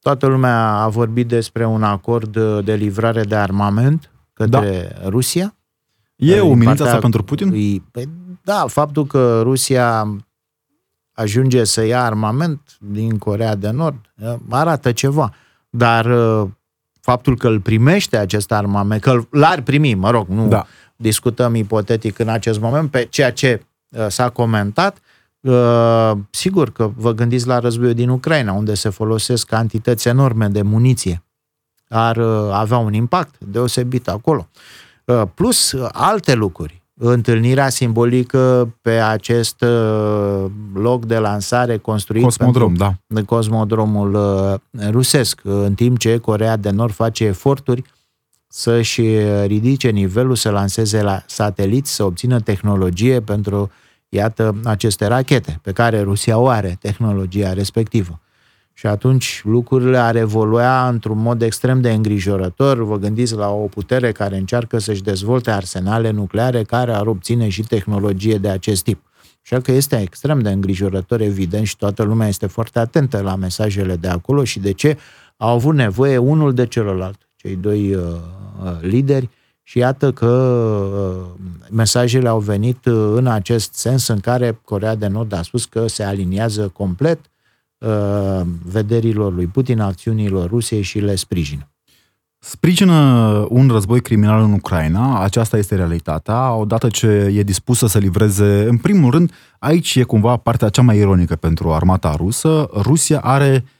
Toată 0.00 0.26
lumea 0.26 0.72
a 0.72 0.88
vorbit 0.88 1.28
despre 1.28 1.66
un 1.66 1.82
acord 1.82 2.38
de 2.64 2.74
livrare 2.74 3.22
de 3.22 3.34
armament 3.34 4.10
către 4.32 4.96
da. 5.02 5.08
Rusia. 5.08 5.54
E 6.16 6.40
o 6.40 6.46
umilință 6.46 6.84
asta 6.84 6.98
pentru 6.98 7.22
Putin? 7.22 7.52
E, 7.54 7.82
păi, 7.90 8.08
da, 8.42 8.64
faptul 8.66 9.06
că 9.06 9.40
Rusia 9.42 10.16
ajunge 11.12 11.64
să 11.64 11.84
ia 11.84 12.04
armament 12.04 12.60
din 12.80 13.18
Corea 13.18 13.54
de 13.54 13.70
Nord 13.70 13.96
arată 14.48 14.92
ceva. 14.92 15.34
Dar 15.70 16.06
faptul 17.00 17.36
că 17.36 17.48
îl 17.48 17.60
primește 17.60 18.16
acest 18.16 18.52
armament, 18.52 19.00
că 19.00 19.22
l-ar 19.30 19.60
primi, 19.60 19.94
mă 19.94 20.10
rog, 20.10 20.28
nu 20.28 20.48
da. 20.48 20.66
discutăm 20.96 21.54
ipotetic 21.54 22.18
în 22.18 22.28
acest 22.28 22.60
moment, 22.60 22.90
pe 22.90 23.06
ceea 23.10 23.32
ce 23.32 23.62
s-a 24.08 24.30
comentat, 24.30 24.94
Uh, 24.94 25.09
sigur 26.30 26.70
că 26.70 26.90
vă 26.96 27.12
gândiți 27.12 27.46
la 27.46 27.58
războiul 27.58 27.94
din 27.94 28.08
Ucraina, 28.08 28.52
unde 28.52 28.74
se 28.74 28.88
folosesc 28.88 29.46
cantități 29.46 30.08
enorme 30.08 30.48
de 30.48 30.62
muniție. 30.62 31.22
Ar 31.88 32.16
uh, 32.16 32.50
avea 32.52 32.78
un 32.78 32.92
impact 32.92 33.34
deosebit 33.38 34.08
acolo. 34.08 34.48
Uh, 35.04 35.22
plus 35.34 35.72
uh, 35.72 35.88
alte 35.92 36.34
lucruri. 36.34 36.82
Întâlnirea 37.02 37.68
simbolică 37.68 38.74
pe 38.82 38.90
acest 38.90 39.60
uh, 39.62 40.44
loc 40.74 41.04
de 41.04 41.18
lansare 41.18 41.76
construit 41.76 42.22
Cosmodrom, 42.22 42.74
da. 42.74 42.94
de 43.06 43.22
cosmodromul 43.22 44.14
uh, 44.14 44.88
rusesc, 44.90 45.40
în 45.42 45.74
timp 45.74 45.98
ce 45.98 46.18
Corea 46.18 46.56
de 46.56 46.70
Nord 46.70 46.92
face 46.92 47.24
eforturi 47.24 47.82
să-și 48.46 49.02
ridice 49.44 49.88
nivelul, 49.88 50.34
să 50.34 50.50
lanseze 50.50 51.02
la 51.02 51.22
sateliți, 51.26 51.94
să 51.94 52.04
obțină 52.04 52.40
tehnologie 52.40 53.20
pentru 53.20 53.60
uh, 53.60 53.68
iată, 54.10 54.60
aceste 54.64 55.06
rachete 55.06 55.58
pe 55.62 55.72
care 55.72 56.00
Rusia 56.00 56.38
o 56.38 56.48
are, 56.48 56.76
tehnologia 56.80 57.52
respectivă. 57.52 58.20
Și 58.72 58.86
atunci 58.86 59.40
lucrurile 59.44 59.98
ar 59.98 60.16
evolua 60.16 60.88
într-un 60.88 61.18
mod 61.18 61.42
extrem 61.42 61.80
de 61.80 61.92
îngrijorător. 61.92 62.84
Vă 62.84 62.96
gândiți 62.96 63.34
la 63.34 63.50
o 63.50 63.66
putere 63.66 64.12
care 64.12 64.36
încearcă 64.36 64.78
să-și 64.78 65.02
dezvolte 65.02 65.50
arsenale 65.50 66.10
nucleare 66.10 66.62
care 66.62 66.92
ar 66.92 67.06
obține 67.06 67.48
și 67.48 67.62
tehnologie 67.62 68.38
de 68.38 68.48
acest 68.48 68.82
tip. 68.82 69.02
Așa 69.42 69.60
că 69.60 69.72
este 69.72 70.00
extrem 70.00 70.40
de 70.40 70.50
îngrijorător, 70.50 71.20
evident, 71.20 71.66
și 71.66 71.76
toată 71.76 72.02
lumea 72.02 72.28
este 72.28 72.46
foarte 72.46 72.78
atentă 72.78 73.20
la 73.20 73.36
mesajele 73.36 73.96
de 73.96 74.08
acolo 74.08 74.44
și 74.44 74.58
de 74.58 74.72
ce 74.72 74.98
au 75.36 75.54
avut 75.54 75.74
nevoie 75.74 76.16
unul 76.16 76.54
de 76.54 76.66
celălalt, 76.66 77.28
cei 77.36 77.56
doi 77.56 77.94
uh, 77.94 78.02
uh 78.64 78.78
lideri, 78.80 79.28
și 79.70 79.78
iată 79.78 80.12
că 80.12 80.26
uh, 80.26 81.40
mesajele 81.70 82.28
au 82.28 82.38
venit 82.38 82.84
uh, 82.84 83.12
în 83.14 83.26
acest 83.26 83.74
sens 83.74 84.06
în 84.06 84.20
care 84.20 84.60
Corea 84.64 84.94
de 84.94 85.06
Nord 85.06 85.32
a 85.32 85.42
spus 85.42 85.64
că 85.64 85.86
se 85.86 86.02
aliniază 86.02 86.68
complet 86.68 87.20
uh, 87.78 88.40
vederilor 88.64 89.34
lui 89.34 89.46
Putin, 89.46 89.80
acțiunilor 89.80 90.48
Rusiei 90.48 90.82
și 90.82 90.98
le 90.98 91.14
sprijină. 91.14 91.68
Sprijină 92.38 92.94
un 93.48 93.68
război 93.68 94.00
criminal 94.00 94.42
în 94.42 94.52
Ucraina, 94.52 95.22
aceasta 95.22 95.56
este 95.56 95.74
realitatea, 95.74 96.52
odată 96.54 96.88
ce 96.88 97.06
e 97.06 97.42
dispusă 97.42 97.86
să 97.86 97.98
livreze, 97.98 98.66
în 98.68 98.76
primul 98.76 99.10
rând, 99.10 99.32
aici 99.58 99.94
e 99.94 100.02
cumva 100.02 100.36
partea 100.36 100.68
cea 100.68 100.82
mai 100.82 100.98
ironică 100.98 101.36
pentru 101.36 101.72
armata 101.72 102.14
rusă, 102.16 102.68
Rusia 102.72 103.20
are 103.20 103.64
uh, 103.64 103.79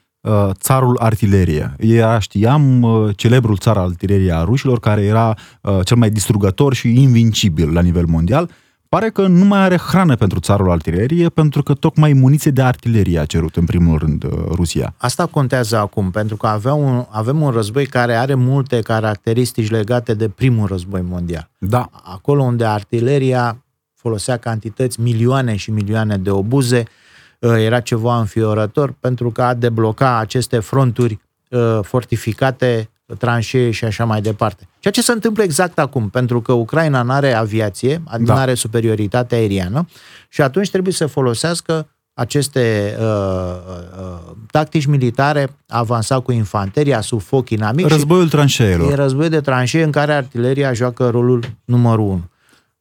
țarul 0.51 0.97
artilerie. 0.99 1.75
Era, 1.77 2.19
știam, 2.19 2.81
uh, 2.81 3.09
celebrul 3.15 3.57
țar 3.57 3.77
artilerie 3.77 4.33
a 4.33 4.43
rușilor, 4.43 4.79
care 4.79 5.01
era 5.01 5.35
uh, 5.61 5.79
cel 5.83 5.97
mai 5.97 6.09
distrugător 6.09 6.73
și 6.73 7.01
invincibil 7.01 7.73
la 7.73 7.81
nivel 7.81 8.05
mondial. 8.05 8.49
Pare 8.89 9.09
că 9.09 9.27
nu 9.27 9.45
mai 9.45 9.59
are 9.59 9.77
hrană 9.77 10.15
pentru 10.15 10.39
țarul 10.39 10.71
artilerie, 10.71 11.29
pentru 11.29 11.63
că 11.63 11.73
tocmai 11.73 12.13
muniție 12.13 12.51
de 12.51 12.61
artilerie 12.61 13.19
a 13.19 13.25
cerut 13.25 13.55
în 13.55 13.65
primul 13.65 13.97
rând 13.97 14.25
Rusia. 14.51 14.93
Asta 14.97 15.25
contează 15.25 15.77
acum, 15.77 16.11
pentru 16.11 16.35
că 16.35 16.47
avea 16.47 16.73
un, 16.73 17.05
avem 17.09 17.41
un 17.41 17.49
război 17.49 17.85
care 17.85 18.15
are 18.15 18.33
multe 18.33 18.81
caracteristici 18.81 19.69
legate 19.69 20.13
de 20.13 20.29
primul 20.29 20.67
război 20.67 21.01
mondial. 21.09 21.49
Da. 21.57 21.89
Acolo 22.03 22.43
unde 22.43 22.65
artileria 22.65 23.63
folosea 23.95 24.37
cantități, 24.37 25.01
milioane 25.01 25.55
și 25.55 25.71
milioane 25.71 26.17
de 26.17 26.29
obuze, 26.29 26.77
Uh, 26.79 27.00
era 27.47 27.79
ceva 27.79 28.19
înfiorător 28.19 28.93
pentru 28.99 29.31
că 29.31 29.41
a 29.41 29.53
debloca 29.53 30.17
aceste 30.17 30.59
fronturi 30.59 31.19
uh, 31.49 31.79
fortificate, 31.81 32.89
tranșee 33.17 33.71
și 33.71 33.85
așa 33.85 34.05
mai 34.05 34.21
departe. 34.21 34.67
Ceea 34.79 34.93
ce 34.93 35.01
se 35.01 35.11
întâmplă 35.11 35.43
exact 35.43 35.79
acum, 35.79 36.09
pentru 36.09 36.41
că 36.41 36.51
Ucraina 36.51 37.01
nu 37.01 37.11
are 37.11 37.33
aviație, 37.33 38.01
da. 38.05 38.17
nu 38.17 38.33
are 38.33 38.53
superioritate 38.53 39.35
aeriană 39.35 39.85
și 40.29 40.41
atunci 40.41 40.69
trebuie 40.69 40.93
să 40.93 41.05
folosească 41.05 41.87
aceste 42.13 42.95
uh, 42.99 43.05
uh, 43.05 44.35
tactici 44.51 44.85
militare, 44.85 45.55
avansa 45.67 46.19
cu 46.19 46.31
infanteria, 46.31 47.01
sub 47.01 47.21
foc 47.21 47.49
inamic. 47.49 47.87
Războiul 47.87 48.29
tranșeelor. 48.29 48.91
E 48.91 48.95
război 48.95 49.29
de 49.29 49.41
tranșee 49.41 49.83
în 49.83 49.91
care 49.91 50.13
artileria 50.13 50.73
joacă 50.73 51.09
rolul 51.09 51.43
numărul 51.65 52.05
unu. 52.05 52.30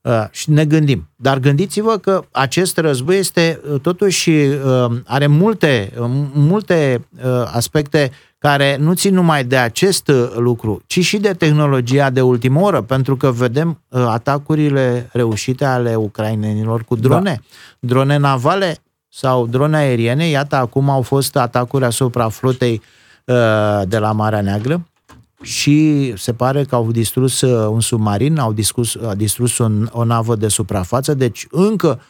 Uh, 0.02 0.24
și 0.30 0.50
ne 0.50 0.64
gândim. 0.64 1.08
Dar 1.16 1.38
gândiți-vă 1.38 1.96
că 1.96 2.24
acest 2.30 2.76
război 2.76 3.18
este 3.18 3.60
uh, 3.70 3.80
totuși 3.80 4.30
uh, 4.30 4.86
are 5.06 5.26
multe, 5.26 5.92
uh, 5.98 6.06
multe 6.32 7.06
uh, 7.24 7.50
aspecte 7.52 8.10
care 8.38 8.76
nu 8.76 8.94
țin 8.94 9.14
numai 9.14 9.44
de 9.44 9.56
acest 9.56 10.08
uh, 10.08 10.32
lucru, 10.36 10.82
ci 10.86 11.00
și 11.04 11.16
de 11.16 11.32
tehnologia 11.32 12.10
de 12.10 12.20
ultimă 12.20 12.60
oră, 12.60 12.80
pentru 12.82 13.16
că 13.16 13.30
vedem 13.30 13.80
uh, 13.88 14.04
atacurile 14.08 15.08
reușite 15.12 15.64
ale 15.64 15.94
ucrainenilor 15.94 16.84
cu 16.84 16.96
drone, 16.96 17.40
da. 17.40 17.86
drone 17.88 18.16
navale 18.16 18.76
sau 19.08 19.46
drone 19.46 19.76
aeriene. 19.76 20.28
Iată, 20.28 20.56
acum 20.56 20.90
au 20.90 21.02
fost 21.02 21.36
atacuri 21.36 21.84
asupra 21.84 22.28
flotei 22.28 22.82
uh, 23.24 23.34
de 23.88 23.98
la 23.98 24.12
Marea 24.12 24.40
Neagră 24.40 24.84
și 25.42 26.12
se 26.16 26.32
pare 26.32 26.64
că 26.64 26.74
au 26.74 26.90
distrus 26.90 27.40
uh, 27.40 27.68
un 27.70 27.80
submarin, 27.80 28.38
au 28.38 28.52
distrus, 28.52 28.96
au 29.06 29.14
distrus 29.14 29.58
un, 29.58 29.88
o 29.92 30.04
navă 30.04 30.36
de 30.36 30.48
suprafață, 30.48 31.14
deci 31.14 31.46
încă 31.50 32.00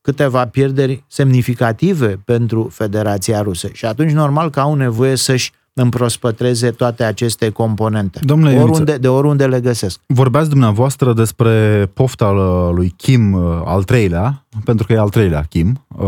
câteva 0.00 0.46
pierderi 0.46 1.04
semnificative 1.06 2.20
pentru 2.24 2.68
Federația 2.72 3.42
Rusă. 3.42 3.68
Și 3.72 3.84
atunci 3.84 4.10
normal 4.10 4.50
că 4.50 4.60
au 4.60 4.74
nevoie 4.74 5.16
să-și 5.16 5.52
împrospătreze 5.72 6.70
toate 6.70 7.04
aceste 7.04 7.50
componente. 7.50 8.20
Domnule 8.22 8.60
oriunde, 8.60 8.96
de 8.96 9.08
oriunde 9.08 9.46
le 9.46 9.60
găsesc. 9.60 10.00
Vorbeați 10.06 10.48
dumneavoastră 10.48 11.12
despre 11.12 11.86
pofta 11.94 12.30
lui 12.74 12.94
Kim 12.96 13.32
uh, 13.32 13.42
al 13.64 13.82
treilea, 13.82 14.46
pentru 14.64 14.86
că 14.86 14.92
e 14.92 14.98
al 14.98 15.08
treilea 15.08 15.42
Kim, 15.42 15.86
uh, 15.96 16.06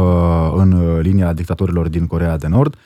în 0.55 0.99
linia 1.01 1.33
dictatorilor 1.33 1.89
din 1.89 2.07
Corea 2.07 2.37
de 2.37 2.47
Nord. 2.47 2.77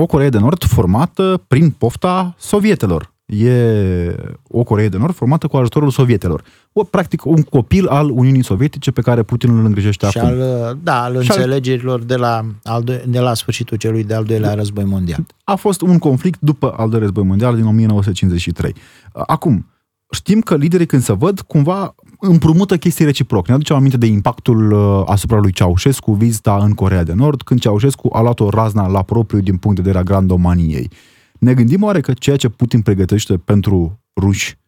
O 0.00 0.06
Corea 0.06 0.28
de 0.28 0.38
Nord 0.38 0.64
formată 0.64 1.42
prin 1.46 1.70
pofta 1.70 2.34
sovietelor. 2.38 3.12
E 3.26 4.14
o 4.48 4.62
Coreie 4.62 4.88
de 4.88 4.96
Nord 4.96 5.14
formată 5.14 5.46
cu 5.46 5.56
ajutorul 5.56 5.90
sovietelor. 5.90 6.42
O, 6.72 6.84
practic 6.84 7.24
un 7.24 7.42
copil 7.42 7.86
al 7.86 8.10
Uniunii 8.10 8.44
Sovietice 8.44 8.90
pe 8.90 9.00
care 9.00 9.22
Putin 9.22 9.58
îl 9.58 9.64
îngrijește 9.64 10.08
și 10.08 10.18
acum. 10.18 10.28
Al, 10.30 10.78
da, 10.82 11.02
al 11.02 11.22
și 11.22 11.30
înțelegerilor 11.30 12.02
de 12.02 12.16
la, 12.16 12.44
al 12.64 12.82
do- 12.82 13.04
de 13.04 13.18
la 13.18 13.34
sfârșitul 13.34 13.76
celui 13.76 14.04
de-al 14.04 14.24
doilea 14.24 14.54
război 14.54 14.84
mondial. 14.84 15.26
A 15.44 15.54
fost 15.54 15.80
un 15.80 15.98
conflict 15.98 16.40
după 16.40 16.66
al 16.76 16.88
doilea 16.88 17.06
război 17.06 17.24
mondial 17.24 17.54
din 17.54 17.66
1953. 17.66 18.74
Acum, 19.12 19.66
știm 20.10 20.40
că 20.40 20.56
liderii 20.56 20.86
când 20.86 21.02
se 21.02 21.12
văd, 21.12 21.40
cumva 21.40 21.94
împrumută 22.20 22.76
chestii 22.76 23.04
reciproc. 23.04 23.48
Ne 23.48 23.54
aducem 23.54 23.76
aminte 23.76 23.96
de 23.96 24.06
impactul 24.06 24.72
uh, 24.72 25.02
asupra 25.06 25.38
lui 25.38 25.52
Ceaușescu, 25.52 26.12
vizita 26.12 26.56
în 26.56 26.74
Corea 26.74 27.02
de 27.02 27.12
Nord, 27.12 27.42
când 27.42 27.60
Ceaușescu 27.60 28.08
a 28.12 28.20
luat 28.20 28.40
o 28.40 28.48
razna 28.48 28.86
la 28.86 29.02
propriu 29.02 29.40
din 29.40 29.56
punct 29.56 29.76
de 29.76 29.82
vedere 29.82 30.02
a 30.02 30.06
grandomaniei. 30.06 30.90
Ne 31.38 31.54
gândim 31.54 31.82
oare 31.82 32.00
că 32.00 32.12
ceea 32.12 32.36
ce 32.36 32.48
Putin 32.48 32.80
pregătește 32.80 33.36
pentru 33.36 34.00
ruși 34.20 34.58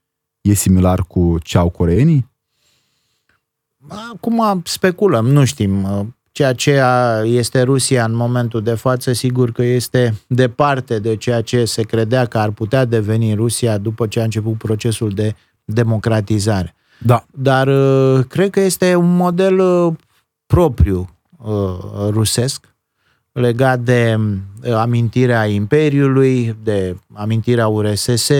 e 0.41 0.55
similar 0.55 1.03
cu 1.03 1.39
ce 1.43 1.59
au 1.59 1.69
coreenii? 1.69 2.29
Acum 4.13 4.63
speculăm, 4.65 5.27
nu 5.27 5.45
știm. 5.45 5.87
Ceea 6.33 6.53
ce 6.53 6.83
este 7.25 7.63
Rusia 7.63 8.05
în 8.05 8.15
momentul 8.15 8.63
de 8.63 8.75
față, 8.75 9.13
sigur 9.13 9.53
că 9.53 9.63
este 9.63 10.15
departe 10.27 10.99
de 10.99 11.17
ceea 11.17 11.41
ce 11.41 11.65
se 11.65 11.83
credea 11.83 12.27
că 12.27 12.39
ar 12.39 12.51
putea 12.51 12.85
deveni 12.85 13.35
Rusia 13.35 13.79
după 13.79 14.07
ce 14.07 14.21
a 14.21 14.25
început 14.25 14.59
procesul 14.59 15.11
de 15.11 15.35
democratizare. 15.65 16.75
Da. 17.05 17.25
Dar 17.31 17.67
uh, 17.67 18.25
cred 18.29 18.51
că 18.51 18.61
este 18.61 18.95
un 18.95 19.17
model 19.17 19.59
uh, 19.59 19.93
propriu 20.47 21.09
uh, 21.39 22.09
rusesc 22.11 22.69
legat 23.33 23.81
de 23.81 24.19
amintirea 24.75 25.45
Imperiului, 25.45 26.57
de 26.63 26.97
amintirea 27.13 27.69
URSS, 27.69 28.31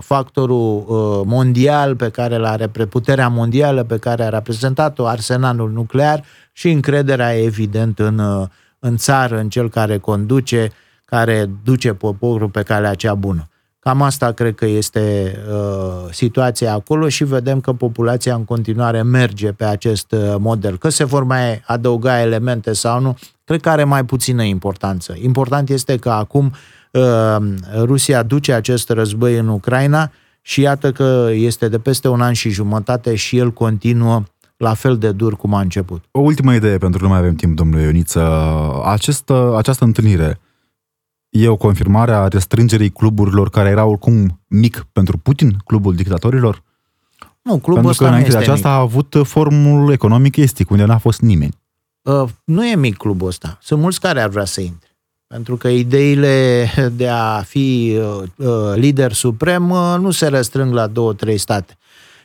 factorul 0.00 0.84
mondial 1.26 1.96
pe 1.96 2.08
care 2.08 2.36
l-a 2.36 2.56
puterea 2.88 3.28
mondială 3.28 3.84
pe 3.84 3.98
care 3.98 4.22
a 4.22 4.28
reprezentat-o, 4.28 5.06
arsenalul 5.06 5.70
nuclear 5.70 6.24
și 6.52 6.70
încrederea 6.70 7.38
evident 7.38 7.98
în, 7.98 8.48
în 8.78 8.96
țară, 8.96 9.38
în 9.38 9.48
cel 9.48 9.70
care 9.70 9.98
conduce, 9.98 10.72
care 11.04 11.50
duce 11.64 11.94
poporul 11.94 12.48
pe 12.48 12.62
calea 12.62 12.94
cea 12.94 13.14
bună. 13.14 13.48
Cam 13.80 14.02
asta 14.02 14.32
cred 14.32 14.54
că 14.54 14.66
este 14.66 15.36
uh, 15.50 16.12
situația 16.12 16.72
acolo 16.72 17.08
și 17.08 17.24
vedem 17.24 17.60
că 17.60 17.72
populația 17.72 18.34
în 18.34 18.44
continuare 18.44 19.02
merge 19.02 19.52
pe 19.52 19.64
acest 19.64 20.12
uh, 20.12 20.34
model. 20.38 20.78
Că 20.78 20.88
se 20.88 21.04
vor 21.04 21.24
mai 21.24 21.62
adăuga 21.66 22.20
elemente 22.20 22.72
sau 22.72 23.00
nu, 23.00 23.16
cred 23.44 23.60
că 23.60 23.70
are 23.70 23.84
mai 23.84 24.04
puțină 24.04 24.42
importanță. 24.42 25.16
Important 25.22 25.68
este 25.68 25.96
că 25.96 26.10
acum 26.10 26.52
uh, 26.92 27.36
Rusia 27.76 28.22
duce 28.22 28.52
acest 28.52 28.88
război 28.88 29.38
în 29.38 29.48
Ucraina 29.48 30.10
și 30.42 30.60
iată 30.60 30.92
că 30.92 31.28
este 31.32 31.68
de 31.68 31.78
peste 31.78 32.08
un 32.08 32.20
an 32.20 32.32
și 32.32 32.50
jumătate 32.50 33.14
și 33.14 33.38
el 33.38 33.50
continuă 33.50 34.22
la 34.56 34.74
fel 34.74 34.98
de 34.98 35.12
dur 35.12 35.36
cum 35.36 35.54
a 35.54 35.60
început. 35.60 36.04
O 36.10 36.20
ultimă 36.20 36.54
idee, 36.54 36.78
pentru 36.78 36.98
că 36.98 37.04
nu 37.04 37.10
mai 37.10 37.18
avem 37.18 37.34
timp, 37.34 37.56
domnule 37.56 37.82
Ioniță. 37.82 38.22
Această, 38.84 39.54
această 39.56 39.84
întâlnire 39.84 40.40
e 41.28 41.48
o 41.48 41.56
confirmare 41.56 42.12
a 42.12 42.28
restrângerii 42.28 42.90
cluburilor 42.90 43.50
care 43.50 43.68
erau 43.68 43.90
oricum 43.90 44.40
mic 44.46 44.86
pentru 44.92 45.18
Putin, 45.18 45.56
clubul 45.64 45.94
dictatorilor? 45.94 46.62
Nu, 47.42 47.52
clubul 47.52 47.72
Pentru 47.72 47.90
ăsta 47.90 48.04
că 48.04 48.10
înainte 48.10 48.28
nu 48.30 48.34
de 48.34 48.38
este 48.38 48.50
aceasta 48.50 48.68
mic. 48.68 48.78
a 48.78 48.80
avut 48.80 49.16
formul 49.22 49.92
economic 49.92 50.36
estic, 50.36 50.70
unde 50.70 50.84
n-a 50.84 50.98
fost 50.98 51.20
nimeni. 51.20 51.58
Uh, 52.02 52.28
nu 52.44 52.66
e 52.66 52.74
mic 52.76 52.96
clubul 52.96 53.28
ăsta. 53.28 53.58
Sunt 53.62 53.80
mulți 53.80 54.00
care 54.00 54.20
ar 54.20 54.28
vrea 54.28 54.44
să 54.44 54.60
intre. 54.60 54.88
Pentru 55.26 55.56
că 55.56 55.68
ideile 55.68 56.68
de 56.96 57.08
a 57.08 57.40
fi 57.42 57.98
uh, 57.98 58.22
uh, 58.36 58.74
lider 58.74 59.12
suprem 59.12 59.70
uh, 59.70 59.96
nu 60.00 60.10
se 60.10 60.28
restrâng 60.28 60.72
la 60.72 60.86
două, 60.86 61.12
trei 61.12 61.38
state. 61.38 61.76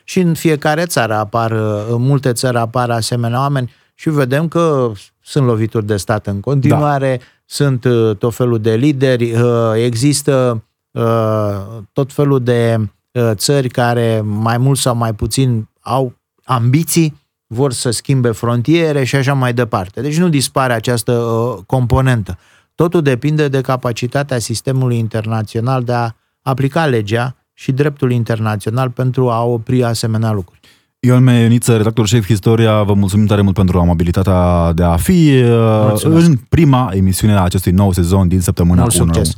Și 0.04 0.20
în 0.20 0.34
fiecare 0.34 0.86
țară 0.86 1.14
apar, 1.14 1.50
uh, 1.50 1.86
în 1.88 2.02
multe 2.02 2.32
țări 2.32 2.56
apar 2.56 2.90
asemenea 2.90 3.38
oameni 3.38 3.72
și 3.94 4.10
vedem 4.10 4.48
că 4.48 4.92
sunt 5.26 5.46
lovituri 5.46 5.86
de 5.86 5.96
stat 5.96 6.26
în 6.26 6.40
continuare, 6.40 7.16
da. 7.16 7.24
sunt 7.44 7.84
uh, 7.84 8.16
tot 8.16 8.34
felul 8.34 8.58
de 8.58 8.74
lideri, 8.74 9.32
uh, 9.32 9.72
există 9.74 10.64
uh, 10.90 11.82
tot 11.92 12.12
felul 12.12 12.42
de 12.42 12.78
uh, 13.12 13.30
țări 13.32 13.68
care 13.68 14.20
mai 14.20 14.58
mult 14.58 14.78
sau 14.78 14.94
mai 14.94 15.14
puțin 15.14 15.68
au 15.80 16.12
ambiții, 16.44 17.22
vor 17.46 17.72
să 17.72 17.90
schimbe 17.90 18.30
frontiere 18.30 19.04
și 19.04 19.16
așa 19.16 19.34
mai 19.34 19.54
departe. 19.54 20.00
Deci 20.00 20.18
nu 20.18 20.28
dispare 20.28 20.72
această 20.72 21.12
uh, 21.12 21.62
componentă. 21.66 22.38
Totul 22.74 23.02
depinde 23.02 23.48
de 23.48 23.60
capacitatea 23.60 24.38
sistemului 24.38 24.98
internațional 24.98 25.82
de 25.82 25.92
a 25.92 26.10
aplica 26.42 26.86
legea 26.86 27.36
și 27.52 27.72
dreptul 27.72 28.10
internațional 28.10 28.90
pentru 28.90 29.30
a 29.30 29.42
opri 29.42 29.84
asemenea 29.84 30.32
lucruri. 30.32 30.60
Ion 31.06 31.22
Meioniță, 31.22 31.76
redactor 31.76 32.06
șef 32.06 32.28
Istoria, 32.28 32.82
vă 32.82 32.94
mulțumim 32.94 33.26
tare 33.26 33.40
mult 33.40 33.54
pentru 33.54 33.78
amabilitatea 33.78 34.72
de 34.72 34.82
a 34.82 34.96
fi 34.96 35.32
uh, 35.34 35.86
Mulțumesc. 35.88 36.26
în 36.26 36.38
prima 36.48 36.90
emisiune 36.94 37.34
a 37.34 37.42
acestui 37.42 37.72
nou 37.72 37.92
sezon 37.92 38.28
din 38.28 38.40
săptămâna 38.40 38.80
Mult 38.80 38.94
1. 38.94 39.04
succes. 39.04 39.34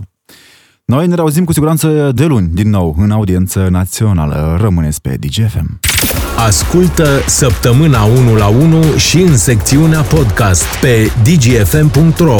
Noi 0.85 1.07
ne 1.07 1.14
reauzim 1.14 1.45
cu 1.45 1.53
siguranță 1.53 2.12
de 2.14 2.25
luni, 2.25 2.49
din 2.53 2.71
nou, 2.71 2.97
în 2.99 3.11
audiență 3.11 3.69
națională. 3.71 4.57
Rămâneți 4.61 5.01
pe 5.01 5.17
DGFM. 5.21 5.81
Ascultă 6.47 7.09
Săptămâna 7.27 8.03
1 8.05 8.35
la 8.35 8.47
1 8.47 8.83
și 8.97 9.21
în 9.21 9.37
secțiunea 9.37 10.01
podcast 10.01 10.64
pe 10.81 11.11
dgfm.ro 11.23 12.39